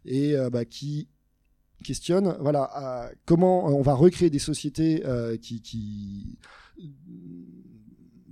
et 0.04 0.34
bah, 0.50 0.64
qui 0.64 1.08
questionne, 1.84 2.34
comment 3.24 3.66
on 3.66 3.82
va 3.82 3.94
recréer 3.94 4.30
des 4.30 4.38
sociétés 4.38 5.02
qui, 5.42 6.38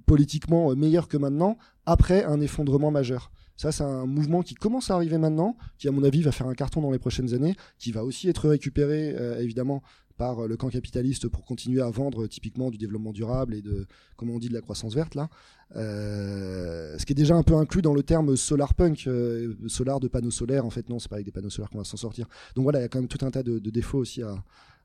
politiquement 0.06 0.74
meilleures 0.74 1.08
que 1.08 1.16
maintenant 1.16 1.56
après 1.86 2.24
un 2.24 2.40
effondrement 2.40 2.90
majeur. 2.90 3.30
Ça, 3.56 3.70
c'est 3.70 3.84
un 3.84 4.06
mouvement 4.06 4.42
qui 4.42 4.54
commence 4.54 4.90
à 4.90 4.94
arriver 4.94 5.18
maintenant, 5.18 5.56
qui, 5.78 5.88
à 5.88 5.92
mon 5.92 6.02
avis, 6.02 6.22
va 6.22 6.32
faire 6.32 6.48
un 6.48 6.54
carton 6.54 6.80
dans 6.80 6.90
les 6.90 6.98
prochaines 6.98 7.34
années, 7.34 7.54
qui 7.78 7.92
va 7.92 8.04
aussi 8.04 8.28
être 8.28 8.48
récupéré, 8.48 9.14
euh, 9.16 9.40
évidemment, 9.40 9.82
par 10.16 10.40
euh, 10.40 10.48
le 10.48 10.56
camp 10.56 10.68
capitaliste 10.68 11.28
pour 11.28 11.44
continuer 11.44 11.82
à 11.82 11.90
vendre 11.90 12.24
euh, 12.24 12.28
typiquement 12.28 12.70
du 12.70 12.78
développement 12.78 13.12
durable 13.12 13.54
et 13.54 13.62
de, 13.62 13.86
comme 14.16 14.30
on 14.30 14.38
dit, 14.38 14.48
de 14.48 14.54
la 14.54 14.60
croissance 14.60 14.94
verte, 14.94 15.14
là. 15.14 15.28
Ce 15.74 17.04
qui 17.04 17.12
est 17.12 17.16
déjà 17.16 17.34
un 17.34 17.42
peu 17.42 17.54
inclus 17.54 17.82
dans 17.82 17.94
le 17.94 18.02
terme 18.02 18.36
solarpunk, 18.36 19.06
euh, 19.06 19.54
solar 19.66 19.98
de 19.98 20.06
panneaux 20.06 20.30
solaires. 20.30 20.64
En 20.64 20.70
fait, 20.70 20.88
non, 20.88 20.98
c'est 20.98 21.08
pas 21.08 21.16
avec 21.16 21.26
des 21.26 21.32
panneaux 21.32 21.50
solaires 21.50 21.70
qu'on 21.70 21.78
va 21.78 21.84
s'en 21.84 21.96
sortir. 21.96 22.28
Donc 22.54 22.62
voilà, 22.62 22.78
il 22.78 22.82
y 22.82 22.84
a 22.84 22.88
quand 22.88 23.00
même 23.00 23.08
tout 23.08 23.24
un 23.24 23.30
tas 23.30 23.42
de, 23.42 23.58
défauts 23.58 23.98
aussi 23.98 24.22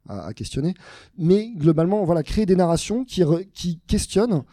à, 0.08 0.34
questionner. 0.34 0.74
Mais 1.18 1.52
globalement, 1.56 2.04
voilà, 2.06 2.24
créer 2.24 2.48
des 2.48 2.56
narrations 2.56 3.06
qui 3.06 3.80
questionnent 3.86 4.44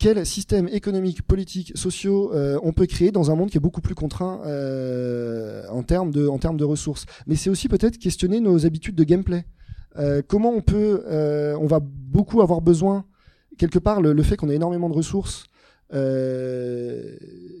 quel 0.00 0.24
système 0.24 0.66
économique, 0.68 1.22
politique, 1.22 1.72
sociaux 1.74 2.32
euh, 2.34 2.58
on 2.62 2.72
peut 2.72 2.86
créer 2.86 3.12
dans 3.12 3.30
un 3.30 3.36
monde 3.36 3.50
qui 3.50 3.58
est 3.58 3.60
beaucoup 3.60 3.82
plus 3.82 3.94
contraint 3.94 4.40
euh, 4.46 5.62
en 5.68 5.82
termes 5.82 6.10
de 6.10 6.64
ressources. 6.64 7.04
Mais 7.26 7.36
c'est 7.36 7.50
aussi 7.50 7.68
peut-être 7.68 7.98
questionner 7.98 8.40
nos 8.40 8.64
habitudes 8.66 8.96
de 8.96 9.04
gameplay. 9.04 9.44
Euh, 9.98 10.22
comment 10.26 10.50
on 10.50 10.62
peut, 10.62 11.04
on 11.60 11.66
va 11.66 11.80
beaucoup 11.82 12.40
avoir 12.40 12.62
besoin 12.62 13.04
quelque 13.58 13.78
part 13.78 14.00
le, 14.00 14.22
fait 14.22 14.36
qu'on 14.36 14.48
ait 14.48 14.54
énormément 14.54 14.88
de 14.88 14.94
ressources 14.94 15.44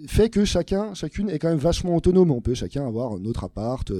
fait 0.06 0.30
que 0.30 0.44
chacun, 0.44 0.94
chacune 0.94 1.28
est 1.28 1.40
quand 1.40 1.48
même 1.48 1.58
vachement 1.58 1.96
autonome. 1.96 2.30
On 2.30 2.40
peut 2.40 2.54
chacun 2.54 2.86
avoir 2.86 3.18
notre 3.18 3.42
appart, 3.44 3.92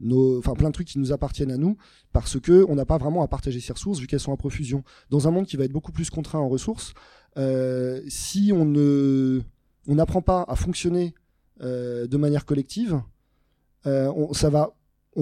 nos, 0.00 0.38
enfin 0.38 0.54
plein 0.54 0.68
de 0.68 0.72
trucs 0.72 0.88
qui 0.88 0.98
nous 0.98 1.12
appartiennent 1.12 1.52
à 1.52 1.58
nous, 1.58 1.76
parce 2.12 2.40
que 2.40 2.64
on 2.68 2.74
n'a 2.74 2.86
pas 2.86 2.96
vraiment 2.96 3.22
à 3.22 3.28
partager 3.28 3.60
ces 3.60 3.74
ressources 3.74 4.00
vu 4.00 4.06
qu'elles 4.06 4.20
sont 4.20 4.32
en 4.32 4.38
profusion. 4.38 4.82
Dans 5.10 5.28
un 5.28 5.30
monde 5.30 5.46
qui 5.46 5.58
va 5.58 5.64
être 5.64 5.72
beaucoup 5.72 5.92
plus 5.92 6.08
contraint 6.08 6.38
en 6.38 6.48
ressources, 6.48 6.94
euh, 7.36 8.00
si 8.08 8.52
on 8.54 8.64
ne, 8.64 9.40
on 9.88 9.94
n'apprend 9.96 10.22
pas 10.22 10.44
à 10.48 10.56
fonctionner 10.56 11.14
euh, 11.62 12.06
de 12.06 12.16
manière 12.16 12.44
collective, 12.44 13.00
euh, 13.86 14.10
on, 14.16 14.32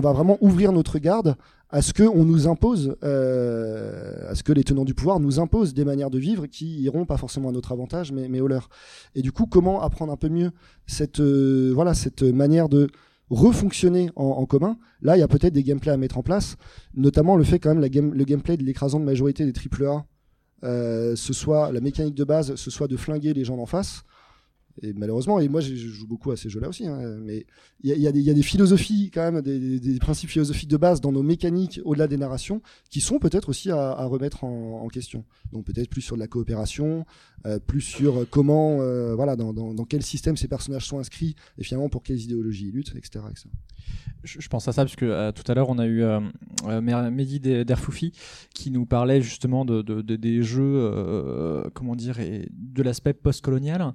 va, 0.01 0.13
vraiment 0.13 0.39
ouvrir 0.41 0.73
notre 0.73 0.99
garde 0.99 1.37
à 1.71 1.81
ce 1.81 1.93
que 1.93 2.03
on 2.03 2.25
nous 2.25 2.47
impose, 2.49 2.91
à 3.01 4.35
ce 4.35 4.43
que 4.43 4.53
les 4.53 4.63
tenants 4.63 4.85
du 4.85 4.95
pouvoir 4.95 5.21
nous 5.21 5.41
imposent 5.41 5.73
des 5.73 5.87
manières 5.87 6.11
de 6.11 6.19
vivre 6.19 6.47
qui 6.47 6.83
iront 6.83 7.07
pas 7.07 7.17
forcément 7.17 7.49
à 7.49 7.53
notre 7.53 7.73
avantage, 7.73 8.13
mais, 8.13 8.29
mais 8.29 8.41
au 8.41 8.47
leur. 8.47 8.69
Et 9.15 9.23
du 9.23 9.33
coup, 9.33 9.47
comment 9.47 9.81
apprendre 9.81 10.13
un 10.13 10.19
peu 10.19 10.29
mieux 10.29 10.51
cette, 10.87 11.21
voilà, 11.21 11.95
cette 11.95 12.23
manière 12.23 12.69
de 12.69 12.89
refonctionner 13.31 14.11
en, 14.17 14.45
commun? 14.45 14.77
Là, 15.01 15.17
il 15.17 15.21
y 15.21 15.23
a 15.23 15.29
peut-être 15.29 15.55
des 15.55 15.63
gameplays 15.63 15.93
à 15.93 15.97
mettre 15.97 16.19
en 16.19 16.23
place, 16.23 16.57
notamment 16.95 17.37
le 17.37 17.45
fait 17.45 17.59
quand 17.59 17.75
même 17.75 17.81
le 17.81 18.25
gameplay 18.25 18.59
de 18.59 18.65
l'écrasante 18.65 19.03
majorité 19.03 19.51
des 19.51 19.53
AAA, 19.59 20.05
ce 20.63 21.33
soit 21.33 21.73
la 21.73 21.81
mécanique 21.81 22.15
de 22.15 22.25
base, 22.25 22.55
ce 22.55 22.71
soit 22.71 22.89
de 22.89 22.97
flinguer 22.97 23.35
les 23.35 23.45
gens 23.45 23.57
d'en 23.57 23.67
face. 23.67 24.05
Et 24.81 24.93
malheureusement, 24.95 25.39
et 25.39 25.49
moi 25.49 25.61
je 25.61 25.75
joue 25.75 26.07
beaucoup 26.07 26.31
à 26.31 26.37
ces 26.37 26.49
jeux-là 26.49 26.69
aussi, 26.69 26.87
hein, 26.87 26.99
mais 27.21 27.47
il 27.83 27.91
y 27.91 27.93
a, 27.93 28.11
y, 28.11 28.23
y 28.23 28.31
a 28.31 28.35
des 28.35 28.43
philosophies 28.43 29.11
quand 29.13 29.31
même, 29.31 29.43
des, 29.43 29.99
principes 29.99 30.31
philosophiques 30.31 30.71
de 30.71 30.77
base 30.77 31.01
dans 31.01 31.13
nos 31.13 31.23
mécaniques 31.23 31.81
au-delà 31.85 32.09
des 32.09 32.17
narrations 32.17 32.63
qui 32.91 33.01
sont 33.01 33.19
peut-être 33.19 33.49
aussi 33.49 33.71
à, 33.71 34.05
remettre 34.05 34.45
en, 34.45 34.89
question. 34.89 35.25
Donc 35.53 35.65
peut-être 35.65 35.89
plus 35.89 36.03
sur 36.03 36.17
de 36.17 36.21
la 36.21 36.27
coopération, 36.27 37.07
euh, 37.47 37.59
plus 37.59 37.81
sur 37.81 38.27
comment, 38.31 38.81
euh, 38.81 39.15
voilà, 39.15 39.37
dans, 39.37 39.53
dans, 39.53 39.73
dans 39.75 39.85
quel 39.85 40.03
système 40.03 40.37
ces 40.37 40.49
personnages 40.49 40.87
sont 40.87 40.99
inscrits 40.99 41.35
et 41.59 41.65
finalement 41.65 41.89
pour 41.89 42.03
quelles 42.03 42.21
idéologies 42.21 42.69
ils 42.69 42.73
luttent, 42.73 42.95
etc. 42.97 43.25
Je, 44.23 44.49
pense 44.49 44.69
à 44.69 44.73
ça 44.73 44.85
parce 44.85 44.95
que 44.95 45.05
euh, 45.05 45.33
tout 45.33 45.43
à 45.51 45.55
l'heure 45.55 45.69
on 45.69 45.79
a 45.79 45.87
eu 45.87 46.05
Mehdi 46.81 47.41
Der- 47.41 47.65
Derfoufi 47.65 48.13
qui 48.55 48.71
nous 48.71 48.87
parlait 48.87 49.21
justement 49.21 49.65
de, 49.65 49.83
de- 49.83 50.03
de- 50.03 50.17
des 50.17 50.43
jeux, 50.43 50.91
comment 51.75 51.97
dire, 51.97 52.17
de 52.53 52.83
l'aspect 52.83 53.15
post-colonial. 53.15 53.95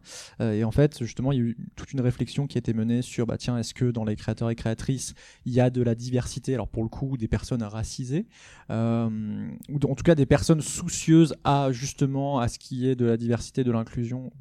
En 0.68 0.72
fait, 0.72 1.00
justement, 1.04 1.32
il 1.32 1.38
y 1.38 1.42
a 1.42 1.44
eu 1.46 1.58
toute 1.76 1.94
une 1.94 2.02
réflexion 2.02 2.46
qui 2.46 2.58
a 2.58 2.60
été 2.60 2.74
menée 2.74 3.02
sur, 3.02 3.26
bah 3.26 3.38
tiens, 3.38 3.58
est-ce 3.58 3.74
que 3.74 3.90
dans 3.90 4.04
les 4.04 4.16
créateurs 4.16 4.50
et 4.50 4.56
créatrices, 4.56 5.14
il 5.46 5.54
y 5.54 5.60
a 5.62 5.70
de 5.70 5.82
la 5.82 5.96
diversité? 5.96 6.54
Alors 6.54 6.68
pour 6.68 6.84
le 6.84 6.90
coup, 6.90 7.18
des 7.18 7.28
personnes 7.28 7.64
racisées, 7.64 8.28
euh, 8.70 9.50
ou 9.70 9.76
en 9.76 9.96
tout 9.96 10.04
cas 10.04 10.16
des 10.16 10.26
personnes 10.26 10.62
soucieuses 10.62 11.34
à 11.44 11.72
justement 11.72 12.40
à 12.40 12.48
ce 12.50 12.60
qui 12.60 12.88
est 12.88 12.96
de 12.96 13.06
la 13.06 13.18
diversité, 13.18 13.64
de 13.64 13.72
l'inclusion, 13.72 14.32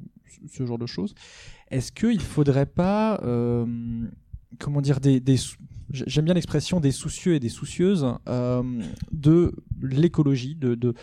ce- 0.51 0.65
genre 0.65 0.77
de 0.77 0.85
choses. 0.85 1.15
Est-ce 1.71 1.91
qu'il 1.91 2.21
faudrait 2.21 2.65
pas 2.65 3.19
euh, 3.23 3.65
comment 4.59 4.81
dire 4.81 4.99
j'aime 5.89 6.25
bien 6.25 6.33
l'expression 6.33 6.79
des 6.81 6.91
soucieux 6.91 7.35
et 7.35 7.39
des 7.39 7.49
soucieuses 7.49 8.05
euh, 8.27 8.63
de 9.11 9.53
l'écologie 9.81 10.55
de, 10.55 10.75
de- 10.75 10.93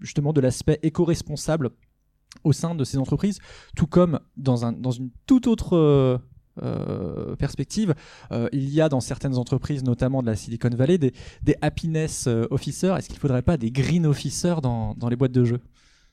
justement 0.00 0.32
de 0.32 0.40
l'aspect 0.40 0.78
éco-responsable 0.82 1.70
au 2.42 2.52
sein 2.52 2.74
de 2.74 2.84
ces 2.84 2.98
entreprises 2.98 3.38
tout 3.76 3.86
comme 3.86 4.20
dans 4.36 4.64
un 4.64 4.72
dans 4.72 4.90
une 4.90 5.10
toute 5.26 5.46
autre 5.46 5.76
euh, 5.76 6.18
euh, 6.62 7.34
perspective, 7.34 7.94
euh, 8.30 8.48
il 8.52 8.68
y 8.68 8.80
a 8.80 8.88
dans 8.88 9.00
certaines 9.00 9.38
entreprises, 9.38 9.82
notamment 9.82 10.22
de 10.22 10.26
la 10.26 10.36
Silicon 10.36 10.70
Valley, 10.70 10.98
des, 10.98 11.12
happiness 11.62 12.28
officers. 12.50 12.94
Est-ce 12.96 13.08
qu'il 13.08 13.16
ne 13.16 13.20
faudrait 13.20 13.42
pas 13.42 13.56
des 13.56 13.72
green 13.72 14.06
officers 14.06 14.60
dans, 14.62 14.94
les 15.10 15.16
boîtes 15.16 15.32
de 15.32 15.44
jeux? 15.44 15.60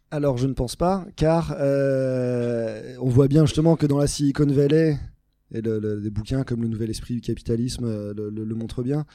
Alors 0.10 0.38
je 0.38 0.48
ne 0.48 0.54
pense 0.54 0.76
pas, 0.76 1.06
car 1.16 1.56
on 1.60 3.10
voit 3.10 3.28
bien 3.28 3.46
justement 3.46 3.76
que 3.76 3.86
dans 3.86 4.00
la 4.00 4.08
Silicon 4.08 4.48
Valley, 4.48 4.98
et 5.54 5.62
le- 5.62 6.02
des 6.02 6.10
bouquins 6.10 6.44
comme 6.44 6.64
Le 6.64 6.70
Nouvel 6.70 6.90
Esprit 6.90 7.14
du 7.14 7.22
Capitalisme 7.22 7.86
le, 7.86 8.32
le- 8.32 8.56
montrent 8.56 8.82
bien, 8.82 9.06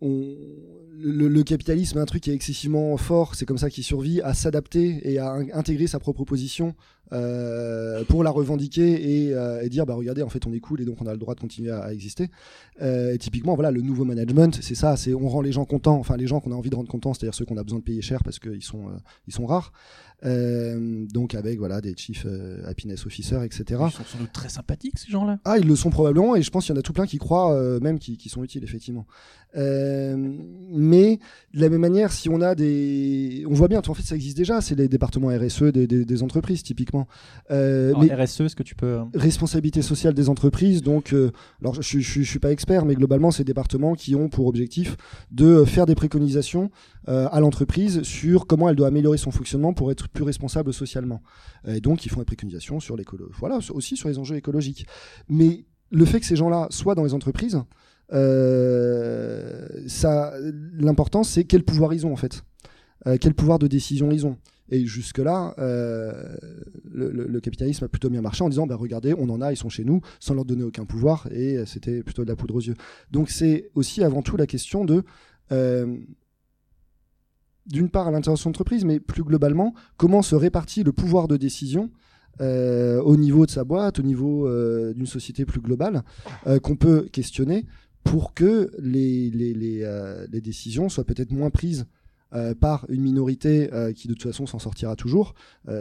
on- 0.00 0.34
le, 1.00 1.28
le 1.28 1.42
capitalisme 1.44 1.98
est 1.98 2.00
un 2.00 2.06
truc 2.06 2.24
qui 2.24 2.30
est 2.30 2.34
excessivement 2.34 2.96
fort, 2.96 3.36
c'est 3.36 3.46
comme 3.46 3.56
ça 3.58 3.70
qu'il 3.70 3.84
survit, 3.84 4.20
à 4.22 4.34
s'adapter 4.34 5.00
et 5.08 5.18
à 5.18 5.30
in- 5.30 5.46
intégrer 5.52 5.86
sa 5.86 6.00
propre 6.00 6.24
position 6.24 6.74
euh, 7.12 8.02
pour 8.04 8.24
la 8.24 8.30
revendiquer 8.30 9.26
et, 9.28 9.32
euh, 9.32 9.62
et 9.62 9.68
dire 9.68 9.86
bah 9.86 9.94
regardez 9.94 10.22
en 10.22 10.28
fait 10.28 10.44
on 10.46 10.52
est 10.52 10.58
cool 10.60 10.80
et 10.80 10.84
donc 10.84 11.00
on 11.00 11.06
a 11.06 11.12
le 11.12 11.18
droit 11.18 11.34
de 11.36 11.40
continuer 11.40 11.70
à, 11.70 11.82
à 11.84 11.92
exister. 11.92 12.30
Euh, 12.82 13.12
et 13.14 13.18
typiquement 13.18 13.54
voilà 13.54 13.70
le 13.70 13.80
nouveau 13.80 14.04
management 14.04 14.58
c'est 14.60 14.74
ça, 14.74 14.96
c'est 14.96 15.14
on 15.14 15.28
rend 15.28 15.40
les 15.40 15.52
gens 15.52 15.64
contents, 15.64 15.96
enfin 15.98 16.16
les 16.16 16.26
gens 16.26 16.40
qu'on 16.40 16.50
a 16.52 16.56
envie 16.56 16.68
de 16.70 16.74
rendre 16.76 16.90
contents, 16.90 17.14
c'est-à-dire 17.14 17.34
ceux 17.34 17.44
qu'on 17.44 17.56
a 17.56 17.62
besoin 17.62 17.78
de 17.78 17.84
payer 17.84 18.02
cher 18.02 18.24
parce 18.24 18.40
qu'ils 18.40 18.64
sont 18.64 18.86
ils 19.28 19.32
sont 19.32 19.46
rares. 19.46 19.72
Donc 20.24 21.34
avec 21.34 21.58
voilà 21.58 21.80
des 21.80 21.94
chief 21.96 22.24
euh, 22.26 22.60
happiness 22.66 23.06
officers 23.06 23.42
etc. 23.44 23.80
Ils 23.86 23.92
sont 23.92 24.04
sans 24.04 24.18
doute 24.18 24.32
très 24.32 24.48
sympathiques 24.48 24.98
ces 24.98 25.10
gens-là. 25.12 25.38
Ah, 25.44 25.58
ils 25.58 25.66
le 25.66 25.76
sont 25.76 25.90
probablement, 25.90 26.34
et 26.36 26.42
je 26.42 26.50
pense 26.50 26.66
qu'il 26.66 26.74
y 26.74 26.76
en 26.76 26.80
a 26.80 26.82
tout 26.82 26.92
plein 26.92 27.06
qui 27.06 27.18
croient, 27.18 27.78
même 27.80 27.98
qui, 28.00 28.16
qui 28.16 28.28
sont 28.28 28.42
utiles, 28.42 28.64
effectivement. 28.64 29.06
Euh, 29.56 30.16
mais 30.70 31.18
de 31.54 31.60
la 31.60 31.68
même 31.70 31.80
manière, 31.80 32.12
si 32.12 32.28
on 32.28 32.40
a 32.40 32.54
des, 32.54 33.44
on 33.48 33.54
voit 33.54 33.68
bien, 33.68 33.80
en 33.86 33.94
fait, 33.94 34.02
ça 34.02 34.14
existe 34.14 34.36
déjà, 34.36 34.60
c'est 34.60 34.74
les 34.74 34.88
départements 34.88 35.28
RSE 35.28 35.64
des, 35.72 35.86
des, 35.86 36.04
des 36.04 36.22
entreprises, 36.22 36.62
typiquement. 36.62 37.08
Euh, 37.50 37.94
mais 38.00 38.14
RSE, 38.14 38.42
est-ce 38.42 38.56
que 38.56 38.62
tu 38.62 38.74
peux 38.74 38.86
euh, 38.86 39.04
responsabilité 39.14 39.82
sociale 39.82 40.14
des 40.14 40.28
entreprises, 40.28 40.82
donc, 40.82 41.12
euh, 41.12 41.30
alors 41.62 41.80
je, 41.80 41.98
je, 41.98 42.22
suis 42.22 42.38
pas 42.38 42.52
expert, 42.52 42.84
mais 42.84 42.94
globalement, 42.94 43.30
c'est 43.30 43.44
des 43.44 43.52
départements 43.52 43.94
qui 43.94 44.14
ont 44.14 44.28
pour 44.28 44.46
objectif 44.46 44.96
de 45.30 45.64
faire 45.64 45.86
des 45.86 45.94
préconisations 45.94 46.70
à 47.06 47.40
l'entreprise 47.40 48.02
sur 48.02 48.46
comment 48.46 48.68
elle 48.68 48.76
doit 48.76 48.88
améliorer 48.88 49.16
son 49.16 49.30
fonctionnement 49.30 49.72
pour 49.72 49.90
être 49.90 50.10
plus 50.10 50.24
responsable 50.24 50.74
socialement. 50.74 51.22
Et 51.66 51.80
donc, 51.80 52.04
ils 52.04 52.10
font 52.10 52.18
des 52.20 52.26
préconisations 52.26 52.80
sur 52.80 52.98
l'écolo, 52.98 53.30
voilà, 53.38 53.60
aussi 53.70 53.96
sur 53.96 54.10
les 54.10 54.18
enjeux 54.18 54.36
écologiques. 54.36 54.86
Mais 55.30 55.64
le 55.90 56.04
fait 56.04 56.20
que 56.20 56.26
ces 56.26 56.36
gens-là 56.36 56.66
soient 56.68 56.94
dans 56.94 57.04
les 57.04 57.14
entreprises, 57.14 57.62
ça, 59.86 60.32
l'important, 60.74 61.22
c'est 61.22 61.44
quel 61.44 61.62
pouvoir 61.62 61.92
ils 61.94 62.06
ont 62.06 62.12
en 62.12 62.16
fait, 62.16 62.42
Euh, 63.06 63.16
quel 63.20 63.32
pouvoir 63.32 63.58
de 63.58 63.68
décision 63.68 64.10
ils 64.10 64.26
ont. 64.26 64.36
Et 64.70 64.84
jusque-là, 64.84 65.54
euh, 65.58 66.36
le, 66.84 67.40
capitalisme 67.40 67.84
a 67.84 67.88
plutôt 67.88 68.10
bien 68.10 68.20
marché 68.20 68.44
en 68.44 68.48
disant, 68.48 68.66
bah, 68.66 68.76
regardez, 68.76 69.14
on 69.16 69.30
en 69.30 69.40
a, 69.40 69.52
ils 69.52 69.56
sont 69.56 69.70
chez 69.70 69.84
nous, 69.84 70.00
sans 70.20 70.34
leur 70.34 70.44
donner 70.44 70.64
aucun 70.64 70.84
pouvoir, 70.84 71.26
et 71.30 71.56
euh, 71.56 71.64
c'était 71.64 72.02
plutôt 72.02 72.24
de 72.24 72.28
la 72.28 72.36
poudre 72.36 72.56
aux 72.56 72.60
yeux. 72.60 72.74
Donc 73.10 73.30
c'est 73.30 73.70
aussi 73.74 74.04
avant 74.04 74.20
tout 74.20 74.36
la 74.36 74.46
question 74.46 74.84
de, 74.84 75.04
euh, 75.52 75.96
d'une 77.66 77.88
part 77.88 78.08
à 78.08 78.10
l'intérieur 78.10 78.36
de 78.36 78.40
son 78.40 78.50
entreprise, 78.50 78.84
mais 78.84 79.00
plus 79.00 79.22
globalement, 79.22 79.74
comment 79.96 80.20
se 80.20 80.34
répartit 80.34 80.82
le 80.82 80.92
pouvoir 80.92 81.28
de 81.28 81.36
décision 81.36 81.90
euh, 82.40 83.00
au 83.02 83.16
niveau 83.16 83.46
de 83.46 83.50
sa 83.50 83.64
boîte, 83.64 83.98
au 83.98 84.02
niveau 84.02 84.46
euh, 84.46 84.92
d'une 84.94 85.06
société 85.06 85.44
plus 85.44 85.60
globale, 85.60 86.02
euh, 86.46 86.60
qu'on 86.60 86.76
peut 86.76 87.08
questionner 87.10 87.66
pour 88.08 88.32
que 88.32 88.70
les, 88.78 89.28
les, 89.30 89.52
les, 89.52 89.82
euh, 89.82 90.26
les 90.32 90.40
décisions 90.40 90.88
soient 90.88 91.04
peut-être 91.04 91.30
moins 91.30 91.50
prises 91.50 91.86
euh, 92.34 92.54
par 92.54 92.86
une 92.88 93.02
minorité 93.02 93.72
euh, 93.72 93.92
qui 93.92 94.08
de 94.08 94.14
toute 94.14 94.22
façon 94.22 94.46
s'en 94.46 94.58
sortira 94.58 94.96
toujours, 94.96 95.34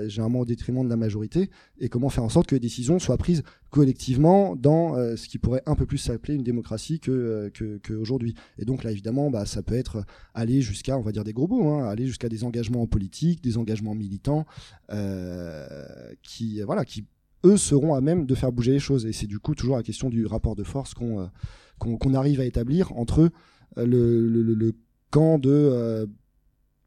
généralement 0.07 0.41
au 0.41 0.45
détriment 0.45 0.83
de 0.83 0.89
la 0.89 0.97
majorité, 0.97 1.49
et 1.79 1.87
comment 1.87 2.09
faire 2.09 2.25
en 2.25 2.29
sorte 2.29 2.47
que 2.47 2.55
les 2.55 2.59
décisions 2.59 2.99
soient 2.99 3.17
prises 3.17 3.43
collectivement 3.69 4.57
dans 4.57 4.95
ce 5.15 5.27
qui 5.29 5.37
pourrait 5.37 5.63
un 5.65 5.75
peu 5.75 5.85
plus 5.85 5.97
s'appeler 5.97 6.35
une 6.35 6.43
démocratie 6.43 6.99
que, 6.99 7.11
euh, 7.11 7.49
que. 7.49 7.79
Et 8.57 8.65
donc 8.65 8.83
là 8.83 8.91
évidemment, 8.91 9.29
bah, 9.29 9.45
ça 9.45 9.61
peut 9.61 9.75
être 9.75 10.03
aller 10.33 10.61
jusqu'à, 10.61 10.97
on 10.97 11.01
va 11.01 11.13
dire 11.13 11.23
des 11.23 11.33
gros 11.33 11.47
mots, 11.47 11.69
hein, 11.69 11.87
aller 11.87 12.07
jusqu'à 12.07 12.29
des 12.29 12.43
engagements 12.43 12.81
en 12.81 12.87
politique, 12.87 13.41
des 13.41 13.57
engagements 13.57 13.95
militants, 13.95 14.45
qui 16.23 16.61
voilà, 16.61 16.83
qui 16.83 17.05
eux 17.45 17.57
seront 17.57 17.93
à 17.93 18.01
même 18.01 18.25
de 18.25 18.35
faire 18.35 18.51
bouger 18.51 18.73
les 18.73 18.79
choses. 18.79 19.05
Et 19.05 19.13
c'est 19.13 19.27
du 19.27 19.39
coup 19.39 19.55
toujours 19.55 19.77
la 19.77 19.83
question 19.83 20.09
du 20.09 20.25
rapport 20.25 20.55
de 20.55 20.63
force 20.63 20.93
qu'on 20.93 21.29
qu'on 21.77 22.13
arrive 22.13 22.39
à 22.39 22.45
établir 22.45 22.91
entre 22.97 23.31
euh, 23.77 23.85
le, 23.85 24.27
le, 24.27 24.73
camp 25.09 25.39
de 25.39 25.49
euh, 25.49 26.05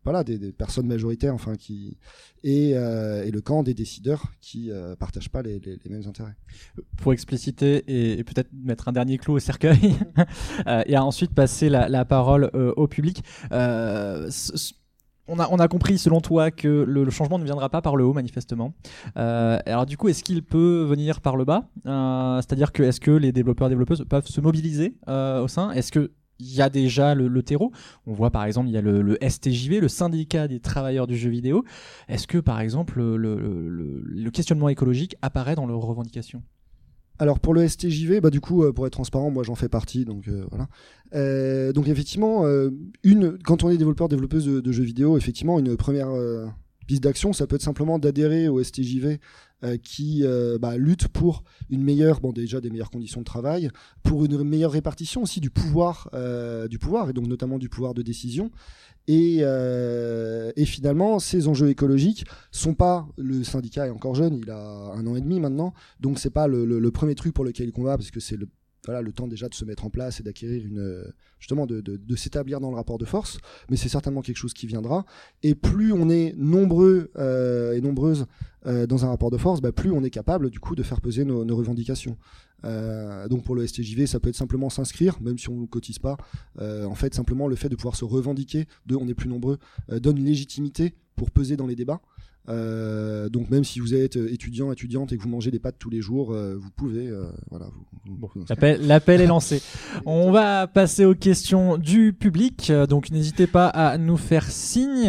voilà 0.05 0.25
des, 0.25 0.53
personnes 0.53 0.87
majoritaires 0.87 1.35
enfin 1.35 1.57
qui 1.57 1.97
et, 2.43 2.73
euh, 2.75 3.25
et 3.25 3.31
le 3.31 3.41
camp 3.41 3.63
des 3.63 3.73
décideurs 3.73 4.25
qui 4.43 4.71
euh, 4.71 4.95
partagent 4.95 5.31
pas 5.31 5.43
les, 5.43 5.61
mêmes 5.89 6.07
intérêts. 6.07 6.35
pour 6.99 7.15
expliciter 7.15 7.85
et, 7.87 8.23
peut-être 8.25 8.51
mettre 8.53 8.89
un 8.89 8.93
dernier 8.93 9.17
clou 9.17 9.35
au 9.35 9.39
cercueil 9.39 9.95
et 10.87 10.99
ensuite 10.99 11.35
passer 11.35 11.69
la, 11.71 12.05
parole 12.05 12.51
au 12.55 12.89
public. 12.89 13.23
On 15.31 15.59
a, 15.59 15.69
compris, 15.69 15.99
selon 15.99 16.21
toi, 16.21 16.51
que 16.51 16.69
le, 16.69 17.09
changement 17.11 17.39
ne 17.39 17.45
viendra 17.45 17.69
pas 17.69 17.83
par 17.83 17.97
le 17.97 18.05
haut, 18.05 18.13
manifestement. 18.13 18.75
Euh, 19.17 19.59
alors, 19.67 19.87
du 19.87 19.97
coup, 19.97 20.09
est-ce 20.09 20.23
qu'il 20.25 20.43
peut 20.43 20.83
venir 20.83 21.21
par 21.21 21.37
le 21.37 21.45
bas? 21.45 21.69
Euh, 21.87 22.37
C'est-à-dire 22.37 22.73
que 22.73 22.83
est-ce 22.83 23.01
que 23.01 23.11
les 23.11 23.33
développeurs 23.33 23.69
et 23.69 23.71
développeuses 23.71 24.05
peuvent 24.09 24.27
se 24.27 24.41
mobiliser 24.41 24.97
euh, 25.09 25.43
au 25.43 25.49
sein? 25.49 25.71
Est-ce 25.73 25.93
que 25.93 26.11
il 26.43 26.55
y 26.55 26.63
a 26.63 26.71
déjà 26.71 27.15
le, 27.15 27.43
terreau? 27.43 27.71
On 28.07 28.15
voit 28.15 28.31
par 28.31 28.45
exemple, 28.45 28.69
il 28.69 28.73
y 28.73 28.79
a 28.79 28.81
le, 28.81 29.19
STJV, 29.21 29.79
le 29.81 29.89
syndicat 29.89 30.49
des 30.49 30.59
travailleurs 30.59 31.07
du 31.07 31.17
jeu 31.17 31.29
vidéo. 31.29 31.65
Est-ce 32.09 32.27
que 32.27 32.39
par 32.39 32.61
exemple, 32.61 32.97
le, 32.99 33.17
le- 33.19 33.69
le- 33.69 34.03
le 34.03 34.31
questionnement 34.31 34.71
écologique 34.71 35.17
apparaît 35.21 35.55
dans 35.55 35.67
leurs 35.67 35.81
revendications? 35.81 36.43
Alors 37.21 37.39
pour 37.39 37.53
le 37.53 37.69
STJV, 37.69 38.23
bah 38.23 38.31
du 38.31 38.41
coup, 38.41 38.65
euh, 38.65 38.73
pour 38.73 38.87
être 38.87 38.95
transparent, 38.95 39.31
moi 39.31 39.43
j'en 39.45 39.55
fais 39.55 39.69
partie, 39.69 40.07
donc 40.07 40.27
euh, 40.27 40.47
voilà. 40.49 40.69
Euh, 41.15 41.71
donc 41.75 41.87
effectivement, 41.87 42.47
une, 43.05 43.37
quand 43.45 43.63
on 43.63 43.69
est 43.69 43.77
développeur 43.77 44.09
développeuse 44.09 44.47
de, 44.47 44.73
jeux 44.73 44.85
vidéo, 44.85 45.19
effectivement, 45.19 45.59
une 45.59 45.77
première 45.77 46.09
piste 46.87 47.03
d'action, 47.03 47.35
ça 47.35 47.47
peut 47.47 47.57
être 47.57 47.63
simplement 47.63 47.99
d'adhérer 47.99 48.49
au 48.49 48.63
STJV 48.63 49.19
qui 49.83 50.25
bah, 50.61 50.79
lutte 50.79 51.09
pour 51.09 51.45
une 51.69 51.83
meilleure, 51.83 52.21
bon 52.21 52.33
déjà 52.33 52.61
des 52.63 52.71
meilleures 52.71 52.91
conditions 52.91 53.21
de 53.21 53.27
travail, 53.27 53.71
pour 54.03 54.25
une 54.25 54.43
meilleure 54.43 54.73
répartition 54.73 55.23
aussi 55.23 55.41
du 55.41 55.51
pouvoir, 55.51 56.11
du 56.71 56.79
pouvoir 56.79 57.11
et 57.11 57.13
donc 57.13 57.27
notamment 57.27 57.59
du 57.59 57.69
pouvoir 57.69 57.93
de 57.93 58.03
décision. 58.03 58.51
Et, 59.13 59.39
euh, 59.43 60.53
et 60.55 60.65
finalement, 60.65 61.19
ces 61.19 61.49
enjeux 61.49 61.69
écologiques 61.69 62.25
sont 62.53 62.75
pas. 62.75 63.09
Le 63.19 63.43
syndicat 63.43 63.89
est 63.89 63.91
encore 63.91 64.15
jeune, 64.15 64.35
il 64.37 64.49
a 64.51 64.93
un 64.95 65.05
an 65.09 65.17
et 65.17 65.21
demi 65.21 65.41
maintenant, 65.41 65.75
donc 65.99 66.21
c'est 66.21 66.31
pas 66.31 66.47
le- 66.47 66.65
le 66.65 66.91
premier 66.93 67.17
truc 67.17 67.35
pour 67.35 67.45
lequel 67.45 67.67
il 67.67 67.73
combat 67.73 67.97
parce 67.97 68.13
que 68.13 68.21
c'est 68.21 68.37
le 68.37 68.47
voilà 68.87 69.03
le 69.03 69.13
temps 69.13 69.29
déjà 69.29 69.49
de 69.49 69.55
se 69.55 69.65
mettre 69.65 69.85
en 69.85 69.91
place 69.91 70.21
et 70.21 70.23
d'acquérir 70.23 70.65
une 70.65 71.05
justement 71.39 71.67
de, 71.67 71.81
de, 71.81 72.17
s'établir 72.17 72.61
dans 72.61 72.71
le 72.71 72.77
rapport 72.77 72.99
de 72.99 73.05
force. 73.05 73.39
Mais 73.71 73.77
c'est 73.77 73.89
certainement 73.89 74.23
quelque 74.23 74.37
chose 74.37 74.53
qui 74.53 74.67
viendra. 74.67 75.05
Et 75.43 75.55
plus 75.55 75.93
on 75.93 76.09
est 76.09 76.35
nombreux 76.37 77.11
euh, 77.17 77.73
et 77.73 77.81
nombreuses 77.81 78.27
euh, 78.67 78.87
dans 78.87 79.05
un 79.05 79.09
rapport 79.09 79.31
de 79.31 79.39
force 79.39 79.63
bah, 79.63 79.73
plus 79.73 79.91
on 79.91 80.05
est 80.05 80.11
capable 80.11 80.51
du 80.51 80.61
coup 80.61 80.75
de 80.75 80.83
faire 80.83 81.01
peser 81.01 81.25
nos, 81.25 81.57
revendications. 81.57 82.17
Euh, 82.65 83.27
donc 83.27 83.43
pour 83.45 83.55
le 83.55 83.67
STJV 83.67 84.07
ça 84.07 84.21
peut 84.21 84.29
être 84.29 84.37
simplement 84.37 84.69
s'inscrire 84.69 85.19
même 85.23 85.39
si 85.39 85.49
on 85.49 85.57
ne 85.57 85.67
cotise 85.67 85.99
pas. 85.99 86.17
En 86.61 86.95
fait 86.95 87.15
simplement 87.15 87.49
le 87.49 87.57
fait 87.57 87.69
de 87.69 87.77
pouvoir 87.77 87.97
se 87.97 88.05
revendiquer 88.05 88.67
de 88.87 88.97
on 88.97 89.09
est 89.09 89.15
plus 89.15 89.29
nombreux 89.29 89.59
donne 89.89 90.19
une 90.19 90.27
légitimité 90.27 90.95
pour 91.17 91.31
peser 91.31 91.57
dans 91.57 91.67
les 91.67 91.77
débats 91.77 92.01
euh, 92.49 93.29
donc 93.29 93.51
même 93.51 93.65
si 93.65 93.79
vous 93.81 93.95
êtes 93.95 94.17
euh, 94.17 94.33
étudiant, 94.33 94.73
étudiante 94.73 95.13
et 95.13 95.17
que 95.17 95.23
vous 95.23 95.29
mangez 95.29 95.51
des 95.51 95.59
pâtes 95.61 95.77
tous 95.79 95.91
les 95.91 96.01
jours, 96.01 96.33
euh, 96.33 96.57
vous 96.59 96.71
pouvez, 96.71 97.07
euh, 97.07 97.31
voilà. 97.51 97.67
Vous, 97.67 98.17
vous- 98.17 98.31
vous 98.35 98.43
inscrire. 98.43 98.79
L'appel 98.81 99.21
est 99.21 99.27
lancé. 99.27 99.63
On 100.07 100.33
va 100.33 100.67
passer 100.67 101.05
aux 101.05 101.15
questions 101.15 101.77
du 101.77 102.13
public. 102.13 102.73
Donc 102.89 103.11
n'hésitez 103.11 103.47
pas 103.47 103.69
à 103.69 103.99
nous 103.99 104.17
faire 104.17 104.51
signe. 104.51 105.07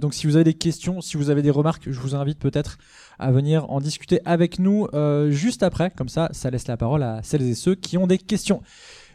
Donc 0.00 0.12
si 0.14 0.26
vous 0.26 0.34
avez 0.36 0.44
des 0.44 0.54
questions, 0.54 1.00
si 1.00 1.16
vous 1.16 1.30
avez 1.30 1.40
des 1.42 1.50
remarques, 1.50 1.84
je 1.90 1.98
vous 2.00 2.14
invite 2.14 2.38
peut-être 2.38 2.78
à 3.18 3.30
venir 3.30 3.70
en 3.70 3.80
discuter 3.80 4.20
avec 4.24 4.58
nous 4.58 4.88
juste 5.30 5.62
après. 5.62 5.90
Comme 5.96 6.08
ça, 6.08 6.28
ça 6.32 6.50
laisse 6.50 6.66
la 6.66 6.76
parole 6.76 7.02
à 7.04 7.20
celles 7.22 7.42
et 7.42 7.54
ceux 7.54 7.74
qui 7.76 7.96
ont 7.96 8.06
des 8.06 8.18
questions. 8.18 8.60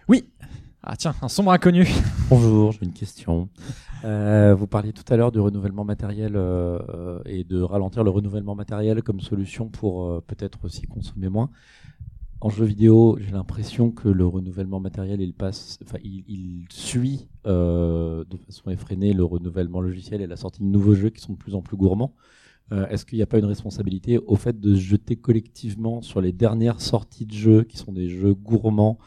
Oui. 0.08 0.26
Ah 0.82 0.96
tiens, 0.96 1.14
un 1.22 1.28
sombre 1.28 1.52
inconnu. 1.52 1.86
Bonjour, 2.30 2.72
j'ai 2.72 2.86
une 2.86 2.94
question. 2.94 3.50
Euh, 4.06 4.56
vous 4.56 4.66
parliez 4.66 4.94
tout 4.94 5.04
à 5.12 5.18
l'heure 5.18 5.34
du 5.34 5.40
renouvellement 5.40 5.84
matériel 5.84 6.38
euh, 6.38 7.20
et 7.26 7.44
de 7.44 7.62
ralentir 7.62 8.06
le 8.06 8.10
renouvellement 8.10 8.56
matériel 8.56 9.04
comme 9.04 9.20
solution 9.20 9.68
pour 9.68 10.06
euh, 10.06 10.24
peut-être 10.26 10.64
aussi 10.64 10.84
consommer 10.84 11.28
moins. 11.28 11.50
En 12.40 12.50
jeu 12.50 12.64
vidéo, 12.64 13.18
j'ai 13.20 13.32
l'impression 13.32 13.92
que 13.92 14.08
le 14.08 14.26
renouvellement 14.26 14.80
matériel, 14.80 15.20
il 15.20 15.34
passe, 15.34 15.80
enfin, 15.84 15.98
il, 16.02 16.24
il 16.30 16.66
suit 16.70 17.28
de 17.44 18.38
façon 18.46 18.70
effrénée 18.70 19.12
le 19.12 19.26
renouvellement 19.26 19.82
logiciel 19.82 20.22
et 20.22 20.28
la 20.28 20.38
sortie 20.38 20.62
de 20.62 20.68
nouveaux 20.68 20.96
jeux 20.96 21.10
qui 21.10 21.20
sont 21.20 21.34
de 21.34 21.38
plus 21.38 21.56
en 21.56 21.62
plus 21.62 21.76
gourmands. 21.76 22.14
Est-ce 22.72 23.04
qu'il 23.04 23.18
n'y 23.18 23.24
a 23.24 23.26
pas 23.26 23.40
une 23.40 23.46
responsabilité 23.46 24.20
au 24.20 24.36
fait 24.36 24.58
de 24.58 24.76
se 24.76 24.80
jeter 24.80 25.18
collectivement 25.18 26.02
sur 26.02 26.22
les 26.22 26.32
dernières 26.32 26.80
sorties 26.80 27.26
de 27.26 27.34
jeux 27.34 27.64
qui 27.64 27.78
sont 27.78 27.92
des 27.92 28.08
jeux 28.08 28.36
gourmands 28.36 29.00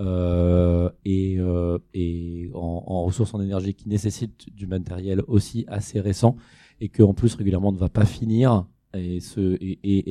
et, 0.00 1.36
euh, 1.38 1.78
et 1.94 2.50
en, 2.54 2.84
en 2.86 3.04
ressources 3.04 3.34
en 3.34 3.40
énergie 3.40 3.74
qui 3.74 3.88
nécessitent 3.88 4.54
du 4.54 4.66
matériel 4.66 5.22
aussi 5.26 5.64
assez 5.68 6.00
récent 6.00 6.36
et 6.80 6.88
que 6.88 7.02
en 7.02 7.14
plus 7.14 7.34
régulièrement 7.34 7.72
ne 7.72 7.78
va 7.78 7.88
pas 7.88 8.06
finir 8.06 8.66
et, 8.94 9.18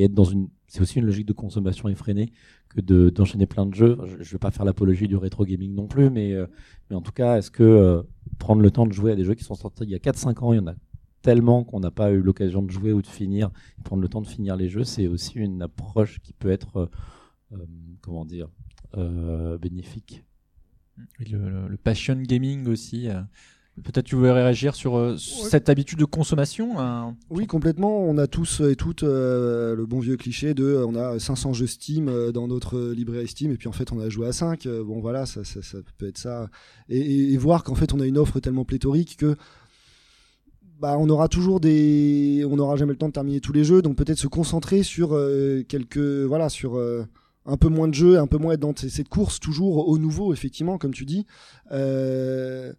être 0.04 0.14
dans 0.14 0.24
une 0.24 0.50
c'est 0.68 0.82
aussi 0.82 1.00
une 1.00 1.06
logique 1.06 1.26
de 1.26 1.34
consommation 1.34 1.90
effrénée 1.90 2.32
que 2.70 2.80
de 2.80 3.10
d'enchaîner 3.10 3.48
plein 3.48 3.66
de 3.66 3.74
jeux. 3.74 3.98
Je, 4.06 4.24
je 4.24 4.32
vais 4.32 4.38
pas 4.38 4.52
faire 4.52 4.66
l'apologie 4.66 5.08
du 5.08 5.16
rétro 5.16 5.44
gaming 5.44 5.74
non 5.74 5.88
plus, 5.88 6.12
mais 6.12 6.34
euh, 6.34 6.46
mais 6.90 6.96
en 6.96 7.02
tout 7.02 7.12
cas, 7.12 7.40
est-ce 7.40 7.50
que 7.50 7.64
euh, 7.64 8.04
prendre 8.38 8.62
le 8.62 8.70
temps 8.70 8.86
de 8.86 8.94
jouer 8.94 9.14
à 9.14 9.16
des 9.16 9.24
jeux 9.24 9.34
qui 9.34 9.44
sont 9.44 9.56
sortis 9.56 9.84
il 9.84 9.90
y 9.90 9.96
a 9.96 9.98
4-5 9.98 10.44
ans, 10.44 10.54
il 10.54 10.58
y 10.58 10.60
en 10.60 10.68
a 10.68 10.76
tellement 11.22 11.64
qu'on 11.64 11.80
n'a 11.80 11.92
pas 11.92 12.12
eu 12.12 12.22
l'occasion 12.22 12.62
de 12.62 12.72
jouer 12.72 12.94
ou 12.94 13.02
de 13.02 13.08
finir, 13.08 13.52
prendre 13.84 14.02
le 14.02 14.08
temps 14.08 14.22
de 14.22 14.28
finir 14.28 14.56
les 14.56 14.70
jeux, 14.70 14.84
c'est 14.84 15.08
aussi 15.08 15.34
une 15.38 15.62
approche 15.62 16.20
qui 16.22 16.34
peut 16.34 16.50
être, 16.50 16.78
euh, 16.78 16.90
euh, 17.54 17.66
comment 18.02 18.26
dire, 18.26 18.48
euh, 18.48 18.69
bénéfique. 18.96 20.24
Oui, 21.20 21.28
le, 21.32 21.50
le- 21.50 21.68
le 21.68 21.78
passion 21.78 22.16
gaming 22.22 22.68
aussi. 22.68 23.10
euh. 23.10 23.22
Peut-être 23.82 24.08
tu 24.08 24.16
voudrais 24.16 24.34
réagir 24.34 24.76
sur 24.76 24.98
euh, 24.98 25.16
cette 25.18 25.70
habitude 25.70 25.98
de 26.00 26.04
consommation. 26.04 26.78
hein. 26.80 27.16
Oui, 27.30 27.48
complètement. 27.48 28.00
On 28.04 28.18
a 28.18 28.28
tous 28.28 28.60
et 28.60 28.76
toutes 28.76 29.04
euh, 29.04 29.74
le 29.74 29.86
bon 29.86 30.00
vieux 30.00 30.18
cliché 30.18 30.54
de 30.54 30.66
euh, 30.66 30.86
on 30.86 30.96
a 30.96 31.18
500 31.18 31.54
jeux 31.54 31.68
Steam 31.68 32.10
euh, 32.10 32.34
dans 32.34 32.50
notre 32.50 32.78
euh, 32.78 32.94
librairie 32.94 33.30
Steam 33.30 33.52
et 33.52 33.56
puis 33.58 33.70
en 33.70 33.72
fait 33.72 33.94
on 33.94 34.00
a 34.02 34.10
joué 34.10 34.28
à 34.28 34.34
5. 34.34 34.66
Euh, 34.66 34.84
bon 34.84 35.00
voilà, 35.00 35.26
ça, 35.26 35.46
ça, 35.46 35.62
ça 35.62 35.78
peut 35.98 36.08
être 36.10 36.18
ça. 36.18 36.50
Et, 36.90 36.98
et- 37.00 37.32
et 37.34 37.38
voir 37.38 37.64
qu'en 37.64 37.76
fait 37.76 37.94
on 37.94 38.02
a 38.02 38.06
une 38.06 38.18
offre 38.18 38.42
tellement 38.42 38.66
pléthorique 38.66 39.16
que 39.16 39.38
bah, 40.82 40.98
on 41.00 41.08
aura 41.10 41.30
toujours 41.30 41.62
des. 41.62 42.46
On 42.50 42.58
n'aura 42.58 42.76
jamais 42.76 42.92
le 42.94 42.98
temps 42.98 43.08
de 43.08 43.14
terminer 43.14 43.40
tous 43.40 43.54
les 43.54 43.64
jeux, 43.64 43.82
donc 43.82 43.96
peut-être 43.96 44.20
se 44.20 44.28
concentrer 44.28 44.84
sur 44.84 45.14
euh, 45.14 45.64
quelques. 45.68 45.98
Voilà, 45.98 46.50
sur. 46.50 46.76
Un 47.50 47.58
peu 47.58 47.68
moins 47.68 47.88
de 47.88 47.94
jeux, 47.94 48.20
un 48.20 48.28
peu 48.28 48.38
moins 48.38 48.54
être 48.54 48.60
dans 48.60 48.76
cette 48.76 49.10
course 49.10 49.40
toujours 49.40 49.88
au 49.88 49.98
nouveau, 49.98 50.34
effectivement, 50.34 50.78
comme 50.78 50.94
tu 50.94 51.06
dis. 51.06 51.26
Euh, 51.72 52.72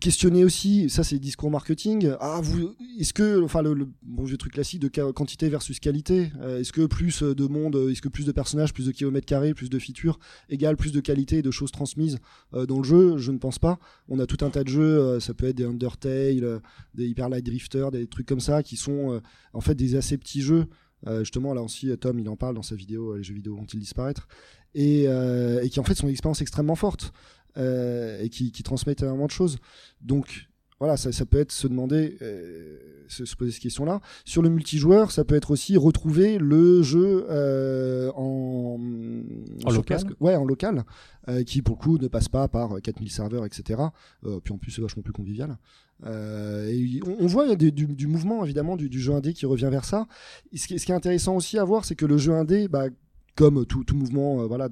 questionner 0.00 0.44
aussi, 0.44 0.88
ça 0.88 1.02
c'est 1.02 1.18
discours 1.18 1.50
marketing. 1.50 2.12
Ah, 2.20 2.38
vous, 2.40 2.76
est-ce 3.00 3.12
que, 3.12 3.42
enfin, 3.42 3.62
le, 3.62 3.88
bon 4.02 4.24
vieux 4.24 4.36
truc 4.36 4.52
classique 4.52 4.80
de 4.80 4.88
quantité 4.88 5.48
versus 5.48 5.80
qualité, 5.80 6.30
euh, 6.40 6.60
est-ce 6.60 6.72
que 6.72 6.86
plus 6.86 7.22
de 7.22 7.46
monde, 7.46 7.74
euh, 7.74 7.90
est-ce 7.90 8.00
que 8.00 8.08
plus 8.08 8.24
de 8.24 8.30
personnages, 8.30 8.72
plus 8.72 8.86
de 8.86 8.92
kilomètres 8.92 9.26
carrés, 9.26 9.52
plus 9.52 9.68
de 9.68 9.78
features 9.78 10.20
égale 10.48 10.76
plus 10.76 10.92
de 10.92 11.00
qualité 11.00 11.38
et 11.38 11.42
de 11.42 11.50
choses 11.50 11.72
transmises 11.72 12.18
dans 12.52 12.78
le 12.78 12.84
jeu? 12.84 13.18
Je 13.18 13.32
ne 13.32 13.38
pense 13.38 13.58
pas. 13.58 13.80
On 14.08 14.20
a 14.20 14.26
tout 14.26 14.44
un 14.44 14.50
tas 14.50 14.62
de 14.62 14.68
jeux, 14.68 15.18
ça 15.18 15.34
peut 15.34 15.46
être 15.46 15.56
des 15.56 15.64
Undertale, 15.64 16.60
des 16.94 17.06
Hyper 17.06 17.28
Light 17.28 17.44
Drifter, 17.44 17.88
des 17.90 18.06
trucs 18.06 18.26
comme 18.26 18.40
ça 18.40 18.62
qui 18.62 18.76
sont 18.76 19.20
en 19.52 19.60
fait 19.60 19.74
des 19.74 19.96
assez 19.96 20.16
petits 20.16 20.42
jeux. 20.42 20.66
Euh, 21.06 21.20
justement, 21.20 21.54
là 21.54 21.62
aussi, 21.62 21.96
Tom, 21.98 22.18
il 22.18 22.28
en 22.28 22.36
parle 22.36 22.54
dans 22.54 22.62
sa 22.62 22.74
vidéo, 22.74 23.12
euh, 23.12 23.18
les 23.18 23.22
jeux 23.22 23.34
vidéo 23.34 23.56
vont-ils 23.56 23.78
disparaître 23.78 24.28
et, 24.74 25.04
euh, 25.06 25.66
qui 25.68 25.80
en 25.80 25.84
fait 25.84 25.94
sont 25.94 26.06
une 26.06 26.12
expérience 26.12 26.42
extrêmement 26.42 26.74
forte 26.74 27.12
et 27.56 28.28
qui, 28.30 28.52
qui 28.52 28.62
transmettent 28.62 29.02
énormément 29.02 29.26
de 29.26 29.32
choses. 29.32 29.58
Donc 30.00 30.48
voilà, 30.80 30.96
ça, 30.96 31.10
ça 31.12 31.26
peut 31.26 31.38
être 31.40 31.52
se 31.52 31.66
demander, 31.66 32.16
euh, 32.22 32.78
se, 33.08 33.24
se 33.24 33.34
poser 33.36 33.50
ces 33.50 33.60
questions-là. 33.60 34.00
Sur 34.24 34.42
le 34.42 34.48
multijoueur, 34.48 35.10
ça 35.10 35.24
peut 35.24 35.34
être 35.34 35.50
aussi 35.50 35.76
retrouver 35.76 36.38
le 36.38 36.82
jeu 36.82 37.26
euh, 37.30 38.10
en, 38.14 38.78
En 39.64 39.70
local 39.70 39.84
place, 39.84 40.04
Ouais, 40.20 40.36
en 40.36 40.44
local, 40.44 40.84
euh, 41.28 41.42
qui 41.42 41.62
pour 41.62 41.76
le 41.76 41.82
coup 41.82 41.98
ne 41.98 42.06
passe 42.08 42.28
pas 42.28 42.46
par 42.48 42.80
4000 42.80 43.10
serveurs, 43.10 43.44
etc. 43.44 43.80
Euh, 44.24 44.38
puis 44.42 44.54
en 44.54 44.58
plus, 44.58 44.70
c'est 44.70 44.82
vachement 44.82 45.02
plus 45.02 45.12
convivial. 45.12 45.56
Euh, 46.06 46.68
et 46.68 47.00
on, 47.04 47.24
on 47.24 47.26
voit 47.26 47.44
il 47.46 47.48
y 47.50 47.52
a 47.52 47.56
des- 47.56 47.72
du, 47.72 47.86
du 47.86 48.06
mouvement 48.06 48.44
évidemment 48.44 48.76
du, 48.76 48.88
du 48.88 49.00
jeu 49.00 49.12
indé 49.14 49.32
qui 49.32 49.46
revient 49.46 49.68
vers 49.68 49.84
ça. 49.84 50.06
Et 50.52 50.58
ce, 50.58 50.68
qui, 50.68 50.78
ce 50.78 50.86
qui 50.86 50.92
est 50.92 50.94
intéressant 50.94 51.34
aussi 51.34 51.58
à 51.58 51.64
voir, 51.64 51.84
c'est 51.84 51.96
que 51.96 52.06
le 52.06 52.18
jeu 52.18 52.32
indé, 52.34 52.68
bah, 52.68 52.84
comme 53.38 53.64
tout, 53.66 53.84
mouvement, 53.94 54.42
euh, 54.42 54.46
voilà, 54.48 54.68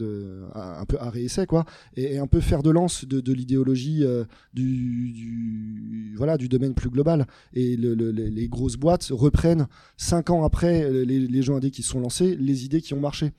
un 0.55 0.85
peu 0.87 0.97
arrêt 0.99 1.23
essai 1.23 1.47
quoi, 1.47 1.65
et, 1.95 2.19
un 2.19 2.27
peu 2.27 2.41
faire 2.41 2.65
de 2.65 2.71
lance 2.71 3.05
de, 3.05 3.33
l'idéologie 3.33 4.03
euh, 4.03 4.25
du, 4.55 6.13
voilà 6.17 6.37
du 6.37 6.49
domaine 6.49 6.75
plus 6.75 6.91
global. 6.91 7.29
Et 7.53 7.77
le- 7.77 7.95
le- 7.95 8.11
les, 8.11 8.49
grosses 8.49 8.75
boîtes 8.75 9.07
reprennent 9.13 9.69
cinq 9.97 10.31
ans 10.31 10.45
après 10.45 10.91
les, 10.91 11.21
les 11.21 11.43
jeux 11.43 11.55
indés 11.55 11.71
qui 11.71 11.83
se 11.85 11.91
sont 11.91 12.01
lancés, 12.01 12.35
les 12.35 12.65
idées 12.65 12.81
qui 12.81 12.93
ont 12.93 13.01
marché. 13.01 13.31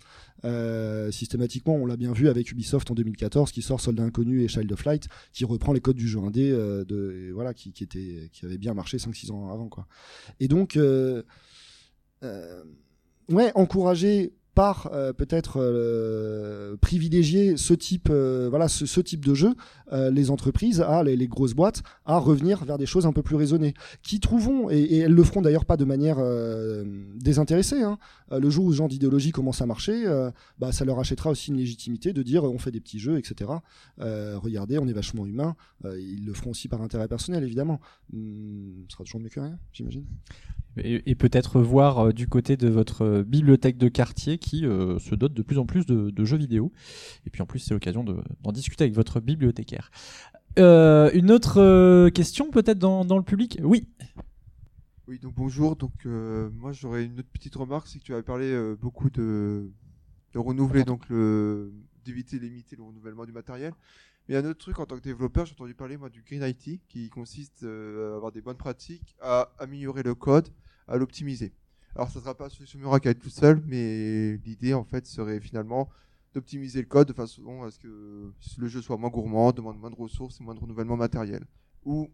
Euh, 0.46 1.12
systématiquement, 1.12 1.76
on 1.76 1.86
l'a 1.86 1.98
bien 1.98 2.14
vu 2.14 2.30
avec 2.30 2.50
Ubisoft 2.50 2.90
en 2.90 2.94
2014, 2.94 3.52
qui 3.52 3.62
sort 3.62 3.82
Soldat 3.82 4.04
Inconnu 4.04 4.44
et 4.44 4.48
Child 4.48 4.72
of 4.72 4.86
Light, 4.86 5.10
qui 5.34 5.44
reprend 5.44 5.74
les 5.74 5.82
codes 5.82 5.98
du 5.98 6.08
jeu 6.08 6.20
indé, 6.20 6.52
de, 6.52 7.32
voilà, 7.34 7.54
qui, 7.54 7.74
qui 7.74 7.84
était, 7.84 8.30
qui 8.32 8.46
avait 8.46 8.58
bien 8.58 8.74
marché 8.74 8.96
5-6 8.96 9.32
ans 9.34 9.52
avant, 9.52 9.68
quoi. 9.68 9.88
Et 10.40 10.48
donc, 10.48 10.80
ouais, 12.22 13.52
encourager 13.56 14.32
par 14.58 14.90
euh, 14.92 15.14
peut-être 15.14 15.58
euh, 15.62 16.78
privilégier 16.78 17.58
ce 17.58 17.76
type, 17.76 18.08
euh, 18.10 18.48
voilà, 18.50 18.68
ce, 18.68 18.88
ce 18.88 19.00
type 19.00 19.24
de 19.24 19.36
jeu, 19.36 19.54
les 20.12 20.32
entreprises, 20.32 20.82
à 20.82 21.02
les, 21.02 21.28
grosses 21.30 21.54
boîtes, 21.54 21.82
à 22.06 22.18
revenir 22.18 22.66
vers 22.66 22.78
des 22.78 22.86
choses 22.86 23.06
un 23.06 23.14
peu 23.14 23.22
plus 23.22 23.38
raisonnées, 23.38 23.74
qui 24.04 24.20
trouveront 24.20 24.70
et, 24.70 24.80
et 24.80 24.98
elles 24.98 25.14
le 25.14 25.24
feront 25.24 25.42
d'ailleurs 25.42 25.64
pas 25.64 25.78
de 25.78 25.86
manière 25.86 26.18
désintéressée. 27.16 27.84
hein. 27.84 27.98
Le 28.30 28.50
jour 28.50 28.66
où 28.66 28.74
ce 28.74 28.78
genre 28.78 28.90
d'idéologie 28.90 29.32
commence 29.32 29.62
à 29.62 29.66
marcher, 29.66 30.04
bah, 30.60 30.74
ça 30.74 30.84
leur 30.84 31.00
achètera 31.00 31.30
aussi 31.30 31.52
une 31.52 31.58
légitimité 31.58 32.12
de 32.12 32.22
dire 32.22 32.44
on 32.44 32.58
fait 32.58 32.72
des 32.72 32.82
petits 32.82 33.00
jeux, 33.00 33.18
etc. 33.18 33.50
Regardez, 33.98 34.78
on 34.78 34.90
est 34.90 34.94
vachement 34.94 35.26
humain. 35.26 35.56
Ils 35.86 36.26
le 36.26 36.34
feront 36.34 36.50
aussi 36.52 36.68
par 36.68 36.82
intérêt 36.82 37.08
personnel, 37.08 37.46
évidemment. 37.46 37.80
Hum, 38.14 38.84
ce 38.90 38.96
sera 38.96 39.06
toujours 39.06 39.22
mieux 39.22 39.30
que 39.30 39.40
rien, 39.40 39.58
j'imagine. 39.72 40.04
Et, 40.84 41.02
et 41.10 41.16
peut-être 41.16 41.62
voir 41.62 42.14
du 42.14 42.28
côté 42.28 42.58
de 42.58 42.68
votre 42.68 43.24
bibliothèque 43.26 43.78
de 43.78 43.88
quartier 43.88 44.38
qui 44.38 44.47
euh, 44.56 45.00
se 45.00 45.16
dotent 45.16 45.34
de 45.34 45.42
plus 45.42 45.58
en 45.58 45.66
plus 45.66 45.86
de, 45.86 46.26
jeux 46.26 46.38
vidéo. 46.38 46.72
Et 47.26 47.30
puis 47.30 47.42
en 47.42 47.46
plus, 47.46 47.60
c'est 47.60 47.74
l'occasion 47.74 48.04
de- 48.04 48.22
d'en 48.42 48.52
discuter 48.52 48.84
avec 48.84 48.96
votre 48.96 49.20
bibliothécaire. 49.20 49.92
Euh, 50.60 51.12
une 51.14 51.32
autre 51.32 51.62
euh, 51.62 52.10
question 52.10 52.50
peut-être 52.50 52.80
dans, 52.80 53.04
le 53.04 53.24
public? 53.24 53.60
Oui. 53.64 53.88
Oui, 55.08 55.20
donc 55.20 55.36
bonjour. 55.36 55.76
Donc 55.76 56.06
moi 56.06 56.72
j'aurais 56.74 57.06
une 57.06 57.20
autre 57.20 57.30
petite 57.32 57.56
remarque, 57.56 57.88
c'est 57.88 58.00
que 58.00 58.04
tu 58.04 58.14
avais 58.14 58.24
parlé 58.24 58.76
beaucoup 58.82 59.10
de, 59.10 59.72
de 60.34 60.40
renouveler 60.40 60.84
donc 60.84 61.08
le 61.10 61.72
d'éviter 62.04 62.40
limiter 62.40 62.76
le 62.76 62.84
renouvellement 62.84 63.26
du 63.26 63.32
matériel. 63.32 63.74
Mais 64.28 64.36
un 64.36 64.44
autre 64.44 64.60
truc 64.60 64.80
en 64.80 64.86
tant 64.86 64.98
que 64.98 65.04
développeur, 65.04 65.46
j'ai 65.46 65.54
entendu 65.54 65.74
parler 65.74 65.96
moi 65.96 66.10
du 66.10 66.24
Green 66.24 66.44
IT 66.44 66.82
qui 66.90 67.10
consiste 67.10 67.64
à 67.64 68.16
avoir 68.16 68.34
des 68.34 68.42
bonnes 68.42 68.58
pratiques, 68.58 69.16
à 69.22 69.50
améliorer 69.60 70.04
le 70.04 70.16
code, 70.16 70.50
à 70.88 70.98
l'optimiser. 70.98 71.54
Alors 71.98 72.12
ça 72.12 72.20
ne 72.20 72.26
sera 72.26 72.36
pas 72.36 72.48
solution 72.48 72.78
miracle 72.78 73.08
à 73.08 73.12
elle 73.12 73.18
tout 73.18 73.32
seul, 73.32 73.60
mais 73.66 74.38
l'idée 74.46 74.76
en 74.76 74.84
fait 74.84 75.08
serait 75.08 75.40
finalement 75.40 75.90
d'optimiser 76.36 76.80
le 76.82 76.86
code 76.86 77.08
de 77.08 77.14
façon 77.14 77.64
à 77.64 77.72
ce 77.72 77.80
que 77.80 78.32
le 78.60 78.68
jeu 78.68 78.84
soit 78.84 78.98
moins 78.98 79.10
gourmand, 79.10 79.52
demande 79.52 79.80
moins 79.80 79.90
de 79.90 79.96
ressources 79.96 80.40
et 80.40 80.44
moins 80.44 80.54
de 80.54 80.60
renouvellement 80.60 80.96
matériel. 80.96 81.44
Ou 81.86 82.08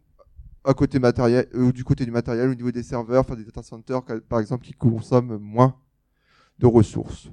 à 0.64 0.72
côté 0.72 0.98
matériel, 0.98 1.50
euh, 1.54 1.70
du 1.70 1.84
côté 1.84 2.06
du 2.06 2.10
matériel, 2.10 2.48
au 2.48 2.54
niveau 2.54 2.70
des 2.70 2.82
serveurs, 2.82 3.26
faire 3.26 3.36
des 3.36 3.44
data 3.44 3.62
centers, 3.62 4.02
par 4.26 4.40
exemple, 4.40 4.64
qui 4.64 4.72
consomment 4.72 5.36
moins 5.36 5.76
de 6.58 6.66
ressources. 6.66 7.28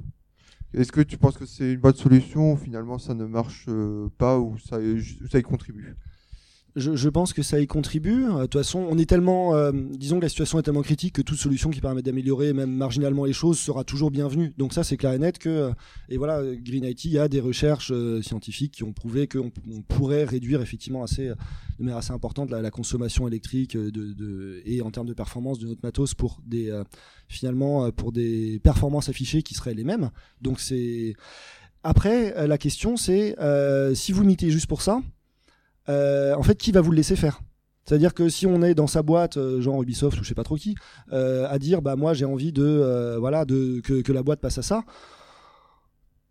Est-ce 0.73 0.91
que 0.91 0.99
tu 0.99 1.17
penses 1.17 1.37
que 1.37 1.45
c'est 1.45 1.71
une 1.71 1.79
bonne 1.79 1.95
solution 1.95 2.51
ou 2.51 2.57
finalement 2.57 2.97
ça 2.97 3.13
ne 3.13 3.25
marche 3.25 3.65
euh, 3.69 4.09
pas 4.17 4.37
ou 4.37 4.57
ça 4.57 4.81
y 4.81 5.41
contribue? 5.41 5.95
Je, 6.78 6.95
je 6.95 7.09
pense 7.09 7.34
que 7.34 7.43
ça 7.43 7.59
y 7.59 7.67
contribue. 7.67 8.26
Euh, 8.26 8.38
De 8.38 8.41
toute 8.43 8.53
façon, 8.61 8.86
on 8.89 8.97
est 8.97 9.05
tellement, 9.09 9.55
euh, 9.55 9.72
disons 9.74 10.17
que 10.19 10.24
la 10.24 10.30
situation 10.30 10.57
est 10.57 10.63
tellement 10.63 10.82
critique 10.84 11.15
que 11.15 11.22
toute 11.22 11.38
solution 11.38 11.69
qui 11.69 11.82
permet 11.82 12.01
d'améliorer 12.01 12.53
même 12.53 12.72
marginalement 12.74 13.26
les 13.26 13.34
choses 13.34 13.59
sera 13.59 13.84
toujours 13.84 14.09
bienvenue. 14.09 14.53
Donc 14.57 14.72
ça, 14.74 14.84
c'est 14.86 14.95
clair 14.95 15.11
et 15.11 15.19
net 15.19 15.38
que, 15.38 15.49
euh, 15.49 15.72
et 16.07 16.17
voilà, 16.17 16.41
Green 16.55 16.86
IT, 16.86 17.05
il 17.05 17.11
y 17.11 17.19
a 17.19 17.28
des 17.28 17.41
recherches 17.41 17.91
euh, 17.93 18.22
scientifiques 18.22 18.72
qui 18.74 18.84
ont 18.84 18.93
prouvé 18.93 19.28
qu'on 19.28 19.51
on 19.69 19.82
pourrait 19.82 20.24
réduire 20.24 20.61
effectivement 20.61 21.03
assez, 21.03 21.28
de 21.28 21.36
manière 21.84 21.97
assez 21.97 22.13
importante 22.13 22.49
la, 22.49 22.72
consommation 22.72 23.28
électrique 23.28 23.76
de, 23.76 23.89
de- 23.89 24.61
et 24.65 24.82
en 24.82 24.91
termes 24.91 25.07
de 25.07 25.13
performance 25.13 25.59
de 25.59 25.67
notre 25.67 25.82
matos 25.84 26.13
pour 26.13 26.39
des, 26.45 26.69
euh, 26.69 26.86
finalement, 27.28 27.91
pour 27.91 28.13
des 28.13 28.59
performances 28.63 29.09
affichées 29.09 29.43
qui 29.43 29.55
seraient 29.55 29.74
les 29.74 29.84
mêmes. 29.84 30.09
Donc 30.41 30.61
c'est 30.61 31.15
après 31.84 32.47
la 32.47 32.57
question, 32.57 32.95
c'est 32.95 33.36
si 33.93 34.11
vous 34.13 34.22
limitez 34.22 34.51
juste 34.51 34.67
pour 34.67 34.82
ça 34.82 35.01
euh, 35.89 36.36
en 36.36 36.43
fait, 36.43 36.55
qui 36.55 36.71
va 36.71 36.82
vous 36.82 36.91
le 36.91 36.97
laisser 36.97 37.15
faire? 37.15 37.41
C'est-à-dire 37.86 38.13
que 38.13 38.29
si 38.29 38.45
on 38.45 38.61
est 38.61 38.75
dans 38.75 38.88
sa 38.88 39.01
boîte, 39.01 39.38
euh, 39.38 39.59
genre 39.59 39.82
Ubisoft 39.82 40.19
ou 40.19 40.23
je 40.23 40.29
sais 40.29 40.36
pas 40.36 40.43
trop 40.43 40.55
qui, 40.55 40.75
euh, 41.13 41.47
à 41.49 41.57
dire 41.57 41.82
bah 41.82 41.95
moi 41.95 42.13
j'ai 42.13 42.25
envie 42.25 42.51
de 42.51 43.17
voilà 43.19 43.43
de 43.43 43.82
que, 43.82 44.11
la 44.11 44.21
boîte 44.23 44.39
passe 44.39 44.59
à 44.59 44.61
ça. 44.61 44.84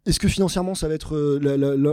Est-ce 0.06 0.20
que 0.20 0.28
financièrement 0.28 0.74
ça 0.74 0.88
va 0.88 0.94
être 0.94 1.16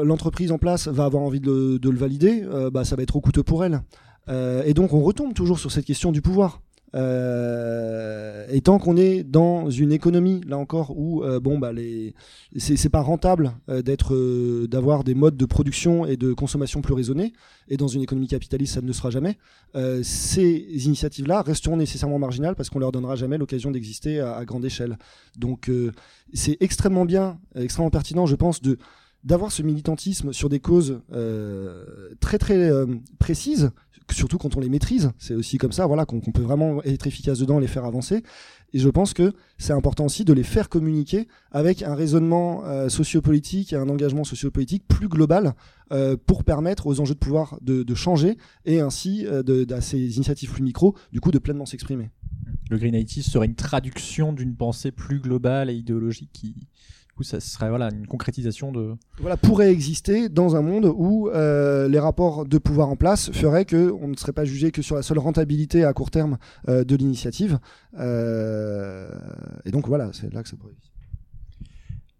l'entreprise 0.03 0.51
en 0.51 0.58
place 0.58 0.88
va 0.88 1.05
avoir 1.05 1.24
envie 1.24 1.39
de, 1.39 1.51
le- 1.51 1.80
de 1.80 1.89
le 1.89 1.97
valider? 1.97 2.43
Bah 2.72 2.86
ça 2.86 2.95
va 2.95 3.01
être 3.01 3.10
trop 3.10 3.20
coûteux 3.22 3.43
pour 3.43 3.66
elle. 3.66 3.82
Et 4.30 4.74
donc 4.74 4.93
on 4.93 5.01
retombe 5.01 5.34
toujours 5.34 5.60
sur 5.60 5.72
cette 5.72 5.86
question 5.86 6.12
du 6.12 6.22
pouvoir. 6.22 6.62
Euh, 6.96 8.46
et 8.50 8.62
tant 8.62 8.80
qu'on 8.80 8.96
est 8.96 9.24
dans 9.24 9.70
une 9.70 9.92
économie 9.92 10.42
là 10.48 10.58
encore 10.58 10.98
où 10.98 11.22
euh, 11.22 11.40
bon 11.40 11.60
bah 11.60 11.74
les 11.74 12.14
c'est 12.58 12.90
pas 12.90 13.02
rentable 13.02 13.52
euh, 13.68 13.82
d'être 13.82 14.16
euh, 14.16 14.68
d'avoir 14.70 15.04
des 15.04 15.14
modes 15.14 15.36
de 15.36 15.46
production 15.46 16.06
et 16.06 16.16
de 16.16 16.32
consommation 16.32 16.82
plus 16.82 16.94
raisonnés 16.94 17.34
et 17.68 17.76
dans 17.76 17.90
une 17.90 18.02
économie 18.02 18.28
capitaliste 18.28 18.76
ça 18.76 18.82
ne 18.82 18.94
sera 18.94 19.10
jamais. 19.10 19.38
Euh, 19.76 20.02
ces 20.02 20.66
initiatives 20.86 21.28
là 21.28 21.42
resteront 21.42 21.76
nécessairement 21.76 22.20
marginales 22.20 22.56
parce 22.56 22.70
qu'on 22.70 22.80
leur 22.80 22.94
donnera 22.94 23.18
jamais 23.18 23.38
l'occasion 23.38 23.70
d'exister 23.72 24.22
à, 24.22 24.46
grande 24.46 24.64
échelle. 24.64 24.98
Donc 25.38 25.70
c'est 26.34 26.58
extrêmement 26.62 27.06
bien 27.06 27.40
extrêmement 27.56 27.90
pertinent 27.90 28.26
je 28.26 28.36
pense 28.36 28.62
d'avoir 29.24 29.52
ce 29.52 29.62
militantisme 29.62 30.32
sur 30.32 30.48
des 30.48 30.60
causes 30.60 31.02
très 32.22 32.38
très 32.38 32.72
précises 33.20 33.72
surtout 34.12 34.38
quand 34.38 34.55
on 34.55 34.60
les 34.60 34.70
maîtrise 34.70 35.12
c'est 35.20 35.34
aussi 35.34 35.58
comme 35.58 35.72
ça 35.72 35.86
voilà 35.86 36.05
qu'on 36.05 36.20
peut 36.20 36.41
vraiment 36.41 36.82
être 36.84 37.08
efficace 37.08 37.39
dedans 37.39 37.60
les 37.60 37.68
faire 37.68 37.86
avancer 37.86 38.24
et 38.74 38.80
je 38.80 38.89
pense 38.89 39.14
que 39.14 39.34
c'est 39.58 39.74
important 39.74 40.05
aussi 40.05 40.26
de 40.26 40.34
les 40.34 40.43
faire 40.43 40.70
communiquer 40.70 41.28
avec 41.51 41.84
un 41.84 41.95
raisonnement 41.95 42.64
euh, 42.66 42.89
sociopolitique 42.89 43.74
et 43.74 43.76
un 43.76 43.88
engagement 43.89 44.24
sociopolitique 44.24 44.84
plus 44.88 45.08
global 45.08 45.53
euh, 45.91 46.18
pour 46.26 46.43
permettre 46.43 46.88
aux 46.88 46.99
enjeux 46.99 47.14
de 47.14 47.20
pouvoir 47.20 47.58
de, 47.62 47.84
de 47.84 47.95
changer 47.95 48.38
et 48.66 48.80
ainsi 48.82 49.26
euh, 49.26 49.43
de, 49.43 49.64
de- 49.64 49.74
à 49.74 49.82
ces 49.82 50.16
initiatives 50.18 50.51
plus 50.51 50.64
micro 50.64 50.95
du 51.14 51.20
coup 51.22 51.32
de 51.32 51.39
pleinement 51.39 51.66
s'exprimer. 51.66 52.10
Le 52.70 52.78
Green 52.78 52.95
IT 52.95 53.24
serait 53.24 53.45
une 53.45 53.55
traduction 53.55 54.34
d'une 54.34 54.55
pensée 54.55 54.91
plus 54.91 55.20
globale 55.20 55.70
et 55.70 55.74
idéologique 55.74 56.30
qui, 56.34 56.68
coup, 57.18 57.24
ça 57.24 57.39
serait 57.41 57.68
voilà 57.70 57.89
une 57.91 58.07
concrétisation 58.07 58.72
de. 58.72 58.93
Voilà 59.20 59.36
pourrait 59.36 59.72
exister 59.72 60.30
dans 60.30 60.55
un 60.55 60.61
monde 60.61 60.86
où 60.86 61.28
euh, 61.30 61.89
les 61.89 61.99
rapports 61.99 62.45
de 62.45 62.57
pouvoir 62.57 62.88
en 62.89 62.95
place 62.95 63.32
feraient 63.32 63.65
que 63.65 63.91
on 63.91 64.07
ne 64.07 64.15
serait 64.15 64.32
pas 64.32 64.45
jugé 64.45 64.72
que 64.72 64.82
sur 64.82 64.95
la 64.95 65.01
seule 65.01 65.20
rentabilité 65.20 65.84
à 65.84 65.91
court 65.93 66.11
terme 66.11 66.38
euh, 66.70 66.84
de 66.86 66.95
l'initiative. 66.95 67.59
Euh, 67.97 69.09
et 69.65 69.72
donc 69.72 69.88
voilà, 69.88 70.11
c'est 70.13 70.32
là 70.34 70.43
que 70.43 70.49
ça 70.49 70.55
pourrait. 70.55 70.74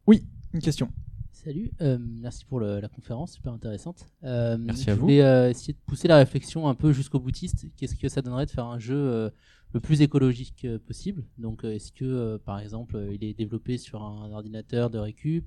Oui, 0.05 0.25
une 0.53 0.61
question. 0.61 0.89
Salut, 1.31 1.71
euh, 1.81 1.97
merci 2.01 2.43
pour 2.45 2.59
le- 2.59 2.79
la 2.81 2.89
conférence, 2.89 3.33
super 3.33 3.53
intéressante. 3.53 4.05
Euh, 4.23 4.57
Merci 4.59 4.89
à 4.89 4.93
je 4.93 4.99
vous. 4.99 5.05
voulais 5.05 5.21
euh, 5.21 5.49
essayer 5.49 5.73
de 5.73 5.77
pousser 5.85 6.07
la 6.09 6.17
réflexion 6.17 6.67
un 6.67 6.75
peu 6.75 6.91
jusqu'au 6.91 7.19
boutiste. 7.19 7.65
Qu'est-ce 7.77 7.95
que 7.95 8.09
ça 8.09 8.21
donnerait 8.21 8.45
de 8.47 8.51
faire 8.51 8.65
un 8.65 8.79
jeu 8.79 8.95
euh, 8.97 9.29
le 9.74 9.80
plus 9.80 10.01
écologique 10.01 10.65
euh, 10.65 10.80
possible 10.80 11.24
Donc, 11.38 11.63
euh, 11.63 11.74
est-ce 11.74 11.91
que, 11.91 12.05
euh, 12.05 12.38
par 12.38 12.59
exemple, 12.59 13.09
il 13.11 13.24
est 13.24 13.34
développé 13.34 13.78
sur 13.78 14.03
un 14.03 14.32
ordinateur 14.32 14.89
de 14.89 14.97
récup 14.97 15.45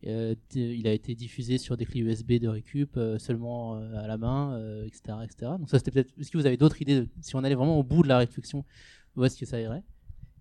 il 0.00 0.86
a 0.86 0.92
été 0.92 1.16
diffusé 1.16 1.58
sur 1.58 1.76
des 1.76 1.84
clés 1.84 2.02
USB 2.02 2.34
de 2.34 2.46
récup 2.46 2.96
seulement 3.18 3.74
à 3.74 4.06
la 4.06 4.16
main, 4.16 4.56
etc., 4.86 5.18
etc. 5.24 5.52
Donc 5.58 5.68
ça 5.68 5.80
c'était 5.80 5.90
peut-être. 5.90 6.12
Est-ce 6.20 6.30
que 6.30 6.38
vous 6.38 6.46
avez 6.46 6.56
d'autres 6.56 6.80
idées 6.80 7.08
si 7.20 7.34
on 7.34 7.42
allait 7.42 7.56
vraiment 7.56 7.80
au 7.80 7.82
bout 7.82 8.04
de 8.04 8.08
la 8.08 8.18
réflexion, 8.18 8.64
où 9.16 9.24
est-ce 9.24 9.36
que 9.36 9.44
ça 9.44 9.60
irait? 9.60 9.82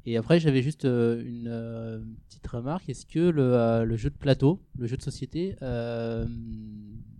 Et 0.05 0.15
après, 0.15 0.39
j'avais 0.39 0.61
juste 0.61 0.83
une 0.83 2.15
petite 2.29 2.45
remarque. 2.45 2.87
Est-ce 2.87 3.07
que 3.07 3.17
le, 3.17 3.97
jeu 3.97 4.11
de 4.11 4.15
plateau, 4.15 4.61
le 4.77 4.85
jeu 4.85 4.95
de 4.95 5.01
société, 5.01 5.55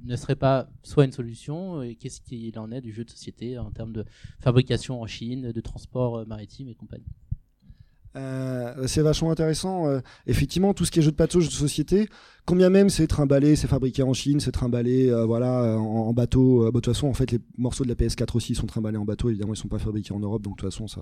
ne 0.03 0.15
serait 0.15 0.35
pas 0.35 0.69
soit 0.83 1.05
une 1.05 1.11
solution 1.11 1.81
Et 1.81 1.95
qu'est-ce 1.95 2.21
qu'il 2.21 2.57
en 2.59 2.71
est 2.71 2.81
du 2.81 2.91
jeu 2.91 3.03
de 3.03 3.09
société 3.09 3.57
en 3.57 3.71
termes 3.71 3.93
de 3.93 4.05
fabrication 4.39 5.01
en 5.01 5.07
Chine, 5.07 5.51
de 5.51 5.61
transport 5.61 6.17
euh, 6.17 6.25
maritime 6.25 6.67
et 6.67 6.75
compagnie? 6.75 7.05
Euh, 8.17 8.87
c'est 8.87 9.01
vachement 9.01 9.31
intéressant. 9.31 9.87
Euh, 9.87 9.99
effectivement, 10.25 10.73
tout 10.73 10.85
ce 10.85 10.91
qui 10.91 10.99
est 10.99 11.01
jeu 11.01 11.11
de 11.11 11.15
plateau, 11.15 11.39
jeu 11.39 11.47
de 11.47 11.53
société, 11.53 12.09
combien 12.45 12.69
même 12.69 12.89
c'est 12.89 13.07
trimballé, 13.07 13.55
c'est 13.55 13.67
fabriqué 13.67 14.01
en 14.03 14.13
Chine, 14.13 14.39
c'est 14.39 14.51
trimballé 14.51 15.09
euh, 15.09 15.25
voilà, 15.25 15.77
en, 15.77 16.13
bateau. 16.13 16.63
Bah, 16.63 16.67
de 16.67 16.71
toute 16.71 16.87
façon, 16.87 17.07
en 17.07 17.13
fait, 17.13 17.31
les 17.31 17.39
morceaux 17.57 17.83
de 17.83 17.89
la 17.89 17.95
PS4 17.95 18.35
aussi 18.35 18.55
sont 18.55 18.65
trimballés 18.65 18.97
en 18.97 19.05
bateau. 19.05 19.29
Évidemment, 19.29 19.53
ils 19.53 19.57
sont 19.57 19.67
pas 19.67 19.79
fabriqués 19.79 20.13
en 20.13 20.19
Europe, 20.19 20.41
donc 20.41 20.57
de 20.57 20.61
toute 20.61 20.71
façon, 20.71 20.87
ça. 20.87 21.01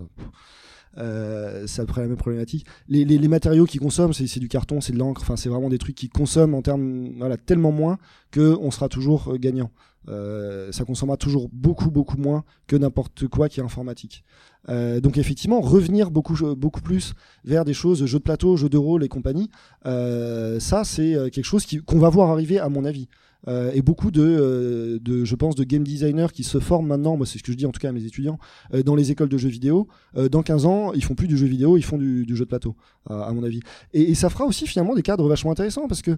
Euh, 0.97 1.67
ça 1.67 1.85
prend 1.85 2.01
la 2.01 2.07
même 2.07 2.17
problématique. 2.17 2.65
Les, 2.87 3.27
matériaux 3.27 3.65
qu'ils 3.65 3.79
consomment, 3.79 4.13
c'est 4.13 4.39
du 4.39 4.47
carton, 4.47 4.81
c'est 4.81 4.93
de 4.93 4.97
l'encre. 4.97 5.21
Enfin, 5.21 5.35
c'est 5.35 5.49
vraiment 5.49 5.69
des 5.69 5.77
trucs 5.77 5.95
qui 5.95 6.09
consomment 6.09 6.55
en 6.55 6.61
termes, 6.61 7.13
voilà, 7.17 7.37
tellement 7.37 7.71
moins 7.71 7.97
que 8.31 8.57
on 8.61 8.71
sera 8.71 8.89
toujours 8.89 9.33
euh, 9.33 9.37
gagnant. 9.37 9.71
Euh, 10.07 10.71
ça 10.71 10.85
consommera 10.85 11.17
toujours 11.17 11.49
beaucoup, 11.51 11.89
beaucoup 11.89 12.17
moins 12.17 12.43
que 12.67 12.75
n'importe 12.75 13.27
quoi 13.27 13.49
qui 13.49 13.59
est 13.59 13.63
informatique. 13.63 14.23
Euh, 14.69 14.99
donc 14.99 15.17
effectivement, 15.17 15.61
revenir 15.61 16.11
beaucoup, 16.11 16.35
beaucoup 16.55 16.81
plus 16.81 17.13
vers 17.43 17.65
des 17.65 17.73
choses, 17.73 18.05
jeux 18.05 18.19
de 18.19 18.23
plateau, 18.23 18.55
jeux 18.55 18.69
de 18.69 18.77
rôle 18.77 19.03
et 19.03 19.07
compagnie, 19.07 19.49
ça 19.83 20.83
c'est 20.83 21.15
quelque 21.31 21.43
chose 21.43 21.65
qu'on 21.85 21.97
va 21.97 22.09
voir 22.09 22.29
arriver 22.29 22.59
à 22.59 22.69
mon 22.69 22.85
avis. 22.85 23.07
Euh, 23.47 23.71
et 23.73 23.81
beaucoup 23.81 24.11
de, 24.11 24.21
euh, 24.23 24.99
de, 25.01 25.23
je 25.25 25.35
pense, 25.35 25.55
de 25.55 25.63
game 25.63 25.83
designers 25.83 26.27
qui 26.33 26.43
se 26.43 26.59
forment 26.59 26.87
maintenant, 26.87 27.17
moi 27.17 27.25
c'est 27.25 27.37
ce 27.37 27.43
que 27.43 27.51
je 27.51 27.57
dis 27.57 27.65
en 27.65 27.71
tout 27.71 27.79
cas 27.79 27.89
à 27.89 27.91
mes 27.91 28.05
étudiants, 28.05 28.39
euh, 28.73 28.83
dans 28.83 28.95
les 28.95 29.11
écoles 29.11 29.29
de 29.29 29.37
jeux 29.37 29.49
vidéo. 29.49 29.87
Dans 30.31 30.43
15 30.43 30.65
ans, 30.65 30.93
ils 30.93 31.03
font 31.03 31.15
plus 31.15 31.27
du 31.27 31.37
jeu 31.37 31.45
vidéo, 31.45 31.77
ils 31.77 31.83
font 31.83 31.97
du, 31.97 32.25
jeu 32.35 32.45
de 32.45 32.49
plateau, 32.49 32.75
à, 33.09 33.31
mon 33.33 33.43
avis. 33.43 33.59
Et, 33.93 34.15
ça 34.15 34.29
fera 34.29 34.45
aussi 34.45 34.65
finalement 34.65 34.95
des 34.95 35.01
cadres 35.01 35.27
vachement 35.27 35.51
intéressants 35.51 35.87
parce 35.87 36.01
que 36.01 36.17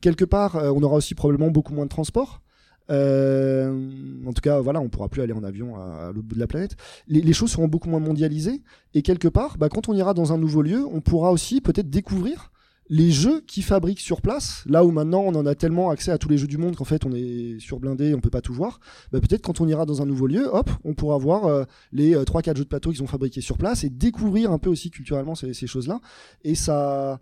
quelque 0.00 0.24
part, 0.24 0.56
on 0.56 0.82
aura 0.82 0.96
aussi 0.96 1.14
probablement 1.14 1.50
beaucoup 1.50 1.74
moins 1.74 1.84
de 1.84 1.90
transport. 1.90 2.40
En 2.88 4.32
tout 4.32 4.42
cas, 4.42 4.60
voilà, 4.60 4.80
on 4.80 4.88
pourra 4.88 5.08
plus 5.08 5.22
aller 5.22 5.32
en 5.32 5.42
avion 5.42 5.76
à, 5.76 6.12
l'autre 6.14 6.28
bout 6.28 6.34
de 6.36 6.40
la 6.40 6.46
planète. 6.46 6.76
Les, 7.08 7.20
les 7.20 7.32
choses 7.32 7.50
seront 7.50 7.68
beaucoup 7.68 7.88
moins 7.88 8.00
mondialisées 8.00 8.62
et 8.94 9.02
quelque 9.02 9.28
part, 9.28 9.58
bah, 9.58 9.68
quand 9.68 9.88
on 9.88 9.94
ira 9.94 10.14
dans 10.14 10.32
un 10.32 10.38
nouveau 10.38 10.62
lieu, 10.62 10.86
on 10.86 11.00
pourra 11.00 11.32
aussi 11.32 11.60
peut-être 11.60 11.90
découvrir 11.90 12.52
les 12.88 13.10
jeux 13.10 13.40
qui 13.46 13.62
fabriquent 13.62 14.00
sur 14.00 14.20
place, 14.20 14.64
là 14.66 14.84
où 14.84 14.90
maintenant 14.90 15.20
on 15.20 15.34
en 15.34 15.46
a 15.46 15.54
tellement 15.54 15.90
accès 15.90 16.10
à 16.10 16.18
tous 16.18 16.28
les 16.28 16.36
jeux 16.36 16.46
du 16.46 16.58
monde 16.58 16.76
qu'en 16.76 16.84
fait 16.84 17.06
on 17.06 17.12
est 17.12 17.58
surblindé, 17.60 18.14
on 18.14 18.20
peut 18.20 18.30
pas 18.30 18.40
tout 18.40 18.52
voir. 18.52 18.80
Bah, 19.12 19.20
peut-être 19.20 19.42
quand 19.42 19.60
on 19.60 19.68
ira 19.68 19.86
dans 19.86 20.02
un 20.02 20.06
nouveau 20.06 20.26
lieu, 20.26 20.48
hop, 20.52 20.70
on 20.84 20.94
pourra 20.94 21.16
voir 21.18 21.46
euh, 21.46 21.64
les 21.92 22.14
euh, 22.14 22.24
3-4 22.24 22.56
jeux 22.56 22.64
de 22.64 22.68
plateau 22.68 22.90
qu'ils 22.90 23.02
ont 23.02 23.06
fabriqués 23.06 23.40
sur 23.40 23.56
place 23.56 23.84
et 23.84 23.90
découvrir 23.90 24.50
un 24.50 24.58
peu 24.58 24.70
aussi 24.70 24.90
culturellement 24.90 25.34
ces, 25.34 25.52
choses-là. 25.66 26.00
Et 26.44 26.54
ça, 26.54 27.20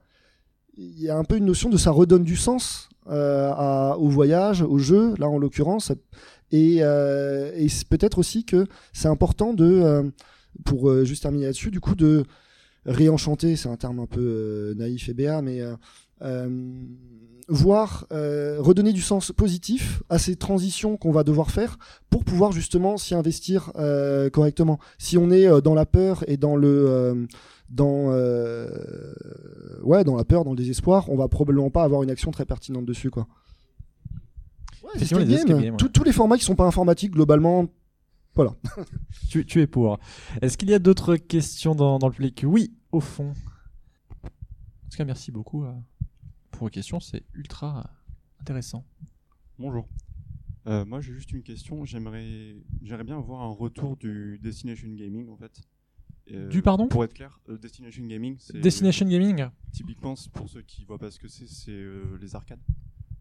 il 0.77 1.01
y 1.01 1.09
a 1.09 1.17
un 1.17 1.25
peu 1.25 1.37
une 1.37 1.45
notion 1.47 1.69
de 1.69 1.77
ça 1.77 1.91
redonne 1.91 2.25
du 2.25 2.37
sens 2.37 2.89
euh, 3.09 3.95
au 3.95 4.09
voyage, 4.09 4.63
au 4.63 4.79
jeu, 4.79 5.15
là 5.19 5.29
en 5.29 5.39
l'occurrence. 5.39 5.93
Et, 6.53 6.79
euh, 6.81 7.53
et 7.55 7.69
peut-être 7.89 8.19
aussi 8.19 8.45
que 8.45 8.67
c'est 8.93 9.09
important 9.09 9.55
de, 9.55 9.65
euh, 9.65 10.03
pour 10.65 10.91
euh, 10.91 11.05
juste 11.05 11.23
terminer 11.23 11.47
là-dessus, 11.47 11.71
du 11.71 11.81
coup 11.81 11.95
de 11.95 12.25
réenchanter, 12.87 13.57
c'est 13.57 13.69
un 13.69 13.77
terme 13.77 14.01
un 14.01 14.07
peu 14.07 14.21
euh, 14.21 14.75
naïf 14.75 15.09
et 15.09 15.15
béat, 15.15 15.43
mais 15.43 15.61
euh, 15.61 15.75
euh, 16.23 16.49
voir 17.49 18.07
euh, 18.13 18.59
redonner 18.61 18.93
du 18.93 19.03
sens 19.03 19.33
positif 19.33 20.03
à 20.09 20.19
ces 20.19 20.37
transitions 20.37 20.97
qu'on 20.97 21.11
va 21.11 21.25
devoir 21.25 21.51
faire 21.51 21.79
pour 22.09 22.25
pouvoir 22.25 22.53
justement 22.53 22.97
s'y 22.97 23.15
investir 23.15 23.73
euh, 23.77 24.31
correctement. 24.31 24.79
Si 24.99 25.19
on 25.19 25.31
est 25.31 25.47
euh, 25.47 25.61
dans 25.61 25.75
la 25.75 25.87
peur 25.87 26.25
et 26.29 26.37
dans 26.37 26.57
le 26.57 26.87
euh, 26.89 27.27
dans 27.69 28.11
euh, 28.11 28.69
ouais 29.83 30.05
dans 30.05 30.17
la 30.17 30.25
peur, 30.25 30.45
dans 30.45 30.53
le 30.53 30.57
désespoir, 30.57 31.09
on 31.11 31.17
va 31.17 31.29
probablement 31.29 31.71
pas 31.71 31.83
avoir 31.83 32.03
une 32.03 32.11
action 32.11 32.31
très 32.31 32.45
pertinente 32.45 32.85
dessus 32.85 33.11
quoi. 33.11 33.27
Ouais, 34.83 35.03
escape 35.03 35.25
games, 35.25 35.73
ouais. 35.73 35.73
tous 35.93 36.05
les 36.05 36.13
formats 36.13 36.39
qui 36.39 36.45
sont 36.45 36.57
pas 36.57 36.67
informatiques 36.67 37.13
globalement, 37.13 37.67
voilà. 38.35 38.55
Tu, 39.29 39.45
tu 39.47 39.61
es 39.61 39.67
pour. 39.67 39.99
Est-ce 40.43 40.57
qu'il 40.59 40.71
y 40.71 40.75
a 40.75 40.79
d'autres 40.79 41.17
questions 41.17 41.75
dans, 41.75 41.99
dans 41.99 42.09
le 42.09 42.15
public? 42.15 42.45
Oui, 42.47 42.73
au 42.93 43.01
fond. 43.01 43.31
En 44.25 44.89
tout 44.91 44.97
cas, 44.97 45.05
merci 45.05 45.31
beaucoup 45.31 45.65
euh, 45.65 45.73
pour 46.51 46.63
vos 46.63 46.69
questions. 46.71 46.99
C'est 47.01 47.25
ultra 47.35 47.91
intéressant. 48.41 48.85
Bonjour. 49.59 49.89
Euh, 50.67 50.85
moi, 50.85 51.01
j'ai 51.01 51.13
juste 51.13 51.33
une 51.33 51.43
question. 51.43 51.85
J'aimerais, 51.85 52.57
j'aimerais 52.83 53.05
bien 53.05 53.19
avoir 53.19 53.43
un 53.43 53.53
retour 53.53 53.97
du 53.97 54.39
Destination 54.43 54.89
Gaming, 54.95 55.29
en 55.29 55.37
fait. 55.37 55.61
Euh, 56.33 56.49
Du 56.49 56.63
pardon? 56.63 56.87
Pour 56.89 57.05
être 57.05 57.15
clair, 57.15 57.41
euh, 57.49 57.57
Destination 57.59 58.05
Gaming, 58.07 58.37
c'est 58.39 58.59
Destination 58.61 59.07
Gaming? 59.07 59.47
typiquement 59.73 60.15
c'est 60.15 60.31
pour 60.31 60.49
ceux 60.49 60.63
qui 60.63 60.85
voient 60.85 60.99
pas 60.99 61.11
ce 61.11 61.19
que 61.19 61.27
c'est, 61.29 61.49
c'est 61.49 61.73
euh, 61.73 62.19
les 62.21 62.37
arcades. 62.37 62.61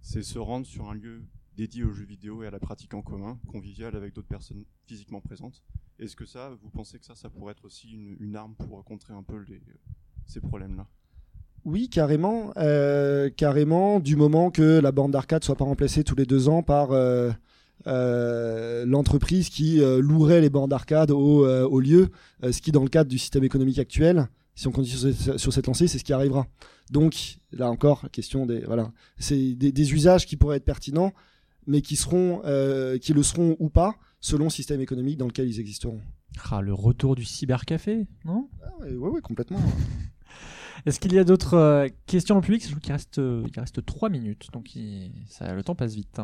C'est 0.02 0.22
se 0.22 0.38
rendre 0.38 0.66
sur 0.68 0.90
un 0.90 0.94
lieu 0.94 1.24
dédié 1.56 1.84
aux 1.84 1.92
jeux 1.92 2.06
vidéo 2.06 2.44
et 2.44 2.48
à 2.48 2.52
la 2.52 2.60
pratique 2.60 2.94
en 2.94 3.02
commun, 3.02 3.40
convivial 3.48 3.96
avec 3.96 4.14
d'autres 4.14 4.28
personnes 4.28 4.64
physiquement 4.86 5.22
présentes. 5.22 5.64
Est-ce 6.00 6.16
que 6.16 6.26
ça, 6.26 6.52
vous 6.62 6.70
pensez 6.70 7.00
que 7.00 7.06
ça, 7.06 7.16
ça 7.16 7.30
pourrait 7.30 7.52
être 7.52 7.66
aussi 7.66 7.90
une, 7.92 8.36
arme 8.36 8.56
pour 8.56 8.84
contrer 8.86 9.14
un 9.14 9.24
peu 9.24 9.44
les, 9.48 9.62
ces 10.26 10.40
problèmes-là? 10.40 10.88
Oui, 11.66 11.90
carrément, 11.90 12.54
euh, 12.58 13.30
carrément. 13.30 14.00
Du 14.00 14.16
moment 14.16 14.50
que 14.52 14.80
la 14.80 14.92
borne 14.92 15.12
d'arcade 15.12 15.44
soit 15.44 15.56
pas 15.56 15.66
remplacée 15.66 16.04
tous 16.04 16.16
les 16.16 16.26
deux 16.26 16.48
ans 16.48 16.64
par 16.64 16.92
euh, 16.92 17.32
euh, 17.88 18.86
l'entreprise 18.86 19.50
qui 19.50 19.82
euh, 19.82 20.02
louerait 20.02 20.42
les 20.42 20.50
bornes 20.50 20.70
d'arcade 20.70 21.12
au, 21.12 21.46
euh, 21.46 21.82
lieu, 21.82 22.10
euh, 22.44 22.52
ce 22.52 22.62
qui 22.62 22.72
dans 22.72 22.84
le 22.84 22.90
cadre 22.90 23.10
du 23.10 23.18
système 23.18 23.44
économique 23.44 23.80
actuel, 23.80 24.28
si 24.56 24.68
on 24.68 24.72
continue 24.72 25.14
sur 25.38 25.54
cette, 25.54 25.68
lancée, 25.68 25.88
c'est 25.88 26.00
ce 26.00 26.04
qui 26.04 26.12
arrivera. 26.12 26.46
Donc 26.92 27.38
là 27.52 27.70
encore, 27.70 28.10
question 28.12 28.46
des 28.46 28.60
voilà, 28.62 28.92
c'est 29.18 29.54
des 29.54 29.94
usages 29.94 30.26
qui 30.26 30.36
pourraient 30.36 30.58
être 30.58 30.66
pertinents, 30.66 31.14
mais 31.70 31.82
qui 31.82 31.96
seront, 31.96 32.42
euh, 32.46 32.98
qui 32.98 33.14
le 33.14 33.24
seront 33.24 33.56
ou 33.60 33.70
pas, 33.70 33.96
selon 34.20 34.46
le 34.46 34.50
système 34.50 34.82
économique 34.82 35.18
dans 35.18 35.28
lequel 35.28 35.48
ils 35.48 35.60
existeront. 35.60 36.02
Ah, 36.52 36.62
le 36.62 36.74
retour 36.74 37.16
du 37.16 37.24
cybercafé, 37.24 38.08
non? 38.26 38.50
Ah 38.64 38.72
ouais, 38.82 38.92
ouais, 38.96 39.22
complètement. 39.22 39.60
Est-ce 40.86 41.00
qu'il 41.00 41.14
y 41.14 41.20
a 41.20 41.24
d'autres 41.24 41.54
euh, 41.56 41.88
questions 42.06 42.36
le 42.36 42.42
public? 42.42 42.64
Je 42.64 42.70
trouve 42.70 42.80
qu'il 42.80 42.92
reste, 42.94 43.20
euh, 43.20 43.44
il 43.54 43.60
reste 43.60 43.86
3 43.86 44.10
minutes, 44.10 44.48
donc 44.54 44.76
il- 44.76 45.12
ça, 45.28 45.54
le 45.54 45.64
temps 45.64 45.76
passe 45.76 45.94
vite. 45.94 46.20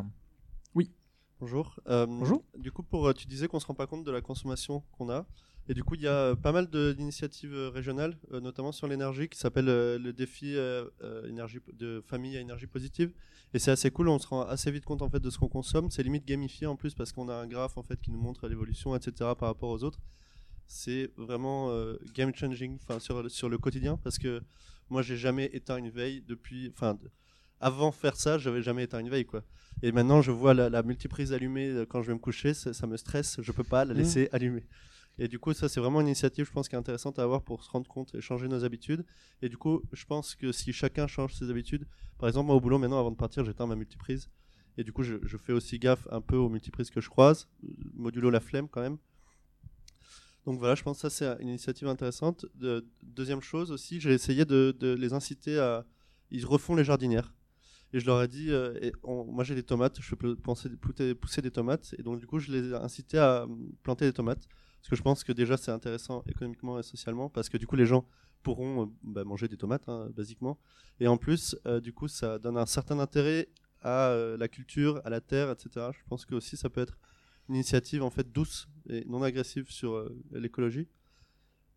Oui. 0.73 0.91
Bonjour. 1.39 1.79
Euh, 1.87 2.05
Bonjour. 2.05 2.43
Du 2.57 2.71
coup, 2.71 2.81
pour, 2.83 3.13
tu 3.13 3.27
disais 3.27 3.47
qu'on 3.47 3.59
se 3.59 3.65
rend 3.67 3.73
pas 3.75 3.87
compte 3.87 4.03
de 4.05 4.11
la 4.11 4.21
consommation 4.21 4.83
qu'on 4.97 5.09
a. 5.09 5.25
Et 5.67 5.73
du 5.73 5.83
coup, 5.83 5.95
il 5.95 6.01
y 6.01 6.07
a 6.07 6.35
pas 6.35 6.51
mal 6.51 6.67
d'initiatives 6.69 7.53
euh, 7.53 7.69
régionales, 7.69 8.15
euh, 8.31 8.39
notamment 8.39 8.71
sur 8.71 8.87
l'énergie, 8.87 9.27
qui 9.27 9.39
s'appelle 9.39 9.67
euh, 9.67 9.97
le 9.97 10.13
défi 10.13 10.55
euh, 10.55 10.85
énergie 11.27 11.57
de 11.73 12.03
famille 12.05 12.37
à 12.37 12.39
énergie 12.41 12.67
positive. 12.67 13.11
Et 13.53 13.59
c'est 13.59 13.71
assez 13.71 13.89
cool, 13.89 14.09
on 14.09 14.19
se 14.19 14.27
rend 14.27 14.41
assez 14.43 14.69
vite 14.69 14.85
compte 14.85 15.01
en 15.01 15.09
fait 15.09 15.19
de 15.19 15.29
ce 15.31 15.39
qu'on 15.39 15.47
consomme. 15.47 15.89
C'est 15.89 16.03
limite 16.03 16.25
gamifié 16.25 16.67
en 16.67 16.75
plus 16.75 16.93
parce 16.93 17.11
qu'on 17.11 17.29
a 17.29 17.33
un 17.35 17.47
graphe 17.47 17.77
en 17.77 17.83
fait 17.83 17.99
qui 17.99 18.11
nous 18.11 18.19
montre 18.19 18.47
l'évolution, 18.47 18.95
etc. 18.95 19.13
par 19.35 19.49
rapport 19.49 19.69
aux 19.69 19.83
autres. 19.83 19.99
C'est 20.67 21.11
vraiment 21.15 21.71
game 22.15 22.33
changing, 22.35 22.77
enfin 22.81 22.99
sur, 22.99 23.29
sur 23.29 23.49
le 23.49 23.57
quotidien, 23.57 23.97
parce 24.03 24.17
que 24.17 24.41
moi 24.89 25.01
j'ai 25.03 25.15
jamais 25.15 25.49
éteint 25.53 25.77
une 25.77 25.89
veille 25.89 26.21
depuis, 26.27 26.71
enfin 26.75 26.95
de- 26.95 27.09
avant 27.59 27.91
faire 27.91 28.15
ça, 28.15 28.37
j'avais 28.39 28.61
jamais 28.63 28.83
éteint 28.83 28.99
une 28.99 29.09
veille 29.09 29.25
quoi. 29.25 29.43
Et 29.83 29.91
maintenant, 29.91 30.21
je 30.21 30.31
vois 30.31 30.53
la, 30.53 30.69
la 30.69 30.81
multiprise 30.83 31.33
allumée 31.33 31.85
quand 31.87 32.01
je 32.01 32.07
vais 32.07 32.13
me 32.13 32.19
coucher, 32.19 32.53
ça, 32.55 32.73
ça 32.73 32.87
me 32.87 32.97
stresse, 32.97 33.37
je 33.41 33.51
peux 33.51 33.63
pas 33.63 33.85
la 33.85 33.93
Mhm. 33.93 33.99
laisser 33.99 34.29
allumer. 34.31 34.63
Et 35.17 35.27
du 35.27 35.39
coup, 35.39 35.53
ça, 35.53 35.69
c'est 35.69 35.79
vraiment 35.79 36.01
une 36.01 36.07
initiative, 36.07 36.45
je 36.45 36.51
pense, 36.51 36.67
qui 36.67 36.75
est 36.75 36.77
intéressante 36.77 37.19
à 37.19 37.23
avoir 37.23 37.41
pour 37.41 37.63
se 37.63 37.69
rendre 37.69 37.87
compte 37.87 38.13
et 38.15 38.21
changer 38.21 38.47
nos 38.47 38.65
habitudes. 38.65 39.05
Et 39.41 39.49
du 39.49 39.57
coup, 39.57 39.81
je 39.93 40.05
pense 40.05 40.35
que 40.35 40.51
si 40.51 40.73
chacun 40.73 41.07
change 41.07 41.33
ses 41.33 41.49
habitudes, 41.49 41.87
par 42.17 42.27
exemple, 42.27 42.47
moi 42.47 42.55
au 42.55 42.59
boulot, 42.59 42.77
maintenant, 42.77 42.99
avant 42.99 43.11
de 43.11 43.15
partir, 43.15 43.45
j'éteins 43.45 43.67
ma 43.67 43.75
multiprise. 43.75 44.29
Et 44.77 44.83
du 44.83 44.91
coup, 44.91 45.03
je, 45.03 45.17
fais 45.37 45.53
aussi 45.53 45.79
gaffe 45.79 46.07
un 46.11 46.19
peu 46.19 46.35
aux 46.35 46.49
multiprises 46.49 46.89
que 46.89 46.99
je 46.99 47.09
croise, 47.09 47.47
euh, 47.63 47.67
modulo 47.93 48.29
la 48.29 48.41
flemme 48.41 48.67
quand 48.67 48.81
même. 48.81 48.97
Donc 50.45 50.59
voilà, 50.59 50.75
je 50.75 50.83
pense 50.83 50.97
que 51.01 51.09
ça, 51.09 51.09
c'est 51.09 51.41
une 51.41 51.47
initiative 51.47 51.87
intéressante. 51.87 52.45
De- 52.55 52.85
deuxième 53.01 53.41
chose 53.41 53.71
aussi, 53.71 53.99
j'ai 54.01 54.11
essayé 54.11 54.45
de, 54.45 54.75
les 54.99 55.13
inciter 55.13 55.57
à. 55.57 55.85
Ils 56.31 56.45
refont 56.45 56.75
les 56.75 56.83
jardinières. 56.83 57.33
Et 57.93 57.99
je 57.99 58.05
leur 58.05 58.21
ai 58.21 58.27
dit, 58.27 58.47
euh, 58.49 58.91
moi 59.05 59.43
j'ai 59.43 59.55
des 59.55 59.63
tomates, 59.63 60.01
je 60.01 60.15
penser, 60.15 60.69
pousser, 60.69 61.15
pousser 61.15 61.41
des 61.41 61.51
tomates, 61.51 61.95
et 61.97 62.03
donc 62.03 62.19
du 62.19 62.27
coup 62.27 62.39
je 62.39 62.51
les 62.51 62.71
ai 62.71 62.73
incités 62.73 63.17
à 63.17 63.43
euh, 63.43 63.47
planter 63.83 64.05
des 64.05 64.11
tomates, 64.11 64.49
parce 64.85 64.91
que 64.91 64.95
je 64.97 65.01
pense 65.01 65.23
que 65.23 65.31
déjà 65.31 65.57
c'est 65.57 65.71
intéressant 65.71 66.23
économiquement 66.27 66.77
et 66.77 66.83
socialement, 66.83 67.27
parce 67.27 67.49
que 67.49 67.57
du 67.57 67.65
coup 67.65 67.75
les 67.75 67.87
gens 67.87 68.07
pourront 68.43 68.83
euh, 68.83 68.85
bah, 69.01 69.23
manger 69.23 69.47
des 69.47 69.57
tomates, 69.57 69.89
hein, 69.89 70.11
basiquement, 70.15 70.59
et 70.99 71.07
en 71.07 71.17
plus 71.17 71.55
euh, 71.65 71.79
du 71.81 71.91
coup 71.91 72.07
ça 72.07 72.37
donne 72.37 72.55
un 72.55 72.67
certain 72.67 72.99
intérêt 72.99 73.49
à 73.81 74.09
euh, 74.09 74.37
la 74.37 74.47
culture, 74.47 75.01
à 75.03 75.09
la 75.09 75.21
terre, 75.21 75.49
etc. 75.49 75.87
Je 75.91 76.07
pense 76.07 76.23
que 76.23 76.35
aussi 76.35 76.55
ça 76.55 76.69
peut 76.69 76.81
être 76.81 76.99
une 77.49 77.55
initiative 77.55 78.03
en 78.03 78.11
fait 78.11 78.31
douce 78.31 78.67
et 78.87 79.03
non 79.05 79.23
agressive 79.23 79.71
sur 79.71 79.93
euh, 79.93 80.15
l'écologie. 80.31 80.87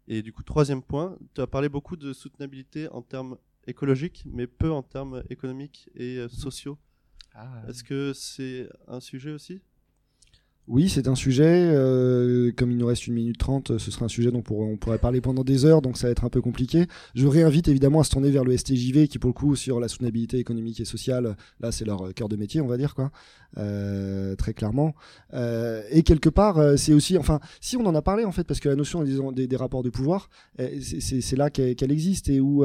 Et 0.06 0.20
du 0.20 0.34
coup, 0.34 0.42
troisième 0.42 0.82
point, 0.82 1.16
tu 1.34 1.40
as 1.40 1.46
parlé 1.46 1.70
beaucoup 1.70 1.96
de 1.96 2.12
soutenabilité 2.12 2.88
en 2.88 3.00
termes 3.00 3.38
écologiques, 3.66 4.24
mais 4.26 4.46
peu 4.46 4.70
en 4.70 4.82
termes 4.82 5.22
économiques 5.30 5.88
et 5.94 6.26
sociaux. 6.28 6.78
Est-ce 7.68 7.84
que 7.84 8.12
c'est 8.14 8.68
un 8.86 9.00
sujet 9.00 9.32
aussi? 9.32 9.62
Oui, 10.70 10.90
c'est 10.90 11.08
un 11.08 11.14
sujet. 11.14 11.44
euh, 11.72 12.52
comme 12.54 12.70
il 12.70 12.76
nous 12.76 12.86
reste 12.86 13.06
une 13.06 13.14
minute 13.14 13.38
trente, 13.38 13.78
ce 13.78 13.90
serait 13.90 14.04
un 14.04 14.08
sujet 14.08 14.30
dont 14.30 14.42
on 14.50 14.76
pourrait, 14.76 14.98
parler 14.98 15.22
pendant 15.22 15.42
des 15.42 15.64
heures, 15.64 15.80
donc 15.80 15.96
ça 15.96 16.08
va 16.08 16.10
être 16.10 16.24
un 16.26 16.28
peu 16.28 16.42
compliqué. 16.42 16.86
Je 17.14 17.26
réinvite 17.26 17.68
évidemment 17.68 18.00
à 18.00 18.04
se 18.04 18.10
tourner 18.10 18.30
vers 18.30 18.44
le 18.44 18.54
STJV, 18.54 19.08
qui 19.08 19.18
pour 19.18 19.28
le 19.28 19.32
coup 19.34 19.56
sur 19.56 19.80
la 19.80 19.88
soutenabilité 19.88 20.38
économique 20.38 20.78
et 20.80 20.84
sociale, 20.84 21.36
là 21.60 21.72
c'est 21.72 21.86
leur 21.86 22.08
euh, 22.08 22.12
cœur 22.12 22.28
de 22.28 22.36
métier, 22.36 22.60
on 22.60 22.66
va 22.66 22.76
dire 22.76 22.94
quoi, 22.94 23.10
euh, 23.56 24.36
très 24.36 24.52
clairement. 24.52 24.94
Euh, 25.32 25.82
et 25.90 26.02
quelque 26.02 26.28
part, 26.28 26.58
euh, 26.58 26.76
c'est 26.76 26.92
aussi, 26.92 27.16
enfin, 27.16 27.40
si 27.62 27.78
on 27.78 27.86
en 27.86 27.94
a 27.94 28.02
parlé 28.02 28.24
en 28.24 28.32
fait, 28.32 28.44
parce 28.44 28.60
que 28.60 28.68
la 28.68 28.76
notion 28.76 29.02
des, 29.32 29.56
rapports 29.56 29.82
de 29.82 29.90
pouvoir, 29.90 30.28
euh, 30.60 30.68
c'est- 30.80 31.36
là 31.36 31.48
qu'elle 31.48 31.76
qu'elle 31.76 31.92
existe 31.92 32.28
et 32.28 32.40
où 32.40 32.64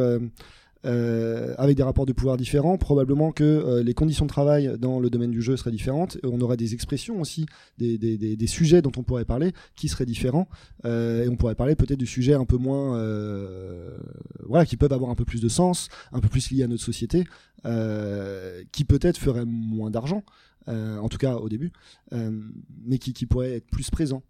euh, 0.85 1.55
avec 1.57 1.77
des 1.77 1.83
rapports 1.83 2.05
de 2.05 2.13
pouvoir 2.13 2.37
différents, 2.37 2.77
probablement 2.77 3.31
que 3.31 3.43
euh, 3.43 3.83
les 3.83 3.93
conditions 3.93 4.25
de 4.25 4.29
travail 4.29 4.75
dans 4.77 4.99
le 4.99 5.09
domaine 5.09 5.31
du 5.31 5.41
jeu 5.41 5.55
seraient 5.55 5.71
différentes. 5.71 6.17
On 6.23 6.41
aurait 6.41 6.57
des 6.57 6.73
expressions 6.73 7.21
aussi, 7.21 7.45
des, 7.77 7.97
des, 7.97 8.17
des, 8.17 8.47
sujets 8.47 8.81
dont 8.81 8.91
on 8.97 9.03
pourrait 9.03 9.25
parler 9.25 9.53
qui 9.75 9.87
seraient 9.87 10.05
différents. 10.05 10.47
Euh, 10.85 11.23
et 11.23 11.29
on 11.29 11.35
pourrait 11.35 11.55
parler 11.55 11.75
peut-être 11.75 11.99
du 11.99 12.05
sujet 12.05 12.33
un 12.33 12.45
peu 12.45 12.57
moins, 12.57 12.97
euh, 12.97 13.97
voilà, 14.45 14.65
qui 14.65 14.77
peuvent 14.77 14.93
avoir 14.93 15.09
un 15.09 15.15
peu 15.15 15.25
plus 15.25 15.41
de 15.41 15.49
sens, 15.49 15.89
un 16.11 16.19
peu 16.19 16.29
plus 16.29 16.51
liés 16.51 16.63
à 16.63 16.67
notre 16.67 16.83
société, 16.83 17.23
euh, 17.65 18.63
qui 18.71 18.83
peut-être 18.83 19.17
feraient 19.17 19.45
moins 19.45 19.89
d'argent, 19.89 20.23
euh, 20.67 20.97
en 20.97 21.07
tout 21.07 21.17
cas 21.17 21.35
au 21.35 21.49
début, 21.49 21.71
mais 22.11 22.97
qui, 22.97 23.13
qui 23.13 23.25
pourraient 23.25 23.53
être 23.53 23.67
plus 23.69 23.89
présents 23.89 24.23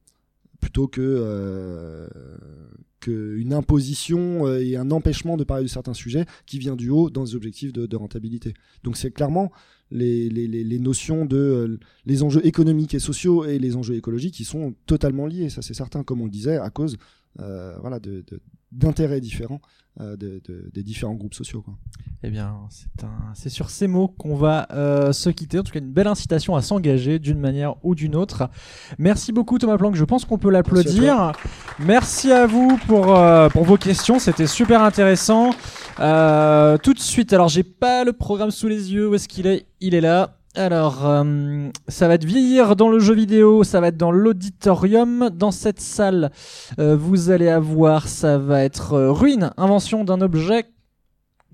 plutôt 0.63 0.87
que 0.87 1.01
euh, 1.01 2.07
qu'une 3.01 3.51
imposition 3.51 4.47
euh, 4.47 4.63
et 4.63 4.77
un 4.77 4.91
empêchement 4.91 5.35
de 5.35 5.43
parler 5.43 5.65
de 5.65 5.69
certains 5.69 5.93
sujets 5.93 6.25
qui 6.45 6.57
vient 6.57 6.77
du 6.77 6.89
haut 6.89 7.09
dans 7.09 7.25
des 7.25 7.35
objectifs 7.35 7.73
de, 7.73 7.95
rentabilité. 7.97 8.53
Donc 8.85 8.95
c'est 8.95 9.11
clairement 9.11 9.51
les, 9.91 10.29
les, 10.29 10.47
les, 10.47 10.63
les 10.63 10.79
notions 10.79 11.25
de 11.25 11.37
euh, 11.37 11.79
les 12.05 12.23
enjeux 12.23 12.45
économiques 12.47 12.93
et 12.93 12.99
sociaux 12.99 13.43
et 13.43 13.59
les 13.59 13.75
enjeux 13.75 13.95
écologiques 13.95 14.35
qui 14.35 14.45
sont 14.45 14.73
totalement 14.85 15.27
liés, 15.27 15.49
ça 15.49 15.61
c'est 15.61 15.73
certain, 15.73 16.03
comme 16.03 16.21
on 16.21 16.25
le 16.25 16.31
disait, 16.31 16.55
à 16.55 16.69
cause 16.69 16.97
voilà, 17.39 17.99
de, 17.99 18.23
de- 18.27 18.41
d'intérêts 18.71 19.21
différents 19.21 19.61
euh, 20.01 20.15
de, 20.17 20.41
de- 20.47 20.71
des 20.73 20.81
différents 20.81 21.13
groupes 21.13 21.35
sociaux. 21.35 21.61
Quoi. 21.61 21.75
Eh 22.23 22.31
bien, 22.31 22.55
c'est 22.71 23.03
un, 23.03 23.33
c'est 23.35 23.49
sur 23.49 23.69
ces 23.69 23.85
mots 23.87 24.07
qu'on 24.07 24.35
va 24.35 24.67
euh, 24.71 25.11
se 25.11 25.29
quitter. 25.29 25.59
En 25.59 25.63
tout 25.63 25.71
cas, 25.71 25.79
une 25.79 25.91
belle 25.91 26.07
incitation 26.07 26.55
à 26.55 26.61
s'engager 26.63 27.19
d'une 27.19 27.37
manière 27.39 27.75
ou 27.83 27.93
d'une 27.93 28.15
autre. 28.15 28.49
Merci 28.97 29.31
beaucoup 29.31 29.59
Thomas 29.59 29.77
Planck. 29.77 29.95
Je 29.95 30.05
pense 30.05 30.25
qu'on 30.25 30.39
peut 30.39 30.49
l'applaudir. 30.49 31.33
Merci 31.79 32.31
à 32.31 32.47
vous 32.47 32.79
pour 32.87 33.15
euh, 33.15 33.49
pour 33.49 33.63
vos 33.65 33.77
questions. 33.77 34.17
C'était 34.17 34.47
super 34.47 34.81
intéressant. 34.81 35.51
Euh, 35.99 36.77
tout 36.79 36.93
de 36.93 36.99
suite. 36.99 37.31
Alors, 37.33 37.49
j'ai 37.49 37.63
pas 37.63 38.03
le 38.03 38.13
programme 38.13 38.49
sous 38.51 38.67
les 38.67 38.91
yeux. 38.93 39.09
Où 39.09 39.15
est-ce 39.15 39.27
qu'il 39.27 39.45
est? 39.45 39.67
Il 39.81 39.93
est 39.93 40.01
là. 40.01 40.39
Alors, 40.55 41.07
euh, 41.07 41.69
ça 41.87 42.07
va 42.07 42.13
être 42.13 42.25
vieillir 42.25 42.75
dans 42.75 42.89
le 42.89 42.99
jeu 42.99 43.15
vidéo, 43.15 43.63
ça 43.63 43.81
va 43.81 43.87
être 43.87 43.97
dans 43.97 44.11
l'auditorium. 44.11 45.31
Dans 45.33 45.49
cette 45.49 45.79
salle, 45.79 46.31
euh, 46.77 46.95
vous 46.95 47.31
allez 47.31 47.49
avoir, 47.49 48.07
ça 48.07 48.37
va 48.37 48.63
être 48.63 48.93
euh, 48.93 49.11
ruine, 49.11 49.49
invention 49.57 50.03
d'un 50.03 50.21
objet 50.21 50.65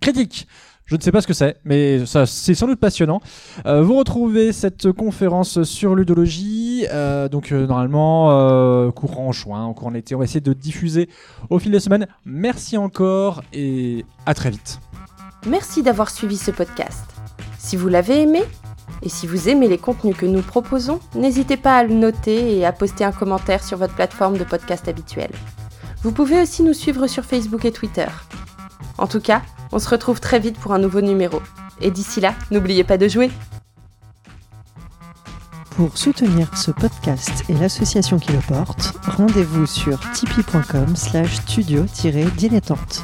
critique. 0.02 0.47
Je 0.84 0.97
ne 0.97 1.02
sais 1.02 1.14
pas 1.14 1.22
ce 1.22 1.28
que 1.28 1.34
c'est, 1.34 1.56
mais 1.64 2.06
ça, 2.06 2.26
c'est 2.26 2.56
sans 2.56 2.66
doute 2.66 2.80
passionnant. 2.80 3.22
Vous 3.64 3.95
retrouvez 3.95 4.52
cette 4.52 4.91
conférence 4.91 5.62
sur 5.62 5.93
ludologie 5.93 6.88
donc 7.30 7.52
normalement 7.52 8.91
courant 8.93 9.32
juin, 9.32 9.72
courant 9.76 9.91
l'été. 9.91 10.16
On 10.16 10.18
va 10.18 10.24
essayer 10.24 10.41
de 10.41 10.54
diffuser 10.54 11.08
au 11.52 11.60
fil 11.60 11.72
des 11.72 11.80
semaines. 11.80 12.08
Merci 12.26 12.76
encore 12.76 13.43
et 13.54 14.04
à 14.26 14.34
très 14.34 14.50
vite. 14.50 14.80
Merci 15.45 15.84
d'avoir 15.84 16.10
suivi 16.10 16.38
ce 16.38 16.50
podcast. 16.50 17.04
Si 17.60 17.76
vous 17.76 17.88
l'avez 17.88 18.24
aimé, 18.24 18.41
et 19.02 19.10
si 19.10 19.28
vous 19.28 19.50
aimez 19.50 19.68
les 19.68 19.78
contenus 19.78 20.16
que 20.16 20.26
nous 20.26 20.41
proposons, 20.41 21.00
n'hésitez 21.16 21.58
pas 21.58 21.78
à 21.78 21.84
le 21.84 21.93
noter 21.93 22.58
et 22.58 22.66
à 22.66 22.72
poster 22.72 23.04
un 23.04 23.12
commentaire 23.12 23.64
sur 23.64 23.78
votre 23.78 23.95
plateforme 23.95 24.38
de 24.38 24.43
podcast 24.43 24.88
habituelle. 24.88 25.32
Vous 26.04 26.12
pouvez 26.12 26.41
aussi 26.41 26.64
nous 26.64 26.74
suivre 26.74 27.08
sur 27.08 27.26
Facebook 27.26 27.66
et 27.66 27.72
Twitter. 27.72 28.08
En 28.97 29.08
tout 29.08 29.22
cas, 29.22 29.41
on 29.72 29.80
se 29.80 29.89
retrouve 29.89 30.20
très 30.20 30.39
vite 30.39 30.58
pour 30.58 30.74
un 30.74 30.80
nouveau 30.80 31.02
numéro. 31.02 31.41
Et 31.82 31.91
d'ici 31.91 32.20
là, 32.20 32.34
n'oubliez 32.52 32.84
pas 32.84 32.97
de 32.97 33.08
jouer 33.08 33.32
Pour 35.76 35.97
soutenir 35.97 36.56
ce 36.58 36.72
podcast 36.72 37.45
et 37.47 37.54
l'association 37.54 38.20
qui 38.20 38.34
le 38.34 38.39
porte, 38.39 38.93
rendez-vous 39.08 39.66
sur 39.66 40.00
tipeee.com 40.12 40.95
slash 40.95 41.36
studio-dilettante. 41.36 43.04